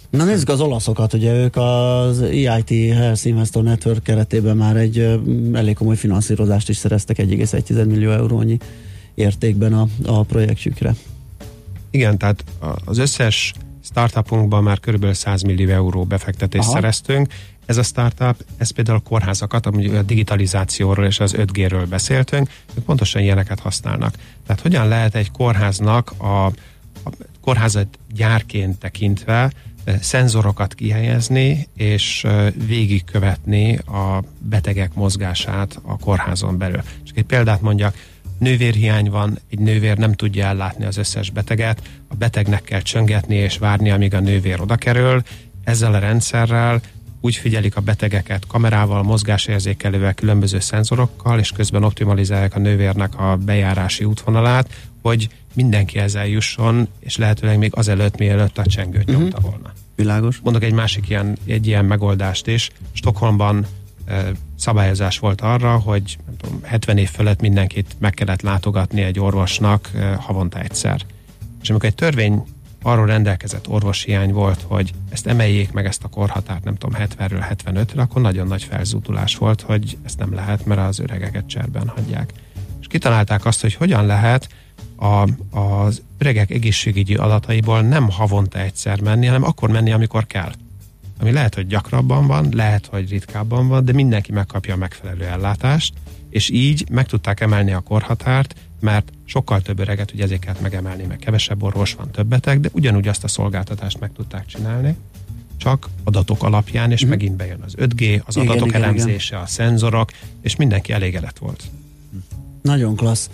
Na 0.09 0.23
nézzük 0.23 0.49
az 0.49 0.61
olaszokat, 0.61 1.13
ugye 1.13 1.33
ők 1.33 1.55
az 1.55 2.21
EIT 2.21 2.93
Health 2.93 3.25
Investor 3.25 3.63
Network 3.63 4.03
keretében 4.03 4.57
már 4.57 4.75
egy 4.75 5.19
elég 5.53 5.75
komoly 5.75 5.95
finanszírozást 5.95 6.69
is 6.69 6.77
szereztek 6.77 7.17
1,1 7.17 7.87
millió 7.87 8.11
eurónyi 8.11 8.57
értékben 9.15 9.73
a, 9.73 9.87
a 10.05 10.23
projektjükre. 10.23 10.95
Igen, 11.89 12.17
tehát 12.17 12.43
az 12.85 12.97
összes 12.97 13.53
startupunkban 13.83 14.63
már 14.63 14.79
körülbelül 14.79 15.15
100 15.15 15.41
millió 15.41 15.69
euró 15.69 16.03
befektetést 16.03 16.63
Aha. 16.63 16.73
szereztünk. 16.73 17.33
Ez 17.65 17.77
a 17.77 17.83
startup, 17.83 18.45
ez 18.57 18.69
például 18.69 18.97
a 18.97 19.09
kórházakat, 19.09 19.65
amúgy 19.65 19.85
a 19.85 20.01
digitalizációról 20.01 21.05
és 21.05 21.19
az 21.19 21.35
5G-ről 21.37 21.85
beszéltünk, 21.89 22.49
ők 22.77 22.83
pontosan 22.83 23.21
ilyeneket 23.21 23.59
használnak. 23.59 24.15
Tehát 24.45 24.61
hogyan 24.61 24.87
lehet 24.87 25.15
egy 25.15 25.31
kórháznak 25.31 26.13
a, 26.17 26.45
a 26.45 27.11
kórházat 27.41 27.87
gyárként 28.13 28.79
tekintve 28.79 29.51
szenzorokat 30.01 30.73
kihelyezni, 30.73 31.67
és 31.75 32.27
végigkövetni 32.67 33.77
a 33.77 34.23
betegek 34.39 34.93
mozgását 34.93 35.79
a 35.83 35.97
kórházon 35.97 36.57
belül. 36.57 36.81
Csak 37.03 37.17
egy 37.17 37.25
példát 37.25 37.61
mondjak, 37.61 37.95
nővérhiány 38.37 39.09
van, 39.09 39.39
egy 39.49 39.59
nővér 39.59 39.97
nem 39.97 40.13
tudja 40.13 40.45
ellátni 40.45 40.85
az 40.85 40.97
összes 40.97 41.29
beteget, 41.29 41.81
a 42.07 42.15
betegnek 42.15 42.61
kell 42.61 42.81
csöngetni 42.81 43.35
és 43.35 43.57
várni, 43.57 43.89
amíg 43.91 44.13
a 44.13 44.19
nővér 44.19 44.61
oda 44.61 44.75
kerül. 44.75 45.21
Ezzel 45.63 45.93
a 45.93 45.99
rendszerrel 45.99 46.81
úgy 47.21 47.35
figyelik 47.35 47.75
a 47.75 47.81
betegeket 47.81 48.47
kamerával, 48.47 49.03
mozgásérzékelővel, 49.03 50.13
különböző 50.13 50.59
szenzorokkal, 50.59 51.39
és 51.39 51.51
közben 51.51 51.83
optimalizálják 51.83 52.55
a 52.55 52.59
nővérnek 52.59 53.19
a 53.19 53.35
bejárási 53.35 54.03
útvonalát, 54.03 54.69
hogy 55.01 55.29
mindenki 55.53 55.97
ezzel 55.99 56.27
jusson, 56.27 56.87
és 56.99 57.17
lehetőleg 57.17 57.57
még 57.57 57.71
azelőtt, 57.75 58.17
mielőtt 58.17 58.57
a 58.57 58.65
csengőt 58.65 59.09
uh-huh. 59.09 59.21
nyomta 59.21 59.39
volna. 59.39 59.73
Világos. 59.95 60.39
Mondok 60.43 60.63
egy 60.63 60.73
másik 60.73 61.09
ilyen, 61.09 61.37
egy 61.45 61.67
ilyen 61.67 61.85
megoldást 61.85 62.47
is. 62.47 62.69
Stockholmban 62.91 63.65
szabályozás 64.55 65.19
volt 65.19 65.41
arra, 65.41 65.77
hogy 65.77 66.17
nem 66.25 66.37
tudom, 66.37 66.59
70 66.63 66.97
év 66.97 67.09
fölött 67.09 67.41
mindenkit 67.41 67.95
meg 67.97 68.13
kellett 68.13 68.41
látogatni 68.41 69.01
egy 69.01 69.19
orvosnak 69.19 69.91
havonta 70.17 70.59
egyszer. 70.59 71.01
És 71.61 71.69
amikor 71.69 71.89
egy 71.89 71.95
törvény 71.95 72.43
arról 72.81 73.05
rendelkezett 73.05 73.67
orvoshiány 73.67 74.31
volt, 74.31 74.61
hogy 74.67 74.91
ezt 75.09 75.27
emeljék 75.27 75.71
meg 75.71 75.85
ezt 75.85 76.03
a 76.03 76.07
korhatárt, 76.07 76.63
nem 76.63 76.75
tudom, 76.75 77.01
70-ről 77.01 77.55
75-re, 77.65 78.01
akkor 78.01 78.21
nagyon 78.21 78.47
nagy 78.47 78.63
felzúdulás 78.63 79.35
volt, 79.35 79.61
hogy 79.61 79.97
ezt 80.05 80.19
nem 80.19 80.33
lehet, 80.33 80.65
mert 80.65 80.79
az 80.79 80.99
öregeket 80.99 81.47
cserben 81.47 81.87
hagyják. 81.87 82.33
És 82.79 82.87
kitalálták 82.87 83.45
azt, 83.45 83.61
hogy 83.61 83.73
hogyan 83.73 84.05
lehet 84.05 84.49
a, 84.95 85.27
az 85.59 86.01
öregek 86.17 86.49
egészségügyi 86.49 87.15
adataiból 87.15 87.81
nem 87.81 88.09
havonta 88.09 88.59
egyszer 88.59 89.01
menni, 89.01 89.25
hanem 89.25 89.43
akkor 89.43 89.69
menni, 89.69 89.91
amikor 89.91 90.25
kell 90.25 90.51
ami 91.19 91.31
lehet, 91.31 91.55
hogy 91.55 91.67
gyakrabban 91.67 92.27
van, 92.27 92.49
lehet, 92.51 92.85
hogy 92.85 93.09
ritkábban 93.09 93.67
van, 93.67 93.85
de 93.85 93.93
mindenki 93.93 94.31
megkapja 94.31 94.73
a 94.73 94.77
megfelelő 94.77 95.23
ellátást, 95.23 95.93
és 96.29 96.49
így 96.49 96.85
meg 96.91 97.05
tudták 97.05 97.39
emelni 97.39 97.71
a 97.71 97.79
korhatárt, 97.79 98.55
mert 98.79 99.11
sokkal 99.25 99.61
több 99.61 99.79
öreget 99.79 100.13
ugye 100.13 100.23
ezért 100.23 100.41
kellett 100.41 100.61
megemelni, 100.61 101.03
mert 101.03 101.19
kevesebb 101.19 101.63
orvos 101.63 101.93
van, 101.93 102.11
több 102.11 102.27
beteg, 102.27 102.59
de 102.59 102.69
ugyanúgy 102.71 103.07
azt 103.07 103.23
a 103.23 103.27
szolgáltatást 103.27 103.99
meg 103.99 104.11
tudták 104.13 104.45
csinálni, 104.45 104.95
csak 105.57 105.89
adatok 106.03 106.43
alapján, 106.43 106.91
és 106.91 107.05
mm. 107.05 107.09
megint 107.09 107.35
bejön 107.35 107.61
az 107.65 107.75
5G, 107.77 108.23
az 108.25 108.35
igen, 108.35 108.47
adatok 108.47 108.67
igen, 108.67 108.83
elemzése, 108.83 109.33
igen. 109.33 109.43
a 109.43 109.47
szenzorok, 109.47 110.11
és 110.41 110.55
mindenki 110.55 110.91
elégedett 110.91 111.37
volt. 111.37 111.63
Nagyon 112.61 112.95
klassz. 112.95 113.29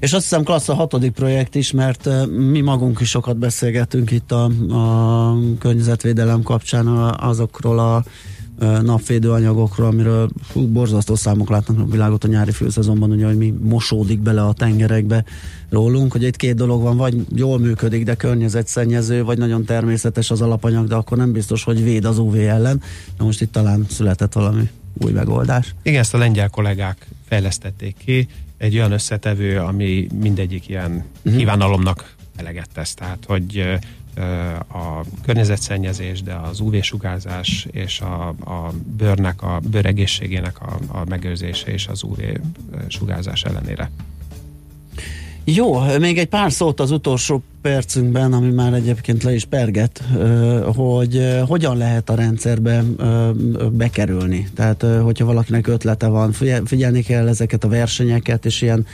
És 0.00 0.12
azt 0.12 0.22
hiszem 0.22 0.42
klassz 0.42 0.68
a 0.68 0.74
hatodik 0.74 1.12
projekt 1.12 1.54
is, 1.54 1.72
mert 1.72 2.08
mi 2.50 2.60
magunk 2.60 3.00
is 3.00 3.08
sokat 3.08 3.36
beszélgetünk 3.36 4.10
itt 4.10 4.32
a, 4.32 4.44
a 4.70 5.38
környezetvédelem 5.58 6.42
kapcsán 6.42 6.86
azokról 7.14 7.78
a 7.78 8.04
napvédőanyagokról, 8.82 9.86
amiről 9.86 10.30
fú, 10.42 10.66
borzasztó 10.66 11.14
számok 11.14 11.48
látnak 11.48 11.78
a 11.78 11.84
világot 11.84 12.24
a 12.24 12.28
nyári 12.28 12.50
főszezonban, 12.50 13.10
ugye, 13.10 13.26
hogy 13.26 13.36
mi 13.36 13.54
mosódik 13.62 14.20
bele 14.20 14.42
a 14.42 14.52
tengerekbe 14.52 15.24
rólunk, 15.70 16.12
hogy 16.12 16.22
itt 16.22 16.36
két 16.36 16.54
dolog 16.54 16.82
van, 16.82 16.96
vagy 16.96 17.26
jól 17.34 17.58
működik, 17.58 18.04
de 18.04 18.14
környezetszennyező, 18.14 19.24
vagy 19.24 19.38
nagyon 19.38 19.64
természetes 19.64 20.30
az 20.30 20.40
alapanyag, 20.40 20.86
de 20.86 20.94
akkor 20.94 21.16
nem 21.16 21.32
biztos, 21.32 21.64
hogy 21.64 21.82
véd 21.82 22.04
az 22.04 22.18
UV 22.18 22.34
ellen. 22.34 22.82
Na 23.18 23.24
most 23.24 23.40
itt 23.40 23.52
talán 23.52 23.86
született 23.88 24.32
valami 24.32 24.68
új 24.94 25.12
megoldás. 25.12 25.74
Igen, 25.82 26.00
ezt 26.00 26.14
a 26.14 26.18
lengyel 26.18 26.48
kollégák 26.48 27.06
fejlesztették 27.28 27.96
ki, 28.04 28.28
egy 28.58 28.76
olyan 28.76 28.92
összetevő, 28.92 29.58
ami 29.58 30.06
mindegyik 30.20 30.68
ilyen 30.68 31.04
uh-huh. 31.24 31.36
kívánalomnak 31.36 32.14
eleget 32.36 32.68
tesz. 32.72 32.94
Tehát, 32.94 33.24
hogy 33.26 33.78
a 34.68 35.04
környezetszennyezés, 35.22 36.22
de 36.22 36.34
az 36.34 36.60
UV-sugárzás 36.60 37.66
és 37.70 38.00
a, 38.00 38.28
a 38.28 38.72
bőrnek, 38.96 39.42
a 39.42 39.60
bőr 39.70 39.86
egészségének 39.86 40.60
a, 40.60 40.78
a 40.98 41.04
megőrzése 41.08 41.72
és 41.72 41.86
az 41.86 42.02
UV-sugárzás 42.02 43.42
ellenére. 43.42 43.90
Jó, 45.48 45.80
még 46.00 46.18
egy 46.18 46.28
pár 46.28 46.52
szót 46.52 46.80
az 46.80 46.90
utolsó 46.90 47.42
percünkben, 47.62 48.32
ami 48.32 48.50
már 48.50 48.72
egyébként 48.72 49.22
le 49.22 49.34
is 49.34 49.44
perget, 49.44 50.02
hogy 50.64 51.40
hogyan 51.46 51.76
lehet 51.76 52.10
a 52.10 52.14
rendszerbe 52.14 52.84
bekerülni. 53.72 54.48
Tehát, 54.54 54.82
hogyha 55.02 55.24
valakinek 55.24 55.66
ötlete 55.66 56.06
van, 56.06 56.32
figyelni 56.64 57.02
kell 57.02 57.28
ezeket 57.28 57.64
a 57.64 57.68
versenyeket, 57.68 58.44
és 58.44 58.62
ilyen 58.62 58.86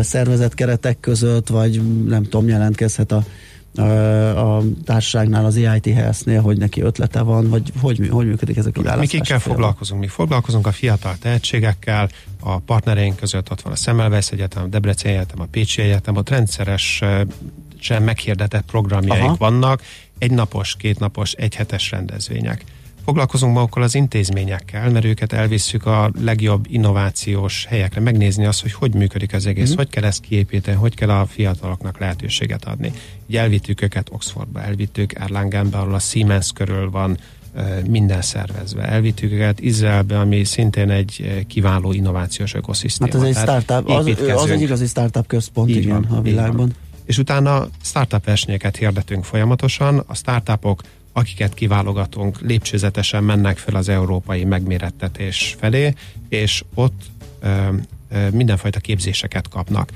szervezetkeretek 0.00 1.00
között, 1.00 1.48
vagy 1.48 1.80
nem 2.06 2.22
tudom, 2.22 2.48
jelentkezhet 2.48 3.12
a 3.12 3.24
a 3.74 4.62
társaságnál, 4.84 5.44
az 5.44 5.56
EIT 5.56 5.86
Health-nél, 5.86 6.40
hogy 6.40 6.58
neki 6.58 6.80
ötlete 6.80 7.20
van, 7.20 7.48
vagy 7.48 7.72
hogy, 7.80 8.08
hogy 8.10 8.26
működik 8.26 8.56
ez 8.56 8.66
a 8.66 8.70
kiválasztás? 8.70 9.12
Mi 9.12 9.18
kikkel 9.18 9.38
foglalkozunk? 9.38 10.00
Mi 10.00 10.06
foglalkozunk 10.06 10.66
a 10.66 10.72
fiatal 10.72 11.16
tehetségekkel, 11.20 12.08
a 12.40 12.58
partnereink 12.58 13.16
között 13.16 13.50
ott 13.50 13.60
van 13.60 13.72
a 13.72 13.76
Szemmelweis 13.76 14.30
Egyetem, 14.30 14.62
a 14.62 14.66
Debrecen 14.66 15.10
Egyetem, 15.10 15.40
a 15.40 15.46
Pécsi 15.50 15.82
Egyetem, 15.82 16.16
ott 16.16 16.28
rendszeres 16.28 17.02
sem 17.78 18.04
meghirdetett 18.04 18.64
programjaik 18.64 19.22
Aha. 19.22 19.36
vannak, 19.38 19.82
egynapos, 20.18 20.76
kétnapos, 20.78 21.32
egyhetes 21.32 21.90
rendezvények. 21.90 22.64
Foglalkozunk 23.04 23.54
magukkal 23.54 23.82
az 23.82 23.94
intézményekkel, 23.94 24.90
mert 24.90 25.04
őket 25.04 25.32
elvisszük 25.32 25.86
a 25.86 26.10
legjobb 26.20 26.66
innovációs 26.68 27.66
helyekre, 27.68 28.00
megnézni 28.00 28.46
azt, 28.46 28.62
hogy 28.62 28.72
hogy 28.72 28.94
működik 28.94 29.32
az 29.32 29.46
egész, 29.46 29.72
mm. 29.72 29.76
hogy 29.76 29.88
kell 29.88 30.04
ezt 30.04 30.20
kiépíteni, 30.20 30.76
hogy 30.76 30.94
kell 30.94 31.10
a 31.10 31.26
fiataloknak 31.26 31.98
lehetőséget 31.98 32.64
adni. 32.64 32.92
Így 33.26 33.36
elvittük 33.36 33.82
őket 33.82 34.08
Oxfordba, 34.12 34.62
elvittük 34.62 35.14
Erlangenbe, 35.14 35.76
ahol 35.78 35.94
a 35.94 35.98
Siemens 35.98 36.52
körül 36.52 36.90
van 36.90 37.16
minden 37.88 38.22
szervezve. 38.22 38.82
Elvittük 38.82 39.32
őket 39.32 39.60
Izraelbe, 39.60 40.18
ami 40.18 40.44
szintén 40.44 40.90
egy 40.90 41.44
kiváló 41.48 41.92
innovációs 41.92 42.54
ökoszisztéma. 42.54 43.12
Hát 43.12 43.22
ez 43.22 43.28
egy 43.28 43.42
startup, 43.42 43.88
az, 43.88 44.06
az 44.36 44.50
egy 44.50 44.60
igazi 44.60 44.86
startup 44.86 45.26
központ, 45.26 45.70
Így 45.70 45.76
igen, 45.76 46.06
van, 46.08 46.18
a 46.18 46.22
világban. 46.22 46.56
Van 46.56 46.74
és 47.04 47.18
utána 47.18 47.68
startup 47.82 48.24
versenyeket 48.24 48.76
hirdetünk 48.76 49.24
folyamatosan. 49.24 50.02
A 50.06 50.14
startupok, 50.14 50.82
akiket 51.12 51.54
kiválogatunk, 51.54 52.40
lépcsőzetesen 52.40 53.24
mennek 53.24 53.58
fel 53.58 53.74
az 53.74 53.88
európai 53.88 54.44
megmérettetés 54.44 55.56
felé, 55.58 55.94
és 56.28 56.64
ott 56.74 57.02
ö, 57.40 57.68
ö, 58.10 58.28
mindenfajta 58.30 58.80
képzéseket 58.80 59.48
kapnak. 59.48 59.90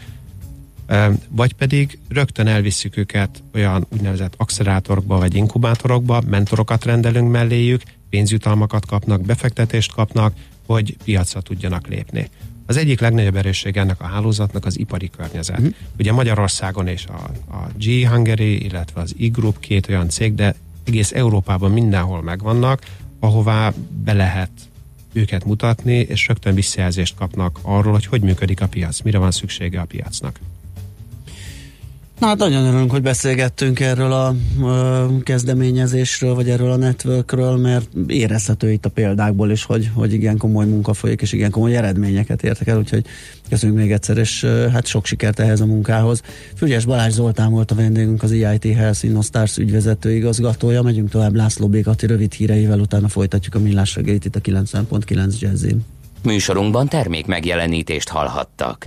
Ö, 0.87 1.11
vagy 1.29 1.53
pedig 1.53 1.99
rögtön 2.09 2.47
elviszük 2.47 2.97
őket 2.97 3.43
olyan 3.55 3.87
úgynevezett 3.93 4.35
accelerátorokba 4.37 5.19
vagy 5.19 5.35
inkubátorokba, 5.35 6.23
mentorokat 6.27 6.85
rendelünk 6.85 7.31
melléjük, 7.31 7.83
pénzjutalmakat 8.11 8.87
kapnak, 8.87 9.21
befektetést 9.21 9.93
kapnak, 9.93 10.35
hogy 10.67 10.97
piacra 11.05 11.41
tudjanak 11.41 11.87
lépni. 11.87 12.31
Az 12.67 12.77
egyik 12.77 13.01
legnagyobb 13.01 13.37
erősség 13.37 13.77
ennek 13.77 14.01
a 14.01 14.05
hálózatnak 14.05 14.65
az 14.65 14.79
ipari 14.79 15.11
környezet. 15.11 15.61
Mm. 15.61 15.67
Ugye 15.99 16.13
Magyarországon 16.13 16.87
és 16.87 17.07
a, 17.07 17.31
a 17.57 17.71
G 17.79 18.09
Hungary, 18.09 18.65
illetve 18.65 19.01
az 19.01 19.15
e-Group 19.21 19.59
két 19.61 19.89
olyan 19.89 20.09
cég, 20.09 20.35
de 20.35 20.55
egész 20.87 21.13
Európában 21.13 21.71
mindenhol 21.71 22.23
megvannak, 22.23 22.83
ahová 23.21 23.73
be 24.05 24.13
lehet 24.13 24.51
őket 25.13 25.45
mutatni, 25.45 25.95
és 25.95 26.27
rögtön 26.27 26.55
visszajelzést 26.55 27.17
kapnak 27.17 27.59
arról, 27.63 27.93
hogy 27.93 28.07
hogy 28.07 28.23
működik 28.23 28.61
a 28.61 28.69
piac, 28.69 29.01
mire 29.01 29.19
van 29.19 29.31
szüksége 29.31 29.81
a 29.81 29.85
piacnak. 29.85 30.41
Na 32.19 32.27
hát 32.27 32.39
nagyon 32.39 32.65
örülünk, 32.65 32.91
hogy 32.91 33.03
beszélgettünk 33.03 33.81
erről 33.81 34.13
a 34.13 34.35
ö, 34.63 35.05
kezdeményezésről, 35.23 36.35
vagy 36.35 36.51
erről 36.51 36.71
a 36.71 36.77
networkről, 36.77 37.57
mert 37.57 37.89
érezhető 38.07 38.73
itt 38.73 38.85
a 38.85 38.89
példákból 38.89 39.51
is, 39.51 39.65
hogy, 39.65 39.91
hogy 39.95 40.13
igen 40.13 40.37
komoly 40.37 40.67
munka 40.67 40.93
folyik, 40.93 41.21
és 41.21 41.33
igen 41.33 41.51
komoly 41.51 41.77
eredményeket 41.77 42.43
értek 42.43 42.67
el, 42.67 42.79
úgyhogy 42.79 43.05
köszönjük 43.49 43.79
még 43.79 43.93
egyszer, 43.93 44.17
és 44.17 44.43
ö, 44.43 44.69
hát 44.69 44.87
sok 44.87 45.07
sikert 45.07 45.39
ehhez 45.39 45.61
a 45.61 45.67
munkához. 45.67 46.23
Fügyes 46.55 46.85
Balázs 46.85 47.13
Zoltán 47.13 47.51
volt 47.51 47.71
a 47.71 47.75
vendégünk, 47.75 48.23
az 48.23 48.33
EIT 48.33 48.65
Health 48.65 49.05
Innostars 49.05 49.57
ügyvezető 49.57 50.13
igazgatója. 50.13 50.83
Megyünk 50.83 51.11
tovább 51.11 51.35
László 51.35 51.69
Békati 51.69 52.07
rövid 52.07 52.33
híreivel, 52.33 52.81
utána 52.81 53.09
folytatjuk 53.09 53.55
a 53.55 53.59
millás 53.59 53.95
reggelit 53.95 54.25
itt 54.25 54.37
a 54.37 54.41
90.9 54.41 55.39
Jazzin. 55.39 55.85
Műsorunkban 56.27 56.89
termék 56.89 57.27
megjelenítést 57.27 58.09
hallhattak. 58.09 58.85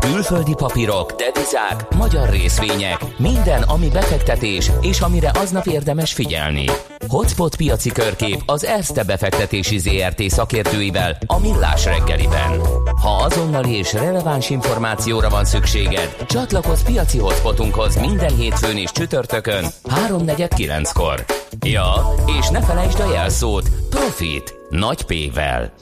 Külföldi 0.00 0.54
papírok, 0.56 1.12
devizák, 1.12 1.94
magyar 1.96 2.28
részvények, 2.28 3.00
minden, 3.16 3.62
ami 3.62 3.88
befektetés, 3.88 4.70
és 4.80 5.00
amire 5.00 5.30
aznap 5.34 5.66
érdemes 5.66 6.12
figyelni. 6.12 6.64
Hotspot 7.08 7.56
piaci 7.56 7.90
körkép 7.90 8.42
az 8.46 8.64
Erste 8.64 9.02
befektetési 9.02 9.78
ZRT 9.78 10.22
szakértőivel 10.22 11.16
a 11.26 11.38
Millás 11.38 11.84
reggeliben. 11.84 12.60
Ha 13.00 13.22
azonnali 13.22 13.76
és 13.76 13.92
releváns 13.92 14.50
információra 14.50 15.28
van 15.28 15.44
szükséged, 15.44 16.16
csatlakozz 16.26 16.82
piaci 16.82 17.18
hotspotunkhoz 17.18 17.96
minden 17.96 18.36
hétfőn 18.36 18.76
és 18.76 18.90
csütörtökön 18.92 19.64
3.49-kor. 19.84 21.24
Ja, 21.66 21.92
és 22.38 22.48
ne 22.48 22.62
felejtsd 22.62 23.00
a 23.00 23.12
jelszót 23.12 23.68
Profit 23.90 24.54
nagy 24.70 25.04
P-vel. 25.04 25.72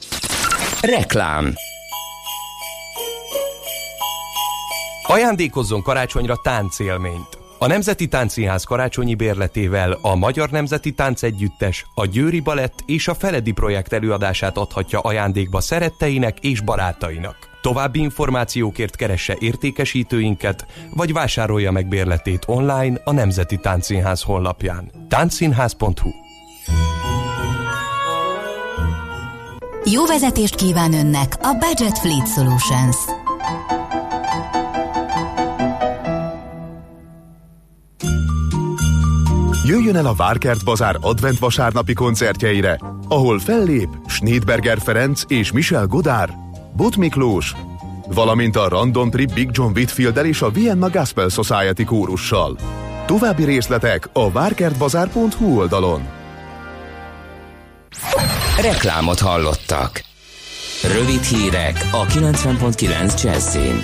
Reklám 0.83 1.55
Ajándékozzon 5.03 5.83
karácsonyra 5.83 6.37
táncélményt. 6.43 7.39
A 7.59 7.67
Nemzeti 7.67 8.09
Táncszínház 8.09 8.65
karácsonyi 8.65 9.15
bérletével 9.15 9.99
a 10.01 10.15
Magyar 10.15 10.51
Nemzeti 10.51 10.93
Tánc 10.93 11.23
Együttes, 11.23 11.87
a 11.95 12.07
Győri 12.07 12.41
Balett 12.41 12.79
és 12.87 13.09
a 13.09 13.15
Feledi 13.15 13.53
projekt 13.53 13.93
előadását 13.93 14.57
adhatja 14.57 15.01
ajándékba 15.01 15.61
szeretteinek 15.61 16.39
és 16.41 16.61
barátainak. 16.61 17.37
További 17.61 18.01
információkért 18.01 18.97
keresse 18.97 19.37
értékesítőinket, 19.39 20.67
vagy 20.95 21.13
vásárolja 21.13 21.71
meg 21.71 21.89
bérletét 21.89 22.43
online 22.47 23.01
a 23.05 23.13
Nemzeti 23.13 23.57
Táncszínház 23.57 24.23
honlapján. 24.23 24.91
táncszínház.hu 25.09 26.22
Jó 29.91 30.07
vezetést 30.07 30.55
kíván 30.55 30.93
Önnek 30.93 31.37
a 31.41 31.53
Budget 31.53 31.99
Fleet 31.99 32.29
Solutions. 32.29 32.97
Jöjjön 39.67 39.97
el 39.97 40.07
a 40.07 40.15
Várkert 40.15 40.65
Bazár 40.65 40.97
advent 41.01 41.39
vasárnapi 41.39 41.93
koncertjeire, 41.93 42.81
ahol 43.09 43.39
fellép 43.39 43.89
Schneidberger 44.07 44.79
Ferenc 44.81 45.23
és 45.29 45.53
Michel 45.53 45.87
Godár, 45.87 46.31
Bot 46.77 46.97
Miklós, 46.97 47.55
valamint 48.07 48.57
a 48.57 48.69
Random 48.69 49.11
Trip 49.11 49.33
Big 49.35 49.49
John 49.53 49.73
whitfield 49.73 50.27
és 50.27 50.43
a 50.43 50.51
Vienna 50.51 50.91
Gospel 50.91 51.29
Society 51.29 51.85
kórussal. 51.85 52.59
További 53.07 53.45
részletek 53.45 54.09
a 54.13 54.31
várkertbazár.hu 54.31 55.59
oldalon. 55.59 56.22
Reklámot 58.61 59.21
hallottak. 59.21 60.03
Rövid 60.83 61.23
hírek 61.23 61.89
a 61.91 62.07
90.9 62.07 63.23
Jazzin. 63.23 63.81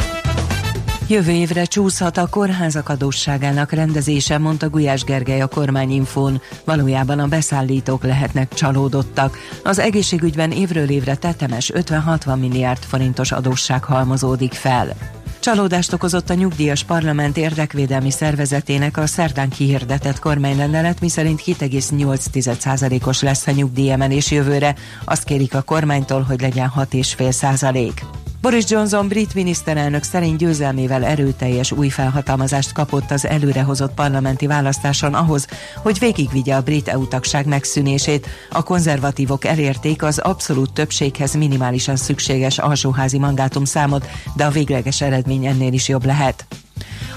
Jövő 1.09 1.31
évre 1.31 1.64
csúszhat 1.64 2.16
a 2.16 2.26
kórházak 2.26 2.88
adósságának 2.88 3.72
rendezése, 3.72 4.38
mondta 4.38 4.68
Gulyás 4.68 5.04
Gergely 5.04 5.40
a 5.40 5.46
kormányinfón. 5.46 6.40
Valójában 6.64 7.18
a 7.18 7.26
beszállítók 7.26 8.04
lehetnek 8.04 8.54
csalódottak. 8.54 9.38
Az 9.64 9.78
egészségügyben 9.78 10.50
évről 10.50 10.90
évre 10.90 11.14
tetemes 11.14 11.72
50-60 11.74 12.38
milliárd 12.38 12.83
forintos 12.83 13.33
adósság 13.33 13.85
halmozódik 13.85 14.52
fel. 14.52 14.96
Csalódást 15.40 15.92
okozott 15.92 16.31
a 16.31 16.35
nyugdíjas 16.35 16.85
parlament 16.85 17.37
érdekvédelmi 17.37 18.11
szervezetének 18.11 18.96
a 18.96 19.07
szerdán 19.07 19.48
kihirdetett 19.48 20.18
kormányrendelet, 20.18 21.01
miszerint 21.01 21.42
7,8%-os 21.46 23.22
lesz 23.22 23.46
a 23.46 23.51
nyugdíjemelés 23.51 24.31
jövőre. 24.31 24.74
Azt 25.05 25.24
kérik 25.24 25.55
a 25.55 25.62
kormánytól, 25.62 26.22
hogy 26.22 26.40
legyen 26.40 26.72
6,5%. 26.77 28.28
Boris 28.40 28.64
Johnson 28.70 29.09
brit 29.09 29.35
miniszterelnök 29.35 30.03
szerint 30.03 30.38
győzelmével 30.38 31.05
erőteljes 31.05 31.72
új 31.72 31.88
felhatalmazást 31.88 32.72
kapott 32.72 33.11
az 33.11 33.27
előrehozott 33.27 33.94
parlamenti 33.94 34.46
választáson 34.46 35.14
ahhoz, 35.14 35.46
hogy 35.77 35.98
végigvigye 35.98 36.55
a 36.55 36.62
brit 36.62 36.88
EU 36.88 37.09
tagság 37.09 37.46
megszűnését. 37.46 38.27
A 38.51 38.62
konzervatívok 38.62 39.44
elérték 39.44 40.03
az 40.03 40.18
abszolút 40.18 40.72
többséghez 40.72 41.35
minimálisan 41.35 41.96
szükséges 41.96 42.59
alsóházi 42.59 43.18
mandátum 43.18 43.64
számot, 43.64 44.07
de 44.37 44.44
a 44.44 44.51
végleges 44.51 45.01
eredmény 45.01 45.46
ennél 45.46 45.72
is 45.72 45.88
jobb 45.88 46.05
lehet. 46.05 46.46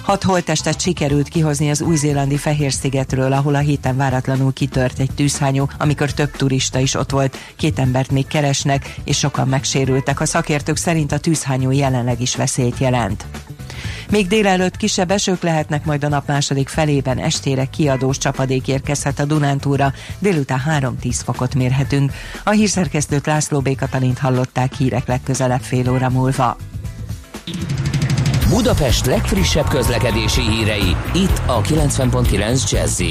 Hat 0.04 0.24
holttestet 0.24 0.82
sikerült 0.82 1.28
kihozni 1.28 1.70
az 1.70 1.82
új-zélandi 1.82 2.38
Fehér-szigetről, 2.38 3.34
ahol 3.34 3.56
a 3.56 3.60
héten 3.60 3.98
váratlanul 3.98 4.54
kitört 4.54 5.00
egy 5.00 5.12
tűzhányó, 5.16 5.70
amikor 5.78 6.12
több 6.12 6.32
turista 6.32 6.80
is 6.80 6.94
ott 6.94 7.12
volt. 7.12 7.38
Két 7.56 7.80
embert 7.80 8.12
még 8.12 8.28
keresnek, 8.28 8.96
és 9.04 9.18
sokan 9.18 9.48
megsérültek. 9.48 10.20
A 10.20 10.26
szakértők 10.26 10.78
szerint 10.78 11.12
a 11.12 11.18
tűzhányó 11.18 11.72
jelenleg 11.72 12.22
is 12.22 12.36
veszélyt 12.36 12.78
jelent. 12.78 13.26
Még 14.10 14.28
délelőtt 14.28 14.78
kisebb 14.78 15.12
esők 15.12 15.42
lehetnek, 15.42 15.86
majd 15.86 16.04
a 16.04 16.08
nap 16.08 16.28
második 16.28 16.68
felében 16.68 17.18
estére 17.18 17.66
kiadós 17.66 18.18
csapadék 18.18 18.68
érkezhet 18.68 19.20
a 19.20 19.26
Dunántúra, 19.26 19.94
délután 20.20 20.62
3-10 21.02 21.20
fokot 21.24 21.56
mérhetünk. 21.56 22.12
A 22.44 22.50
hírszerkesztőt 22.50 23.26
László 23.26 23.60
Békatalint 23.60 24.18
hallották 24.18 24.74
hírek 24.74 25.08
legközelebb 25.08 25.62
fél 25.62 25.92
óra 25.92 26.10
múlva. 26.10 26.58
Budapest 28.52 29.06
legfrissebb 29.06 29.68
közlekedési 29.68 30.42
hírei, 30.42 30.96
itt 31.14 31.42
a 31.46 31.62
90.9 31.62 32.72
jazz 32.72 33.02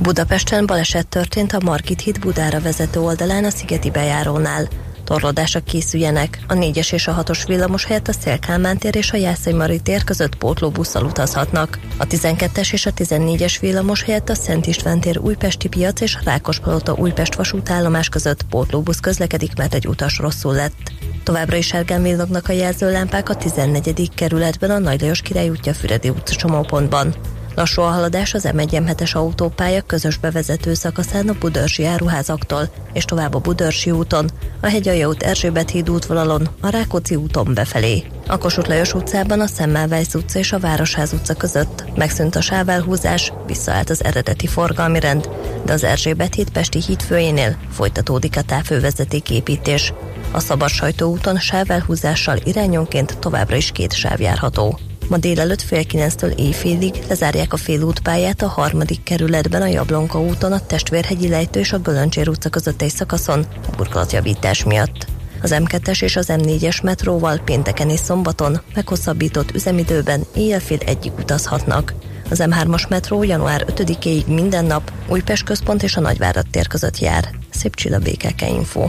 Budapesten 0.00 0.66
baleset 0.66 1.08
történt 1.08 1.52
a 1.52 1.60
Margit 1.64 2.00
híd 2.00 2.18
Budára 2.18 2.60
vezető 2.60 3.00
oldalán 3.00 3.44
a 3.44 3.50
Szigeti 3.50 3.90
bejárónál. 3.90 4.68
Torlódások 5.10 5.64
készüljenek. 5.64 6.38
A 6.48 6.54
4-es 6.54 6.92
és 6.92 7.06
a 7.06 7.22
6-os 7.22 7.42
villamos 7.46 7.84
helyett 7.84 8.08
a 8.08 8.12
Szélkálmán 8.12 8.78
tér 8.78 8.96
és 8.96 9.12
a 9.12 9.16
Jászai 9.16 9.52
Mari 9.52 9.80
tér 9.80 10.04
között 10.04 10.36
pótlóbusszal 10.36 11.04
utazhatnak. 11.04 11.78
A 11.96 12.06
12-es 12.06 12.72
és 12.72 12.86
a 12.86 12.92
14-es 12.92 13.56
villamos 13.60 14.02
helyett 14.02 14.28
a 14.28 14.34
Szent 14.34 14.66
István 14.66 15.00
tér 15.00 15.18
Újpesti 15.18 15.68
piac 15.68 16.00
és 16.00 16.14
a 16.14 16.20
Rákospalota 16.24 16.94
Újpest 16.94 17.34
vasútállomás 17.34 18.08
között 18.08 18.42
pótlóbusz 18.42 19.00
közlekedik, 19.00 19.56
mert 19.56 19.74
egy 19.74 19.86
utas 19.86 20.18
rosszul 20.18 20.54
lett. 20.54 20.92
Továbbra 21.24 21.56
is 21.56 21.66
sárgán 21.66 22.02
villognak 22.02 22.48
a 22.48 22.52
jelzőlámpák 22.52 23.28
a 23.28 23.34
14. 23.34 24.10
kerületben 24.14 24.70
a 24.70 24.78
Nagy 24.78 25.00
Lajos 25.00 25.20
Király 25.20 25.48
útja 25.48 25.74
Füredi 25.74 26.08
utca 26.08 26.34
csomópontban. 26.34 27.14
Lassú 27.54 27.82
a 27.82 27.88
haladás 27.88 28.34
az 28.34 28.48
M1 28.52 29.14
autópálya 29.14 29.82
közös 29.82 30.16
bevezető 30.16 30.74
szakaszán 30.74 31.28
a 31.28 31.38
Budörsi 31.38 31.84
áruházaktól, 31.84 32.70
és 32.92 33.04
tovább 33.04 33.34
a 33.34 33.38
Budörsi 33.38 33.90
úton, 33.90 34.30
a 34.60 34.66
Hegyalja 34.66 35.08
út 35.08 35.22
Erzsébet 35.22 35.70
híd 35.70 35.90
útvonalon, 35.90 36.48
a 36.60 36.68
Rákóczi 36.68 37.14
úton 37.14 37.54
befelé. 37.54 38.04
A 38.26 38.38
Kossuth 38.38 38.68
Lajos 38.68 38.94
utcában 38.94 39.40
a 39.40 39.46
Szemmelweis 39.46 40.14
utca 40.14 40.38
és 40.38 40.52
a 40.52 40.58
Városház 40.58 41.12
utca 41.12 41.34
között 41.34 41.84
megszűnt 41.96 42.36
a 42.36 42.40
sávelhúzás, 42.40 43.32
visszaállt 43.46 43.90
az 43.90 44.04
eredeti 44.04 44.46
forgalmi 44.46 45.00
rend, 45.00 45.28
de 45.64 45.72
az 45.72 45.84
Erzsébet 45.84 46.34
híd 46.34 46.50
Pesti 46.50 46.80
hídfőjénél 46.86 47.56
folytatódik 47.70 48.36
a 48.36 48.42
távfővezeték 48.42 49.30
építés. 49.30 49.92
A 50.32 50.40
Szabad 50.40 50.70
úton 51.02 51.38
sávelhúzással 51.38 52.36
irányonként 52.44 53.18
továbbra 53.18 53.56
is 53.56 53.72
két 53.72 53.92
sáv 53.92 54.20
járható. 54.20 54.78
Ma 55.10 55.16
délelőtt 55.16 55.62
fél 55.62 55.84
kilenctől 55.84 56.30
éjfélig 56.30 56.94
lezárják 57.08 57.52
a 57.52 57.56
félútpályát 57.56 58.42
a 58.42 58.48
harmadik 58.48 59.02
kerületben 59.02 59.62
a 59.62 59.66
Jablonka 59.66 60.20
úton, 60.20 60.52
a 60.52 60.66
Testvérhegyi 60.66 61.28
lejtő 61.28 61.60
és 61.60 61.72
a 61.72 61.78
Gölöncsér 61.78 62.28
utca 62.28 62.48
között 62.48 62.82
egy 62.82 62.90
szakaszon 62.90 63.46
burkolatjavítás 63.76 64.64
miatt. 64.64 65.06
Az 65.42 65.54
M2-es 65.58 66.02
és 66.02 66.16
az 66.16 66.26
M4-es 66.30 66.82
metróval 66.82 67.38
pénteken 67.38 67.90
és 67.90 68.00
szombaton 68.00 68.60
meghosszabbított 68.74 69.54
üzemidőben 69.54 70.24
éjjel-fél 70.34 70.78
egyik 70.86 71.18
utazhatnak. 71.18 71.94
Az 72.30 72.42
M3-as 72.44 72.88
metró 72.88 73.22
január 73.22 73.64
5-éig 73.68 74.26
minden 74.26 74.64
nap 74.64 74.92
Újpest 75.08 75.44
központ 75.44 75.82
és 75.82 75.96
a 75.96 76.00
Nagyvárad 76.00 76.46
tér 76.50 76.66
között 76.66 76.98
jár. 76.98 77.30
Szép 77.50 77.74
csilla 77.74 77.98
BKK 77.98 78.42
Info. 78.42 78.88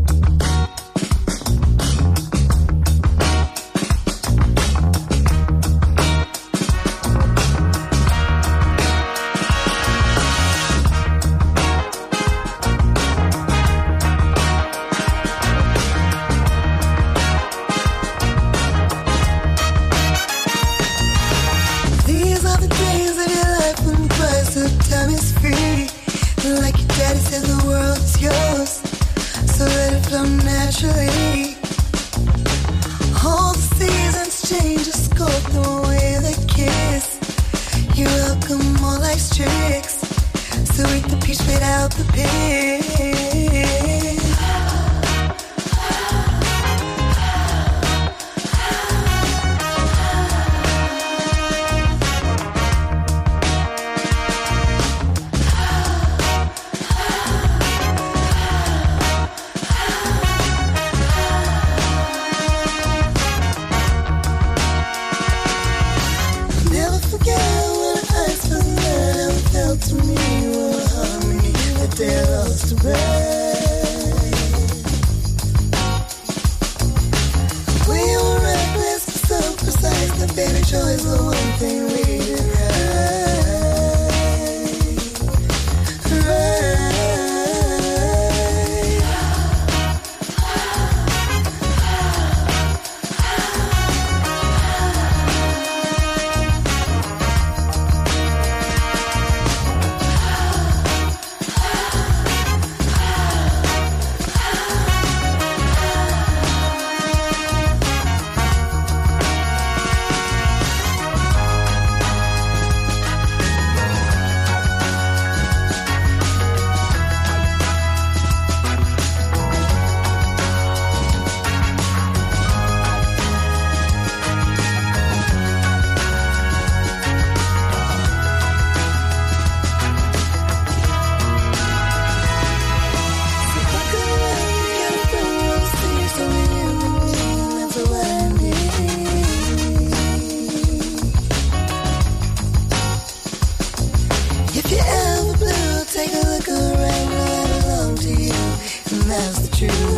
If 144.73 144.77
you're 144.77 144.87
ever 144.87 145.37
blue, 145.37 145.83
take 145.83 146.13
a 146.13 146.27
look 146.29 146.47
around. 146.47 147.11
I 147.11 147.59
belong 147.59 147.95
to 147.97 148.09
you, 148.09 148.31
and 148.31 149.01
that's 149.11 149.39
the 149.49 149.57
truth. 149.57 149.90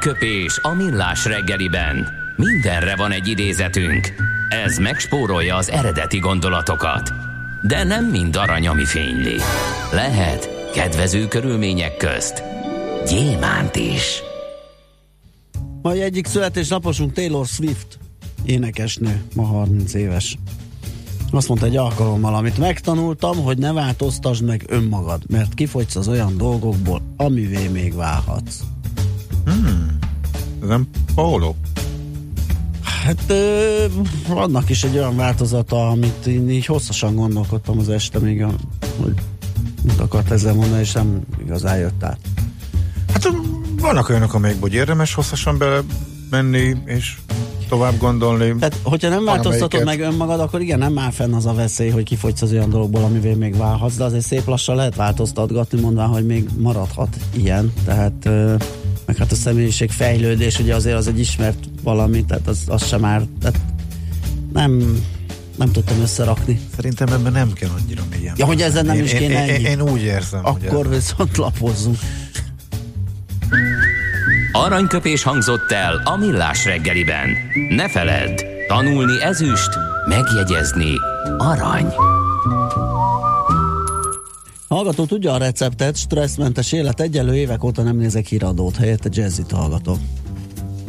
Aranyköpés 0.00 0.58
a 0.62 0.74
millás 0.74 1.24
reggeliben. 1.24 2.08
Mindenre 2.36 2.96
van 2.96 3.10
egy 3.10 3.28
idézetünk. 3.28 4.14
Ez 4.48 4.78
megspórolja 4.78 5.56
az 5.56 5.70
eredeti 5.70 6.18
gondolatokat. 6.18 7.12
De 7.62 7.84
nem 7.84 8.04
mind 8.04 8.36
arany, 8.36 8.66
ami 8.66 8.84
fényli. 8.84 9.36
Lehet 9.92 10.70
kedvező 10.72 11.28
körülmények 11.28 11.96
közt 11.96 12.42
gyémánt 13.08 13.76
is. 13.76 14.22
Mai 15.82 16.00
egyik 16.00 16.26
születésnaposunk 16.26 17.12
Taylor 17.12 17.46
Swift, 17.46 17.98
énekesnő, 18.44 19.22
ma 19.34 19.42
30 19.42 19.94
éves. 19.94 20.38
Azt 21.30 21.48
mondta 21.48 21.66
egy 21.66 21.76
alkalommal, 21.76 22.34
amit 22.34 22.58
megtanultam, 22.58 23.36
hogy 23.36 23.58
ne 23.58 23.72
változtasd 23.72 24.44
meg 24.44 24.64
önmagad, 24.68 25.22
mert 25.28 25.54
kifogysz 25.54 25.96
az 25.96 26.08
olyan 26.08 26.36
dolgokból, 26.36 27.02
amivé 27.16 27.68
még 27.68 27.94
válhatsz. 27.94 28.60
Nem 30.70 30.86
Paolo? 31.14 31.54
Hát 32.82 33.24
ö, 33.26 33.84
vannak 34.28 34.70
is 34.70 34.84
egy 34.84 34.96
olyan 34.96 35.16
változata, 35.16 35.88
amit 35.88 36.26
én 36.26 36.50
így 36.50 36.66
hosszasan 36.66 37.14
gondolkodtam 37.14 37.78
az 37.78 37.88
este 37.88 38.18
még, 38.18 38.44
hogy 39.02 39.14
mit 39.82 40.00
akart 40.00 40.30
ezzel 40.30 40.54
mondani, 40.54 40.80
és 40.80 40.92
nem 40.92 41.20
igazán 41.40 41.78
jött 41.78 42.04
át. 42.04 42.18
Hát 43.12 43.28
vannak 43.80 44.08
olyanok, 44.08 44.34
amelyekből 44.34 44.74
érdemes 44.74 45.14
hosszasan 45.14 45.58
bele 45.58 45.80
menni, 46.30 46.76
és 46.84 47.16
tovább 47.68 47.98
gondolni. 47.98 48.54
Tehát, 48.58 48.78
hogyha 48.82 49.08
nem 49.08 49.24
változtatod 49.24 49.84
meg 49.84 50.00
önmagad, 50.00 50.40
akkor 50.40 50.60
igen, 50.60 50.78
nem 50.78 50.98
áll 50.98 51.10
fenn 51.10 51.32
az 51.32 51.46
a 51.46 51.54
veszély, 51.54 51.90
hogy 51.90 52.04
kifogysz 52.04 52.42
az 52.42 52.52
olyan 52.52 52.70
dologból, 52.70 53.04
amivel 53.04 53.34
még 53.34 53.56
válhatsz, 53.56 53.96
de 53.96 54.04
azért 54.04 54.24
szép 54.24 54.46
lassan 54.46 54.76
lehet 54.76 54.94
változtatgatni, 54.94 55.80
mondván, 55.80 56.08
hogy 56.08 56.26
még 56.26 56.48
maradhat 56.58 57.16
ilyen. 57.32 57.72
Tehát 57.84 58.28
meg 59.10 59.18
hát 59.18 59.32
a 59.32 59.34
személyiség 59.34 59.90
fejlődés, 59.90 60.58
ugye 60.58 60.74
azért 60.74 60.96
az 60.96 61.06
egy 61.08 61.18
ismert 61.18 61.58
valami, 61.82 62.24
tehát 62.24 62.46
az, 62.46 62.58
az 62.66 62.86
sem 62.86 63.00
már, 63.00 63.22
tehát 63.40 63.60
nem, 64.52 65.02
nem 65.56 65.72
tudtam 65.72 66.00
összerakni. 66.00 66.60
Szerintem 66.76 67.08
ebben 67.12 67.32
nem 67.32 67.52
kell 67.52 67.68
annyira 67.80 68.02
mélyen. 68.10 68.34
Ja, 68.36 68.46
hogy 68.46 68.62
ezzel 68.62 68.82
nem 68.82 68.96
én, 68.96 69.04
is 69.04 69.12
kéne 69.12 69.46
én, 69.46 69.54
én, 69.54 69.66
én, 69.66 69.80
úgy 69.80 70.02
érzem. 70.02 70.40
Akkor 70.42 70.86
hogy 70.86 70.88
viszont 70.88 71.36
lapozzunk. 71.36 71.98
Aranyköpés 74.52 75.22
hangzott 75.22 75.70
el 75.70 76.02
a 76.04 76.16
millás 76.16 76.64
reggeliben. 76.64 77.28
Ne 77.68 77.88
feledd, 77.88 78.40
tanulni 78.68 79.22
ezüst, 79.22 79.70
megjegyezni 80.08 80.92
arany. 81.38 81.92
Hallgató 84.74 85.04
tudja 85.04 85.32
a 85.32 85.36
receptet, 85.36 85.96
stresszmentes 85.96 86.72
élet, 86.72 87.00
egyelő 87.00 87.36
évek 87.36 87.64
óta 87.64 87.82
nem 87.82 87.96
nézek 87.96 88.26
híradót, 88.26 88.76
helyette 88.76 89.08
jazzit 89.12 89.50
hallgatok. 89.50 89.98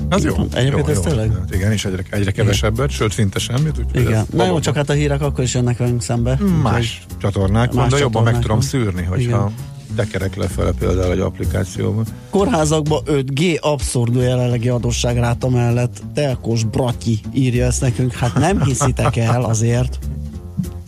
Az 0.09 0.23
jó. 0.23 0.35
Egyébként 0.53 0.87
jó, 0.87 0.93
ez 0.93 0.95
jó. 0.95 1.03
tényleg? 1.03 1.31
Igen, 1.51 1.71
és 1.71 1.85
egyre, 1.85 2.03
egyre 2.09 2.31
kevesebbet, 2.31 2.89
sőt 2.89 3.11
szinte 3.11 3.39
semmit. 3.39 3.77
Úgy, 3.77 4.01
igen. 4.01 4.25
Na 4.33 4.45
jó, 4.45 4.59
csak 4.59 4.75
hát 4.75 4.89
a 4.89 4.93
hírek 4.93 5.21
akkor 5.21 5.43
is 5.43 5.53
jönnek 5.53 5.77
velünk 5.77 6.01
szembe. 6.01 6.37
Más 6.61 7.05
úgy, 7.09 7.17
csatornák 7.17 7.73
más 7.73 7.91
de 7.91 7.97
jobban 7.97 8.23
meg 8.23 8.39
tudom 8.39 8.59
szűrni, 8.59 9.03
hogyha 9.03 9.21
igen. 9.21 9.53
tekerek 9.95 10.35
lefele 10.35 10.71
például 10.79 11.11
egy 11.11 11.19
applikációban. 11.19 12.05
Kórházakban 12.29 13.01
5G 13.05 13.59
abszurd 13.59 14.15
jelenlegi 14.15 14.69
adósságráta 14.69 15.49
mellett 15.49 16.01
Telkos 16.13 16.63
Bratyi 16.63 17.19
írja 17.33 17.65
ezt 17.65 17.81
nekünk. 17.81 18.13
Hát 18.13 18.33
nem 18.33 18.63
hiszitek 18.63 19.15
el 19.15 19.43
azért. 19.43 19.99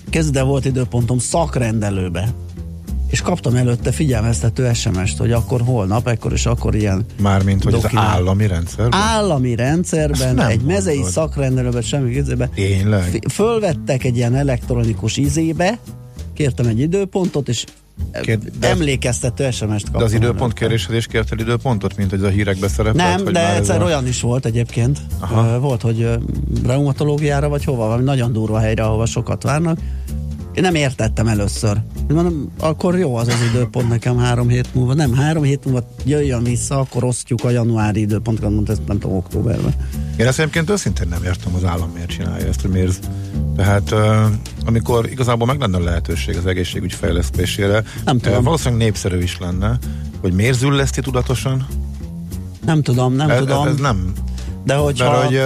Kezdve 0.10 0.42
volt 0.42 0.66
időpontom 0.66 1.18
szakrendelőbe 1.18 2.34
és 3.14 3.22
kaptam 3.22 3.56
előtte 3.56 3.92
figyelmeztető 3.92 4.74
SMS-t, 4.74 5.18
hogy 5.18 5.32
akkor 5.32 5.62
holnap, 5.62 6.08
ekkor 6.08 6.32
és 6.32 6.46
akkor 6.46 6.76
ilyen 6.76 7.06
Mármint, 7.22 7.64
hogy 7.64 7.74
az 7.74 7.86
állami 7.94 8.48
rendszerben? 8.48 9.00
Állami 9.00 9.56
rendszerben, 9.56 10.42
egy 10.42 10.62
mezei 10.62 10.96
mondod. 10.96 11.14
szakrendelőben, 11.14 11.82
semmi 11.82 12.12
kézébe. 12.12 12.50
Tényleg? 12.56 13.26
Fölvettek 13.32 14.04
egy 14.04 14.16
ilyen 14.16 14.36
elektronikus 14.36 15.18
izébe, 15.18 15.80
kértem 16.34 16.68
egy 16.68 16.80
időpontot, 16.80 17.50
és 17.50 17.66
Kér, 18.22 18.40
de 18.60 18.70
emlékeztető 18.70 19.52
SMS-t 19.52 19.68
kaptam. 19.68 20.00
De 20.00 20.04
az 20.04 20.14
időpont 20.14 20.54
kéréshez 20.54 20.96
is 20.96 21.08
kértél 21.08 21.40
időpontot, 21.40 21.98
mint 21.98 22.10
hogy 22.10 22.24
a 22.24 22.30
hírekbe 22.30 22.68
szerepelt? 22.68 23.24
Nem, 23.24 23.34
de 23.34 23.56
egyszer 23.56 23.82
a... 23.82 23.86
olyan 23.86 24.08
is 24.08 24.22
volt 24.22 24.46
egyébként. 24.46 25.00
Aha. 25.20 25.60
Volt, 25.60 25.82
hogy 25.82 26.10
reumatológiára 26.66 27.50
vagy 27.50 27.64
hova, 27.64 27.86
valami 27.86 28.04
nagyon 28.04 28.32
durva 28.32 28.60
helyre, 28.60 28.84
ahova 28.84 29.06
sokat 29.06 29.44
várnak, 29.44 29.78
én 30.54 30.64
nem 30.64 30.76
értettem 30.76 31.28
először. 31.28 31.78
Mondom, 32.08 32.52
akkor 32.60 32.98
jó 32.98 33.16
az 33.16 33.28
az 33.28 33.42
időpont 33.54 33.90
nekem 33.90 34.18
három 34.18 34.48
hét 34.48 34.76
múlva. 34.76 34.94
Nem, 34.94 35.14
három 35.14 35.44
hét 35.44 35.66
múlva 35.66 35.88
jöjjön 36.06 36.44
vissza, 36.44 36.80
akkor 36.80 37.04
osztjuk 37.04 37.44
a 37.44 37.50
januári 37.50 38.00
időpontot, 38.00 38.50
mondta, 38.50 38.72
ezt 38.72 38.88
nem 38.88 39.00
tudom, 39.00 39.18
októberben. 39.18 39.74
Én 40.18 40.28
ezt 40.28 40.40
egyébként 40.40 40.70
őszintén 40.70 41.08
nem 41.08 41.24
értem, 41.24 41.56
az 41.56 41.64
állam 41.64 41.90
miért 41.94 42.10
csinálja 42.10 42.48
ezt, 42.48 42.62
hogy 42.62 42.72
miért. 42.72 43.10
Tehát 43.56 43.96
amikor 44.66 45.10
igazából 45.10 45.48
meg 45.48 45.60
lenne 45.60 45.78
a 45.78 45.84
lehetőség 45.84 46.38
az 46.38 46.46
egészségügy 46.46 46.94
fejlesztésére, 46.94 47.84
nem 48.06 48.20
tudom. 48.20 48.44
Valószínűleg 48.44 48.84
népszerű 48.84 49.18
is 49.18 49.38
lenne, 49.40 49.78
hogy 50.22 50.34
miért 50.34 50.58
zülleszti 50.58 51.02
tudatosan? 51.02 51.68
Nem 52.66 52.82
tudom, 52.82 53.14
nem 53.14 53.30
ez, 53.30 53.38
tudom. 53.38 53.68
Ez, 53.68 53.74
ez 53.74 53.80
nem. 53.80 54.14
De 54.66 54.76
hogyha... 54.76 55.12
Mert, 55.12 55.24
hogy, 55.24 55.42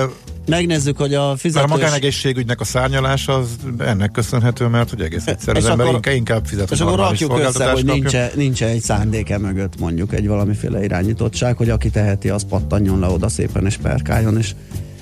megnézzük, 0.47 0.97
hogy 0.97 1.13
a 1.13 1.35
fizetős... 1.35 1.69
Mert 1.69 1.73
a 1.73 1.83
magánegészségügynek 1.83 2.59
a 2.59 2.63
szárnyalás 2.63 3.27
az 3.27 3.55
ennek 3.77 4.11
köszönhető, 4.11 4.67
mert 4.67 4.89
hogy 4.89 5.01
egész 5.01 5.27
egyszer 5.27 5.55
az 5.55 5.65
ember 5.65 5.87
inkább, 5.87 6.15
inkább 6.15 6.45
fizet. 6.45 6.71
És 6.71 6.79
akkor 6.79 6.97
rakjuk 6.97 7.39
össze, 7.39 7.71
hogy 7.71 7.85
nincs, 7.85 8.15
nincs 8.35 8.63
egy 8.63 8.81
szándéke 8.81 9.37
mögött 9.37 9.79
mondjuk 9.79 10.13
egy 10.13 10.27
valamiféle 10.27 10.83
irányítottság, 10.83 11.57
hogy 11.57 11.69
aki 11.69 11.89
teheti, 11.89 12.29
az 12.29 12.45
pattanjon 12.49 12.99
le 12.99 13.07
oda 13.07 13.29
szépen 13.29 13.65
és 13.65 13.77
perkáljon, 13.77 14.37
és 14.37 14.53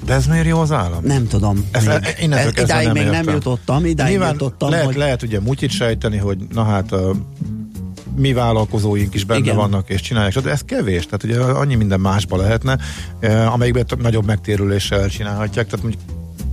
de 0.05 0.13
ez 0.13 0.25
miért 0.25 0.47
jó 0.47 0.59
az 0.59 0.71
állam? 0.71 1.03
Nem 1.03 1.27
tudom. 1.27 1.65
Ez, 1.71 1.85
még. 1.85 2.15
Én 2.21 2.33
ez, 2.33 2.51
idáig 2.57 2.85
nem 2.85 2.93
még 2.93 3.05
értem. 3.05 3.25
nem 3.25 3.33
jutottam, 3.33 3.85
idáig 3.85 4.11
Nyilván 4.11 4.31
jutottam. 4.31 4.69
Lehet, 4.69 4.85
hogy... 4.85 4.95
lehet 4.95 5.23
ugye 5.23 5.39
mutyit 5.39 5.69
sejteni, 5.69 6.17
hogy 6.17 6.37
na 6.53 6.63
hát 6.63 6.91
a 6.91 7.15
mi 8.15 8.33
vállalkozóink 8.33 9.13
is 9.13 9.23
benne 9.23 9.39
Igen. 9.39 9.55
vannak 9.55 9.89
és 9.89 10.01
csinálják, 10.01 10.39
de 10.39 10.49
ez 10.51 10.61
kevés, 10.61 11.05
tehát 11.05 11.23
ugye 11.23 11.39
annyi 11.39 11.75
minden 11.75 11.99
másba 11.99 12.37
lehetne, 12.37 12.77
eh, 13.19 13.53
amelyikben 13.53 13.85
nagyobb 13.99 14.25
megtérüléssel 14.25 15.09
csinálhatják, 15.09 15.67
tehát 15.67 15.81
mondjuk 15.81 16.03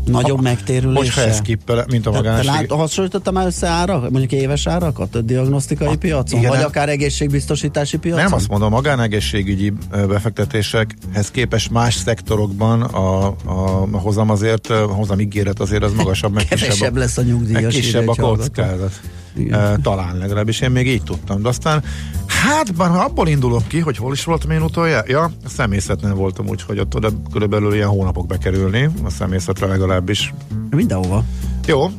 Nagyobb 0.04 0.36
ha, 0.36 0.42
megtérülése? 0.42 0.98
Hogyha 0.98 1.20
ez 1.20 1.40
kippel, 1.40 1.84
mint 1.90 2.06
a 2.06 2.10
magánség. 2.10 2.66
Te 2.66 2.74
hasonlítottam 2.74 3.34
már 3.34 3.46
össze 3.46 3.66
árak, 3.66 4.10
mondjuk 4.10 4.32
éves 4.32 4.66
árakat 4.66 5.14
a 5.14 5.20
diagnosztikai 5.20 5.88
a, 5.88 5.96
piacon, 5.96 6.38
igen, 6.38 6.50
vagy 6.50 6.58
nem, 6.58 6.68
akár 6.68 6.88
egészségbiztosítási 6.88 7.96
piacon? 7.96 8.22
Nem 8.22 8.32
azt 8.32 8.48
mondom, 8.48 8.72
a 8.72 8.76
magánegészségügyi 8.76 9.72
befektetésekhez 9.90 11.30
képest 11.30 11.70
más 11.70 11.94
szektorokban 11.94 12.82
a, 12.82 13.26
a, 13.26 13.88
a 13.90 13.98
hozam 13.98 14.30
azért, 14.30 14.66
a 14.66 14.86
hozam 14.86 15.20
ígéret 15.20 15.60
azért 15.60 15.82
az 15.82 15.92
magasabb, 15.92 16.32
meg 16.32 16.42
kisebb, 16.42 16.68
Kevesebb 16.68 16.96
lesz 16.96 17.18
a 17.18 17.22
nyugdíjas 17.22 17.74
kisebb 17.74 18.08
a 18.08 18.14
kockázat. 18.14 19.00
Igen. 19.36 19.82
talán 19.82 20.16
legalábbis 20.18 20.60
én 20.60 20.70
még 20.70 20.86
így 20.86 21.02
tudtam. 21.02 21.42
De 21.42 21.48
aztán, 21.48 21.82
hát 22.26 22.74
bár 22.74 22.90
abból 22.90 23.28
indulok 23.28 23.68
ki, 23.68 23.78
hogy 23.78 23.96
hol 23.96 24.12
is 24.12 24.24
voltam 24.24 24.50
én 24.50 24.62
utoljára. 24.62 25.04
Ja, 25.06 25.22
a 25.44 25.48
szemészetnél 25.48 26.14
voltam 26.14 26.48
úgy, 26.48 26.62
hogy 26.62 26.78
ott 26.78 26.94
oda 26.94 27.10
körülbelül 27.32 27.74
ilyen 27.74 27.88
hónapok 27.88 28.26
bekerülni, 28.26 28.88
a 29.04 29.10
szemészetre 29.10 29.66
legalábbis. 29.66 30.34
Mindenhova. 30.70 31.24
Jó, 31.66 31.90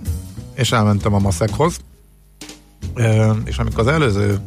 és 0.53 0.71
elmentem 0.71 1.13
a 1.13 1.19
maszekhoz, 1.19 1.79
és 3.45 3.57
amikor 3.57 3.79
az 3.79 3.87
előző 3.87 4.39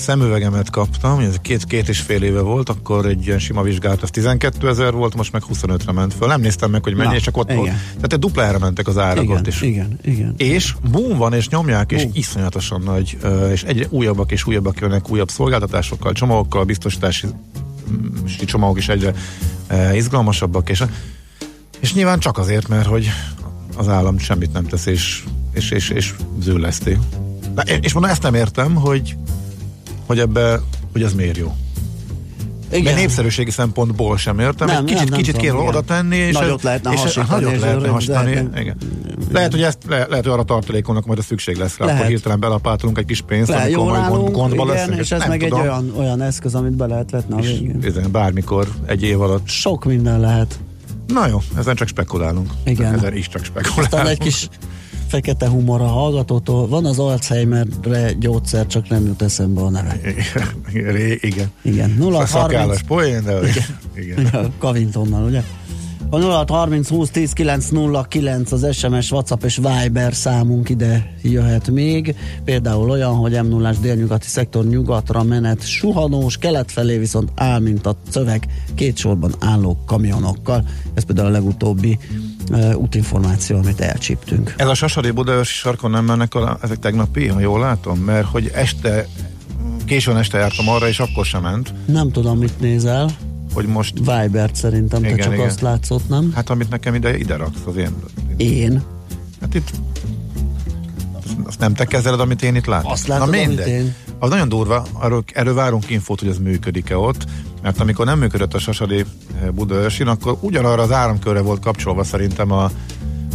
szemüvegemet 0.00 0.70
kaptam, 0.70 1.18
ez 1.18 1.36
két, 1.42 1.64
két 1.64 1.88
és 1.88 2.00
fél 2.00 2.22
éve 2.22 2.40
volt, 2.40 2.68
akkor 2.68 3.06
egy 3.06 3.26
ilyen 3.26 3.38
sima 3.38 3.62
vizsgálat, 3.62 4.02
az 4.02 4.10
12 4.10 4.68
ezer 4.68 4.92
volt, 4.92 5.14
most 5.14 5.32
meg 5.32 5.42
25-re 5.52 5.92
ment 5.92 6.14
föl. 6.14 6.28
Nem 6.28 6.40
néztem 6.40 6.70
meg, 6.70 6.82
hogy 6.82 6.94
mennyi, 6.94 7.12
Na, 7.12 7.20
csak 7.20 7.36
ott 7.36 7.50
igen. 7.50 7.56
volt. 7.56 7.70
Tehát 7.70 8.12
egy 8.12 8.18
duplára 8.18 8.58
mentek 8.58 8.86
az 8.86 8.98
árak 8.98 9.24
igen, 9.24 9.36
ott 9.36 9.46
is. 9.46 9.60
Igen, 9.60 9.98
igen. 10.02 10.34
És 10.36 10.74
boom 10.90 11.16
van, 11.16 11.32
és 11.32 11.48
nyomják, 11.48 11.86
boom. 11.86 12.00
és 12.00 12.18
iszonyatosan 12.18 12.80
nagy, 12.80 13.18
és 13.52 13.62
egyre 13.62 13.86
újabbak 13.90 14.32
és 14.32 14.46
újabbak 14.46 14.80
jönnek 14.80 15.10
újabb 15.10 15.30
szolgáltatásokkal, 15.30 16.12
csomagokkal, 16.12 16.64
biztosítási 16.64 17.26
mm, 17.90 18.24
csomagok 18.44 18.78
is 18.78 18.88
egyre 18.88 19.14
izgalmasabbak, 19.94 20.70
és, 20.70 20.82
és 21.80 21.94
nyilván 21.94 22.18
csak 22.18 22.38
azért, 22.38 22.68
mert 22.68 22.86
hogy 22.86 23.10
az 23.76 23.88
állam 23.88 24.18
semmit 24.18 24.52
nem 24.52 24.64
tesz, 24.64 24.86
és, 24.86 25.24
és, 25.52 25.70
és, 25.70 25.88
és 25.90 26.14
zőleszti. 26.40 26.98
Na, 27.54 27.62
és 27.62 27.92
mondom, 27.92 28.10
ezt 28.10 28.22
nem 28.22 28.34
értem, 28.34 28.74
hogy 28.74 29.16
hogy 30.10 30.18
ebbe, 30.18 30.60
hogy 30.92 31.02
ez 31.02 31.14
miért 31.14 31.36
jó. 31.36 31.54
Igen. 32.70 32.82
Mert 32.82 32.96
népszerűségi 32.96 33.50
szempontból 33.50 34.16
sem 34.16 34.38
értem. 34.38 34.66
Nem, 34.66 34.84
kicsit, 34.84 35.08
nem, 35.08 35.18
kicsit 35.18 35.36
kéne 35.36 35.54
oda 35.54 35.80
tenni, 35.80 36.16
és, 36.16 36.34
nagyot 36.34 36.62
lehetne 36.62 36.92
és 36.92 37.00
hasítani. 37.00 37.44
Nagyot 37.44 37.60
lehetne 37.60 37.88
hasítani. 37.88 38.34
De, 38.34 38.60
igen. 38.60 38.76
Lehet, 39.32 39.50
hogy 39.50 39.62
ezt 39.62 39.78
le, 39.88 39.96
lehet, 39.96 40.24
hogy 40.24 40.32
arra 40.32 40.42
tartalékolnak 40.42 41.06
majd 41.06 41.18
a 41.18 41.22
szükség 41.22 41.56
lesz 41.56 41.76
rá, 41.76 41.94
akkor 41.94 42.06
hirtelen 42.06 42.40
belapátunk 42.40 42.98
egy 42.98 43.04
kis 43.04 43.20
pénzt, 43.20 43.50
Le, 43.50 43.56
amikor 43.56 43.98
majd 43.98 44.08
gond, 44.08 44.32
gondba 44.32 44.64
igen, 44.64 44.66
leszünk. 44.66 44.98
És 44.98 45.10
ez 45.10 45.26
meg 45.26 45.40
tudom. 45.40 45.60
egy 45.60 45.66
olyan, 45.66 45.92
olyan 45.96 46.22
eszköz, 46.22 46.54
amit 46.54 46.76
be 46.76 46.86
lehet 46.86 47.10
vetni 47.10 47.34
a 47.34 47.40
végén. 47.40 48.10
bármikor, 48.12 48.68
egy 48.86 49.02
év 49.02 49.20
alatt. 49.20 49.48
Sok 49.48 49.84
minden 49.84 50.20
lehet. 50.20 50.58
Na 51.06 51.26
jó, 51.26 51.38
ezen 51.58 51.74
csak 51.74 51.88
spekulálunk. 51.88 52.50
Igen. 52.64 52.94
Ezen 52.94 53.16
is 53.16 53.28
csak 53.28 53.44
spekulálunk. 53.44 53.84
Aztán 53.84 54.06
egy 54.06 54.18
kis 54.18 54.48
fekete 55.10 55.48
humor 55.48 55.80
a 55.80 55.86
hallgatótól. 55.86 56.68
Van 56.68 56.84
az 56.84 56.98
Alzheimerre 56.98 58.12
gyógyszer, 58.12 58.66
csak 58.66 58.88
nem 58.88 59.06
jut 59.06 59.22
eszembe 59.22 59.60
a 59.60 59.70
neve. 59.70 60.00
Igen. 61.20 61.50
Igen. 61.62 61.94
0 61.98 62.26
30... 62.26 62.82
poén, 62.86 63.24
de 63.24 63.38
igen. 63.38 63.78
igen. 63.94 64.52
Kavintonnal, 64.58 65.24
ugye? 65.24 65.42
A 66.12 66.18
0 66.18 66.44
30 66.48 66.88
20 66.88 67.10
10 67.10 67.32
9 67.32 67.68
0 67.68 68.02
9 68.02 68.52
az 68.52 68.76
SMS, 68.76 69.10
WhatsApp 69.10 69.44
és 69.44 69.56
Viber 69.56 70.14
számunk 70.14 70.68
ide 70.68 71.14
jöhet 71.22 71.70
még. 71.70 72.14
Például 72.44 72.90
olyan, 72.90 73.14
hogy 73.14 73.42
m 73.42 73.46
0 73.46 73.72
délnyugati 73.80 74.26
szektor 74.26 74.64
nyugatra 74.64 75.22
menet 75.22 75.66
suhanós, 75.66 76.36
kelet 76.36 76.72
felé 76.72 76.98
viszont 76.98 77.32
áll, 77.34 77.58
mint 77.58 77.86
a 77.86 77.96
szöveg 78.08 78.46
két 78.74 78.96
sorban 78.96 79.34
álló 79.38 79.78
kamionokkal. 79.86 80.64
Ez 80.94 81.04
például 81.04 81.28
a 81.28 81.30
legutóbbi 81.30 81.98
uh, 82.50 82.76
útinformáció, 82.76 83.56
amit 83.56 83.80
elcsíptünk. 83.80 84.54
Ez 84.56 84.68
a 84.68 84.74
Sasari 84.74 85.10
Budaörsi 85.10 85.54
sarkon 85.54 85.90
nem 85.90 86.04
mennek 86.04 86.34
a, 86.34 86.58
ezek 86.62 86.78
tegnapi, 86.78 87.26
ha 87.26 87.40
jól 87.40 87.60
látom? 87.60 87.98
Mert 87.98 88.26
hogy 88.26 88.50
este, 88.54 89.06
későn 89.84 90.16
este 90.16 90.38
jártam 90.38 90.68
arra, 90.68 90.88
és 90.88 90.98
akkor 90.98 91.24
sem 91.24 91.42
ment. 91.42 91.74
Nem 91.86 92.10
tudom, 92.10 92.38
mit 92.38 92.60
nézel 92.60 93.10
hogy 93.54 93.66
most... 93.66 93.98
Vibert 93.98 94.54
szerintem, 94.54 95.04
igen, 95.04 95.16
te 95.16 95.22
csak 95.22 95.32
igen. 95.32 95.46
azt 95.46 95.60
látszott, 95.60 96.08
nem? 96.08 96.32
Hát 96.34 96.50
amit 96.50 96.70
nekem 96.70 96.94
ide, 96.94 97.18
ide 97.18 97.36
raksz, 97.36 97.60
az 97.66 97.76
én... 97.76 97.94
Én? 98.36 98.82
Hát 99.40 99.54
itt... 99.54 99.70
Azt 101.44 101.58
nem 101.58 101.74
te 101.74 101.84
kezeled, 101.84 102.20
amit 102.20 102.42
én 102.42 102.54
itt 102.54 102.66
látok. 102.66 102.90
Azt 102.90 103.06
látod, 103.06 103.30
Na, 103.30 103.42
amit 103.42 103.58
én? 103.58 103.94
Az 104.18 104.30
nagyon 104.30 104.48
durva, 104.48 104.86
erről, 105.02 105.24
erről 105.34 105.54
várunk 105.54 105.90
infót, 105.90 106.20
hogy 106.20 106.28
ez 106.28 106.38
működik-e 106.38 106.96
ott. 106.96 107.24
Mert 107.62 107.80
amikor 107.80 108.06
nem 108.06 108.18
működött 108.18 108.54
a 108.54 108.58
Sasadi 108.58 109.04
Budaörsin, 109.54 110.06
akkor 110.06 110.36
ugyanarra 110.40 110.82
az 110.82 110.92
áramkörre 110.92 111.40
volt 111.40 111.60
kapcsolva 111.60 112.04
szerintem 112.04 112.52
a 112.52 112.70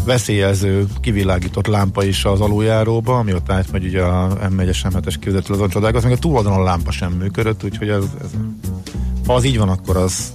veszélyező, 0.06 0.88
kivilágított 1.02 1.68
lámpa 1.68 2.04
is 2.04 2.26
az 2.26 2.42
aluljáróba, 2.42 3.18
ami 3.18 3.34
ott 3.34 3.52
átmegy 3.52 3.86
ugye 3.86 4.02
a 4.02 4.38
M1-es 4.38 4.78
M7-es 4.84 5.16
kivezető 5.20 5.54
azon 5.54 5.70
csodák, 5.70 5.96
az 5.96 6.04
még 6.04 6.14
a 6.14 6.18
túloldalon 6.18 6.64
lámpa 6.64 6.92
sem 6.92 7.12
működött, 7.12 7.64
úgyhogy 7.64 7.90
ez, 7.90 8.04
ez, 8.24 8.30
ha 9.26 9.34
az 9.34 9.44
így 9.44 9.58
van, 9.58 9.70
akkor 9.70 9.98
az 9.98 10.34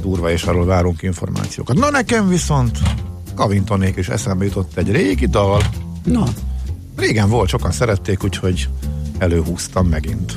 durva, 0.00 0.30
és 0.30 0.42
arról 0.44 0.64
várunk 0.64 1.02
információkat. 1.02 1.76
Na 1.76 1.90
nekem 1.90 2.28
viszont 2.28 2.78
Kavintonék 3.34 3.96
is 3.96 4.08
eszembe 4.08 4.44
jutott 4.44 4.76
egy 4.76 4.90
régi 4.90 5.26
dal. 5.26 5.62
Na. 6.04 6.24
Régen 6.96 7.28
volt, 7.28 7.48
sokan 7.48 7.70
szerették, 7.70 8.24
úgyhogy 8.24 8.68
előhúztam 9.18 9.86
megint. 9.86 10.36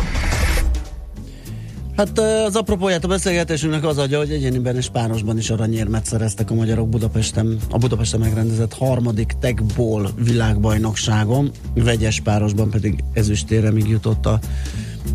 Hát 2.01 2.19
az 2.19 2.55
apropóját 2.55 3.03
a 3.03 3.07
beszélgetésünknek 3.07 3.83
az 3.83 3.97
adja, 3.97 4.17
hogy 4.17 4.31
egyéniben 4.31 4.75
és 4.75 4.89
párosban 4.89 5.37
is 5.37 5.49
aranyérmet 5.49 6.05
szereztek 6.05 6.51
a 6.51 6.53
magyarok 6.53 6.89
Budapesten, 6.89 7.59
a 7.69 7.77
Budapesten 7.77 8.19
megrendezett 8.19 8.73
harmadik 8.73 9.35
techból 9.39 10.09
világbajnokságon, 10.15 11.51
vegyes 11.73 12.19
párosban 12.19 12.69
pedig 12.69 13.03
ezüstére 13.13 13.71
még 13.71 13.87
jutott 13.87 14.25
a 14.25 14.39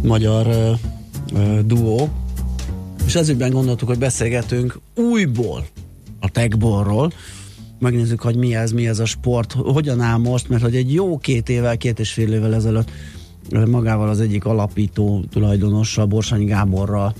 magyar 0.02 0.46
uh, 0.46 0.78
uh, 1.32 1.60
duó. 1.60 2.08
És 3.06 3.14
ezügyben 3.14 3.50
gondoltuk, 3.50 3.88
hogy 3.88 3.98
beszélgetünk 3.98 4.80
újból 4.94 5.66
a 6.20 6.30
techbólról, 6.30 7.12
megnézzük, 7.78 8.20
hogy 8.20 8.36
mi 8.36 8.54
ez, 8.54 8.70
mi 8.70 8.88
ez 8.88 8.98
a 8.98 9.04
sport, 9.04 9.52
hogyan 9.52 10.00
áll 10.00 10.18
most, 10.18 10.48
mert 10.48 10.62
hogy 10.62 10.76
egy 10.76 10.92
jó 10.92 11.18
két 11.18 11.48
évvel, 11.48 11.76
két 11.76 11.98
és 11.98 12.12
fél 12.12 12.32
évvel 12.32 12.54
ezelőtt 12.54 12.90
magával 13.50 14.08
az 14.08 14.20
egyik 14.20 14.44
alapító 14.44 15.24
tulajdonossal, 15.30 16.06
Borsányi 16.06 16.44
Gáborral 16.44 17.14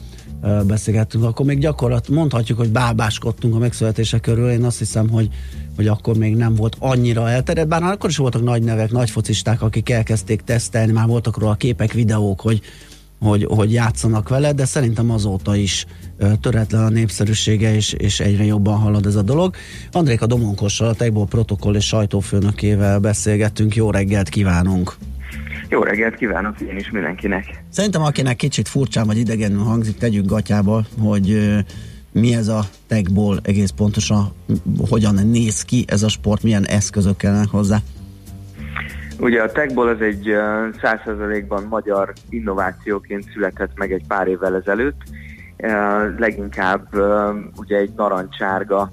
beszélgettünk, 0.67 1.25
akkor 1.25 1.47
még 1.47 1.59
gyakorlat 1.59 2.09
mondhatjuk, 2.09 2.59
hogy 2.59 2.71
bábáskodtunk 2.71 3.55
a 3.55 3.59
megszületése 3.59 4.19
körül. 4.19 4.51
Én 4.51 4.65
azt 4.65 4.79
hiszem, 4.79 5.09
hogy, 5.09 5.29
hogy 5.77 5.87
akkor 5.87 6.17
még 6.17 6.37
nem 6.37 6.55
volt 6.55 6.77
annyira 6.79 7.31
elterjedt, 7.31 7.69
bár 7.69 7.83
akkor 7.83 8.11
is 8.11 8.17
voltak 8.17 8.43
nagy 8.43 8.63
nevek, 8.63 8.91
nagy 8.91 9.11
focisták, 9.11 9.63
akik 9.63 9.91
elkezdték 9.91 10.41
tesztelni, 10.43 10.93
már 10.93 11.07
voltak 11.07 11.39
róla 11.39 11.55
képek, 11.55 11.93
videók, 11.93 12.41
hogy, 12.41 12.61
hogy, 13.21 13.45
hogy 13.45 13.73
játszanak 13.73 14.29
vele, 14.29 14.53
de 14.53 14.65
szerintem 14.65 15.11
azóta 15.11 15.57
is 15.57 15.87
töretlen 16.41 16.85
a 16.85 16.89
népszerűsége, 16.89 17.75
és, 17.75 17.93
és 17.93 18.21
egyre 18.21 18.45
jobban 18.45 18.79
halad 18.79 19.07
ez 19.07 19.15
a 19.15 19.23
dolog. 19.23 19.55
Andréka 19.93 20.27
Domonkossal, 20.27 20.89
a 20.89 20.95
Techból 20.95 21.27
protokoll 21.27 21.75
és 21.75 21.87
sajtófőnökével 21.87 22.99
beszélgettünk. 22.99 23.77
Jó 23.77 23.91
reggelt 23.91 24.29
kívánunk! 24.29 24.97
Jó 25.69 25.83
reggelt 25.83 26.15
kívánok 26.15 26.61
én 26.61 26.77
is 26.77 26.91
mindenkinek. 26.91 27.65
Szerintem 27.71 28.03
akinek 28.03 28.37
kicsit 28.37 28.69
furcsán 28.69 29.07
vagy 29.07 29.19
idegenül 29.19 29.63
hangzik, 29.63 29.99
tegyük 29.99 30.27
gatyába, 30.27 30.83
hogy 31.01 31.55
mi 32.13 32.35
ez 32.35 32.49
a 32.49 32.65
techból 32.87 33.39
egész 33.43 33.71
pontosan, 33.71 34.33
hogyan 34.89 35.15
néz 35.15 35.63
ki 35.63 35.85
ez 35.89 36.03
a 36.03 36.09
sport, 36.09 36.43
milyen 36.43 36.67
eszközök 36.67 37.17
kellene 37.17 37.45
hozzá? 37.51 37.79
Ugye 39.19 39.43
a 39.43 39.53
techból 39.53 39.89
az 39.89 40.01
egy 40.01 40.35
százszerzalékban 40.81 41.67
magyar 41.69 42.13
innovációként 42.29 43.25
született 43.33 43.71
meg 43.75 43.93
egy 43.93 44.05
pár 44.09 44.27
évvel 44.27 44.57
ezelőtt. 44.57 45.03
Leginkább 46.19 46.89
ugye 47.57 47.77
egy 47.77 47.91
narancsárga 47.97 48.93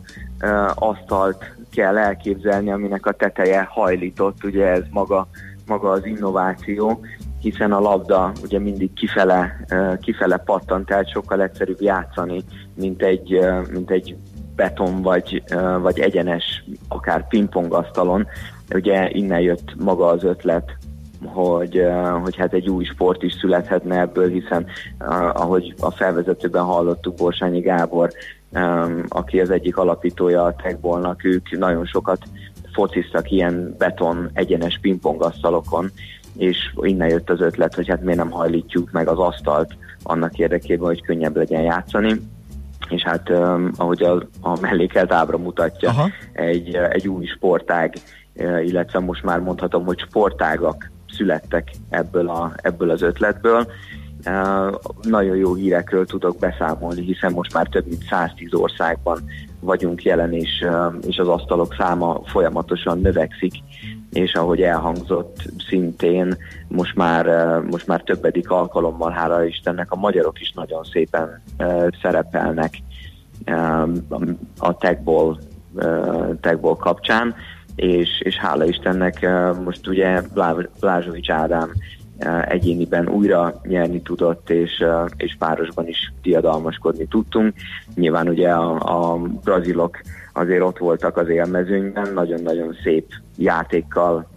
asztalt 0.76 1.55
kell 1.71 1.97
elképzelni, 1.97 2.71
aminek 2.71 3.05
a 3.05 3.11
teteje 3.11 3.67
hajlított, 3.69 4.43
ugye 4.43 4.65
ez 4.65 4.84
maga 4.89 5.28
maga 5.68 5.89
az 5.89 6.05
innováció, 6.05 6.99
hiszen 7.39 7.72
a 7.72 7.80
labda 7.80 8.32
ugye 8.43 8.59
mindig 8.59 8.93
kifele, 8.93 9.66
kifele 10.01 10.38
pattant, 10.38 10.86
tehát 10.86 11.09
sokkal 11.09 11.41
egyszerűbb 11.41 11.82
játszani, 11.82 12.43
mint 12.76 13.01
egy, 13.01 13.39
mint 13.72 13.91
egy 13.91 14.16
beton 14.55 15.01
vagy, 15.01 15.43
vagy 15.82 15.99
egyenes, 15.99 16.64
akár 16.88 17.28
pingpongasztalon. 17.28 18.28
Ugye 18.74 19.09
innen 19.09 19.39
jött 19.39 19.76
maga 19.84 20.05
az 20.05 20.24
ötlet, 20.24 20.78
hogy, 21.26 21.86
hogy 22.22 22.36
hát 22.36 22.53
egy 22.53 22.70
új 22.70 22.84
sport 22.84 23.24
is 23.24 23.34
születhetne 23.34 23.99
ebből, 23.99 24.30
hiszen 24.30 24.66
ahogy 25.34 25.74
a 25.80 25.91
felvezetőben 25.91 26.64
hallottuk 26.64 27.16
Borsányi 27.16 27.59
Gábor, 27.59 28.09
aki 29.07 29.39
az 29.39 29.49
egyik 29.49 29.78
alapítója 29.78 30.43
a 30.43 30.55
Techbolnak, 30.55 31.24
ők 31.24 31.57
nagyon 31.57 31.86
sokat 31.86 32.20
fociztak 32.74 33.32
ilyen 33.32 33.76
beton 33.78 34.30
egyenes 34.34 34.80
pingpongasztalokon, 34.82 35.91
és 36.38 36.57
innen 36.82 37.09
jött 37.09 37.30
az 37.30 37.41
ötlet, 37.41 37.76
hogy 37.76 37.88
hát 37.88 38.01
miért 38.01 38.17
nem 38.17 38.32
hajlítjuk 38.32 38.91
meg 38.91 39.07
az 39.07 39.19
asztalt 39.19 39.76
annak 40.03 40.38
érdekében, 40.38 40.86
hogy 40.86 41.01
könnyebb 41.01 41.36
legyen 41.36 41.61
játszani 41.61 42.21
és 42.89 43.01
hát 43.01 43.30
ahogy 43.76 44.03
a, 44.03 44.28
a 44.41 44.59
mellékelt 44.59 45.11
ábra 45.11 45.38
mutatja, 45.38 45.89
Aha. 45.89 46.09
egy, 46.34 46.76
egy 46.76 47.07
új 47.07 47.26
sportág, 47.26 47.93
illetve 48.63 48.99
most 48.99 49.24
már 49.24 49.39
mondhatom, 49.39 49.86
hogy 49.86 49.99
sportágak 49.99 50.91
születtek 51.17 51.71
ebből, 51.89 52.30
a, 52.30 52.53
ebből 52.55 52.89
az 52.89 53.01
ötletből. 53.01 53.67
Nagyon 55.01 55.36
jó 55.36 55.53
hírekről 55.53 56.05
tudok 56.05 56.38
beszámolni, 56.38 57.01
hiszen 57.01 57.32
most 57.32 57.53
már 57.53 57.67
több 57.67 57.86
mint 57.86 58.03
110 58.09 58.53
országban 58.53 59.24
vagyunk 59.59 60.03
jelen, 60.03 60.34
és, 60.34 60.65
és 61.07 61.17
az 61.17 61.28
asztalok 61.28 61.76
száma 61.78 62.21
folyamatosan 62.26 62.99
növekszik, 62.99 63.53
és 64.11 64.34
ahogy 64.34 64.61
elhangzott 64.61 65.36
szintén, 65.69 66.38
most 66.67 66.95
már, 66.95 67.26
most 67.69 67.88
már 67.88 68.01
többedik 68.01 68.49
alkalommal, 68.49 69.11
hála 69.11 69.45
Istennek, 69.45 69.91
a 69.91 69.95
magyarok 69.95 70.41
is 70.41 70.51
nagyon 70.51 70.84
szépen 70.84 71.41
szerepelnek 72.01 72.78
a 74.57 74.78
techball, 74.78 75.38
techball 76.41 76.76
kapcsán 76.76 77.36
és, 77.76 78.09
és 78.19 78.36
hála 78.36 78.65
Istennek 78.65 79.28
most 79.63 79.88
ugye 79.88 80.21
Blázsovics 80.80 81.30
Ádám 81.30 81.71
egyéniben 82.47 83.09
újra 83.09 83.61
nyerni 83.63 84.01
tudott, 84.01 84.49
és, 84.49 84.84
és 85.17 85.36
párosban 85.39 85.88
is 85.88 86.13
diadalmaskodni 86.21 87.05
tudtunk. 87.05 87.53
Nyilván 87.95 88.28
ugye 88.28 88.49
a, 88.49 89.11
a 89.11 89.17
brazilok 89.43 90.01
azért 90.34 90.61
ott 90.61 90.78
voltak 90.78 91.17
az 91.17 91.30
élmezőnyben, 91.30 92.13
nagyon-nagyon 92.13 92.76
szép 92.84 93.07
játékkal 93.38 94.32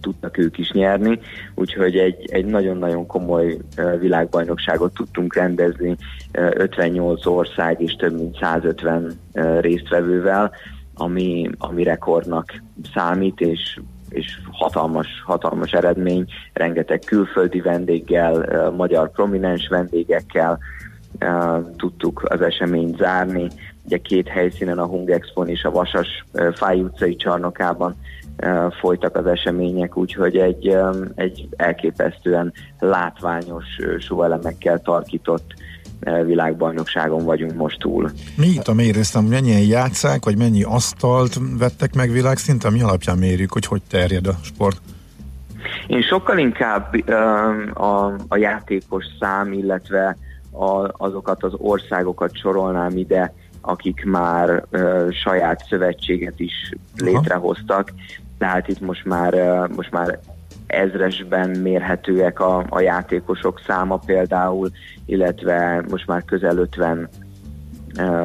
tudtak 0.00 0.38
ők 0.38 0.58
is 0.58 0.70
nyerni, 0.70 1.20
úgyhogy 1.54 1.96
egy, 1.96 2.30
egy 2.30 2.44
nagyon-nagyon 2.44 3.06
komoly 3.06 3.56
világbajnokságot 4.00 4.94
tudtunk 4.94 5.34
rendezni 5.34 5.96
58 6.32 7.26
ország 7.26 7.80
és 7.80 7.92
több 7.92 8.18
mint 8.18 8.38
150 8.40 9.12
résztvevővel, 9.60 10.52
ami, 10.94 11.50
ami 11.58 11.82
rekordnak 11.82 12.62
számít, 12.94 13.40
és, 13.40 13.80
és 14.08 14.40
hatalmas, 14.50 15.08
hatalmas 15.24 15.72
eredmény, 15.72 16.24
rengeteg 16.52 16.98
külföldi 16.98 17.60
vendéggel, 17.60 18.70
magyar 18.76 19.10
prominens 19.10 19.68
vendégekkel 19.68 20.58
tudtuk 21.76 22.22
az 22.28 22.40
eseményt 22.40 22.96
zárni. 22.96 23.48
Ugye 23.84 23.98
két 23.98 24.28
helyszínen, 24.28 24.78
a 24.78 24.86
Hung 24.86 25.10
Expo 25.10 25.42
és 25.42 25.64
a 25.64 25.70
Vasas 25.70 26.24
Fáj 26.54 26.80
utcai 26.80 27.16
csarnokában 27.16 27.96
folytak 28.80 29.16
az 29.16 29.26
események, 29.26 29.96
úgyhogy 29.96 30.36
egy, 30.36 30.76
egy 31.14 31.48
elképesztően 31.56 32.52
látványos 32.78 33.64
sóelemekkel 33.98 34.80
tarkított 34.80 35.54
világbajnokságon 36.00 37.24
vagyunk 37.24 37.54
most 37.54 37.78
túl. 37.78 38.10
Mi 38.36 38.46
itt 38.46 38.68
a 38.68 38.74
mérőszám, 38.74 39.24
mennyien 39.24 39.60
játszák, 39.60 40.24
vagy 40.24 40.38
mennyi 40.38 40.62
asztalt 40.62 41.40
vettek 41.58 41.94
meg 41.94 42.10
világszinten? 42.10 42.72
Mi 42.72 42.82
alapján 42.82 43.18
mérjük, 43.18 43.52
hogy 43.52 43.66
hogy 43.66 43.82
terjed 43.88 44.26
a 44.26 44.34
sport? 44.42 44.80
Én 45.86 46.02
sokkal 46.02 46.38
inkább 46.38 46.94
uh, 46.94 47.82
a, 47.82 48.14
a 48.28 48.36
játékos 48.36 49.04
szám, 49.20 49.52
illetve 49.52 50.16
a, 50.50 50.88
azokat 50.92 51.42
az 51.42 51.52
országokat 51.56 52.36
sorolnám 52.36 52.96
ide, 52.96 53.32
akik 53.60 54.04
már 54.04 54.64
uh, 54.70 55.12
saját 55.12 55.64
szövetséget 55.68 56.40
is 56.40 56.70
létrehoztak. 56.96 57.92
Tehát 58.38 58.68
itt 58.68 58.80
most 58.80 59.04
már, 59.04 59.34
uh, 59.34 59.76
most 59.76 59.90
már 59.90 60.18
ezresben 60.66 61.50
mérhetőek 61.50 62.40
a, 62.40 62.66
a 62.68 62.80
játékosok 62.80 63.60
száma 63.66 63.96
például, 63.96 64.70
illetve 65.06 65.84
most 65.90 66.06
már 66.06 66.24
közel 66.24 66.58
50 66.58 67.08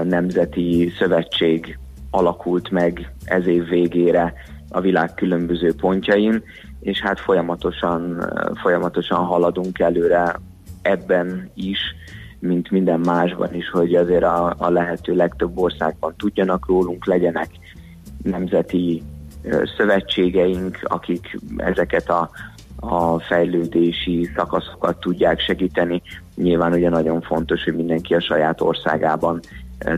nemzeti 0.03 0.93
szövetség 0.99 1.79
alakult 2.09 2.69
meg 2.69 3.13
ez 3.25 3.47
év 3.47 3.67
végére 3.67 4.33
a 4.69 4.81
világ 4.81 5.13
különböző 5.13 5.75
pontjain, 5.75 6.43
és 6.79 6.99
hát 6.99 7.19
folyamatosan, 7.19 8.31
folyamatosan 8.61 9.25
haladunk 9.25 9.79
előre 9.79 10.39
ebben 10.81 11.51
is, 11.53 11.79
mint 12.39 12.71
minden 12.71 12.99
másban 12.99 13.53
is, 13.53 13.69
hogy 13.69 13.95
azért 13.95 14.23
a, 14.23 14.55
a 14.57 14.69
lehető 14.69 15.15
legtöbb 15.15 15.57
országban 15.57 16.13
tudjanak 16.17 16.67
rólunk, 16.67 17.05
legyenek 17.05 17.49
nemzeti 18.23 19.03
szövetségeink, 19.77 20.79
akik 20.83 21.39
ezeket 21.57 22.09
a, 22.09 22.29
a 22.75 23.19
fejlődési 23.19 24.29
szakaszokat 24.35 24.99
tudják 24.99 25.39
segíteni. 25.39 26.01
Nyilván 26.35 26.73
ugye 26.73 26.89
nagyon 26.89 27.21
fontos, 27.21 27.63
hogy 27.63 27.75
mindenki 27.75 28.13
a 28.13 28.21
saját 28.21 28.61
országában 28.61 29.39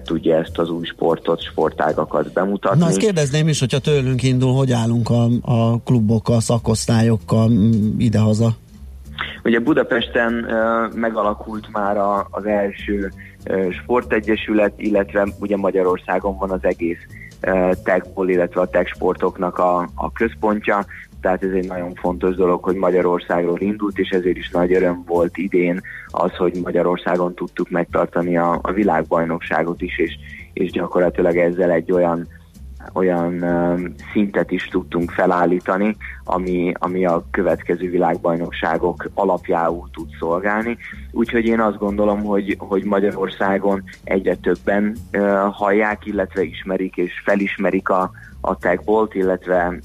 tudja 0.04 0.36
ezt 0.36 0.58
az 0.58 0.70
új 0.70 0.86
sportot, 0.86 1.42
sportágakat 1.42 2.34
bemutatni. 2.34 2.80
Na 2.80 2.88
ezt 2.88 2.98
kérdezném 2.98 3.48
is, 3.48 3.60
hogyha 3.60 3.80
tőlünk 3.80 4.24
indul, 4.24 4.54
hogy 4.54 4.72
állunk 4.72 5.10
a, 5.10 5.28
a 5.42 5.82
klubokkal, 5.84 6.42
szakosztályokkal 6.42 7.52
idehaza? 7.98 8.56
Ugye 9.44 9.60
Budapesten 9.60 10.34
uh, 10.34 10.96
megalakult 10.96 11.72
már 11.72 11.98
a, 11.98 12.28
az 12.32 12.46
első 12.46 13.12
uh, 13.50 13.72
sportegyesület, 13.72 14.74
illetve 14.78 15.28
ugye 15.40 15.58
Magyarországon 15.58 16.38
van 16.38 16.50
az 16.50 16.64
egész 16.64 17.00
techból, 17.84 18.30
illetve 18.30 18.62
a 18.62 18.70
tech 18.70 18.94
sportoknak 18.94 19.58
a, 19.58 19.90
a 19.96 20.12
központja, 20.12 20.86
tehát 21.22 21.44
ez 21.44 21.52
egy 21.52 21.68
nagyon 21.68 21.94
fontos 21.94 22.36
dolog, 22.36 22.64
hogy 22.64 22.76
Magyarországról 22.76 23.60
indult, 23.60 24.00
és 24.00 24.10
ezért 24.10 24.38
is 24.38 24.50
nagy 24.50 24.74
öröm 24.74 25.04
volt 25.08 25.38
idén 25.38 25.82
az, 26.08 26.36
hogy 26.36 26.60
Magyarországon 26.64 27.34
tudtuk 27.34 27.70
megtartani 27.70 28.38
a, 28.38 28.60
a 28.62 28.72
világbajnokságot 28.72 29.82
is, 29.82 29.98
és, 29.98 30.16
és 30.54 30.72
gyakorlatilag 30.72 31.38
ezzel 31.38 31.72
egy 31.72 31.92
olyan 31.92 32.28
olyan 32.94 33.46
szintet 34.12 34.52
is 34.52 34.68
tudtunk 34.68 35.12
felállítani, 35.12 35.96
ami, 36.24 36.72
ami 36.80 37.06
a 37.06 37.26
következő 37.32 37.90
világbajnokságok 37.90 39.10
alapjául 39.14 39.90
tud 39.94 40.10
szolgálni. 40.20 40.78
Úgyhogy 41.12 41.46
én 41.46 41.60
azt 41.60 41.78
gondolom, 41.78 42.24
hogy, 42.24 42.56
hogy 42.60 42.84
Magyarországon 42.84 43.84
egyre 44.04 44.36
többen 44.36 44.96
hallják, 45.52 46.06
illetve 46.06 46.44
ismerik 46.44 46.98
és 46.98 47.22
felismerik 47.24 47.90
a, 47.90 48.12
a 48.42 48.58
techbolt, 48.58 49.14
illetve 49.16 49.80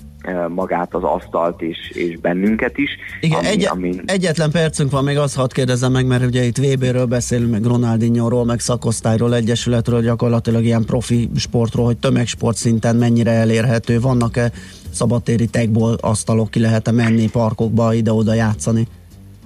magát 0.48 0.94
az 0.94 1.02
asztalt 1.02 1.62
és, 1.62 1.90
és 1.90 2.18
bennünket 2.18 2.78
is. 2.78 2.90
Igen, 3.20 3.38
ami, 3.38 3.48
egy, 3.48 3.66
ami... 3.66 4.00
egyetlen 4.04 4.50
percünk 4.50 4.90
van, 4.90 5.04
még 5.04 5.18
azt 5.18 5.36
hadd 5.36 5.52
kérdezem 5.52 5.92
meg, 5.92 6.06
mert 6.06 6.24
ugye 6.24 6.44
itt 6.44 6.56
VB-ről 6.56 7.06
beszélünk, 7.06 7.50
meg 7.50 7.64
Ronaldinho-ról, 7.64 8.44
meg 8.44 8.60
szakosztályról, 8.60 9.34
egyesületről, 9.34 10.02
gyakorlatilag 10.02 10.64
ilyen 10.64 10.84
profi 10.84 11.30
sportról, 11.36 11.84
hogy 11.84 11.96
tömegsport 11.96 12.56
szinten 12.56 12.96
mennyire 12.96 13.30
elérhető, 13.30 14.00
vannak-e 14.00 14.52
szabadtéri 14.90 15.46
techból 15.46 15.96
asztalok, 16.00 16.50
ki 16.50 16.60
lehet-e 16.60 16.90
menni 16.90 17.28
parkokba, 17.28 17.94
ide-oda 17.94 18.34
játszani? 18.34 18.86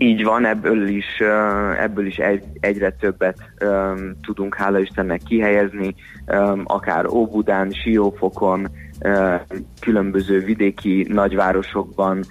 Így 0.02 0.24
van, 0.24 0.44
ebből 0.44 0.88
is, 0.88 1.20
ebből 1.78 2.06
is 2.06 2.16
egy, 2.16 2.44
egyre 2.60 2.90
többet 2.90 3.38
um, 3.64 4.16
tudunk 4.22 4.54
hála 4.54 4.78
Istennek 4.78 5.22
kihelyezni, 5.22 5.94
um, 6.26 6.62
akár 6.64 7.06
Óbudán, 7.06 7.70
Siófokon, 7.70 8.68
különböző 9.80 10.40
vidéki 10.40 11.06
nagyvárosokban, 11.08 12.22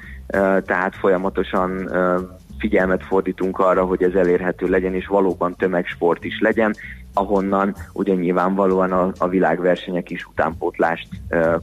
tehát 0.65 0.95
folyamatosan 0.95 1.89
figyelmet 2.59 3.03
fordítunk 3.03 3.59
arra, 3.59 3.86
hogy 3.86 4.03
ez 4.03 4.13
elérhető 4.13 4.67
legyen, 4.67 4.93
és 4.93 5.07
valóban 5.07 5.55
tömegsport 5.55 6.24
is 6.24 6.39
legyen, 6.39 6.76
ahonnan 7.13 7.76
ugye 7.93 8.13
nyilvánvalóan 8.13 8.91
a, 8.91 9.11
a 9.17 9.28
világversenyek 9.28 10.09
is 10.09 10.26
utánpótlást 10.26 11.07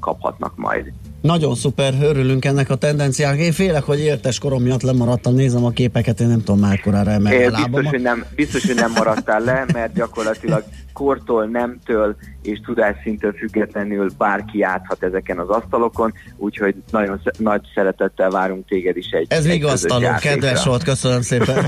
kaphatnak 0.01 0.57
majd. 0.57 0.93
Nagyon 1.21 1.55
szuper, 1.55 1.95
örülünk 2.03 2.45
ennek 2.45 2.71
a 2.71 2.75
tendenciának. 2.75 3.39
Én 3.39 3.53
félek, 3.53 3.83
hogy 3.83 4.01
értes 4.01 4.39
korom 4.39 4.63
miatt 4.63 4.83
lemaradtam, 4.83 5.35
nézem 5.35 5.65
a 5.65 5.71
képeket, 5.71 6.21
én 6.21 6.27
nem 6.27 6.39
tudom 6.39 6.59
már 6.61 6.81
korára 6.81 7.11
emelni 7.11 7.45
a 7.45 7.51
biztos, 7.51 7.87
hogy 7.87 8.01
nem, 8.03 8.25
biztos, 8.35 8.67
hogy 8.67 8.75
nem 8.75 8.93
maradtál 8.97 9.41
le, 9.41 9.65
mert 9.73 9.95
gyakorlatilag 9.95 10.65
kortól, 10.93 11.47
nemtől 11.47 12.17
és 12.43 12.61
tudásszintől 12.65 13.33
függetlenül 13.33 14.11
bárki 14.19 14.59
játhat 14.59 15.03
ezeken 15.03 15.39
az 15.39 15.49
asztalokon, 15.49 16.13
úgyhogy 16.37 16.75
nagyon 16.91 17.21
nagy 17.39 17.61
szeretettel 17.75 18.31
várunk 18.31 18.67
téged 18.67 18.97
is 18.97 19.11
egy 19.11 19.27
Ez 19.29 19.47
vigasztaló, 19.47 20.09
kedves 20.21 20.65
volt, 20.65 20.83
köszönöm 20.83 21.21
szépen. 21.21 21.65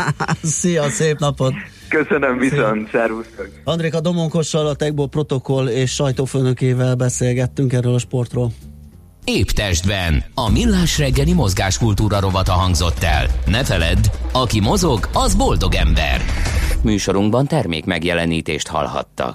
Szia, 0.42 0.88
szép 0.88 1.18
napot! 1.18 1.52
Köszönöm 1.88 2.38
viszont, 2.38 2.90
szervusztok! 2.90 3.48
Andréka 3.64 4.00
Domonkossal, 4.00 4.66
a 4.66 4.74
Tegbo 4.74 5.06
protokoll 5.06 5.68
és 5.68 5.94
sajtófőnökével 5.94 6.94
beszélgettünk 6.94 7.72
erről 7.72 7.94
a 7.94 7.98
sportról. 7.98 8.50
Épp 9.24 9.48
testben. 9.48 10.24
A 10.34 10.50
millás 10.50 10.98
reggeli 10.98 11.32
mozgáskultúra 11.32 12.20
rovata 12.20 12.52
hangzott 12.52 13.02
el. 13.02 13.26
Ne 13.46 13.64
feledd, 13.64 14.06
aki 14.32 14.60
mozog, 14.60 15.08
az 15.12 15.34
boldog 15.34 15.74
ember. 15.74 16.20
Műsorunkban 16.82 17.46
termék 17.46 17.84
megjelenítést 17.84 18.68
hallhattak. 18.68 19.32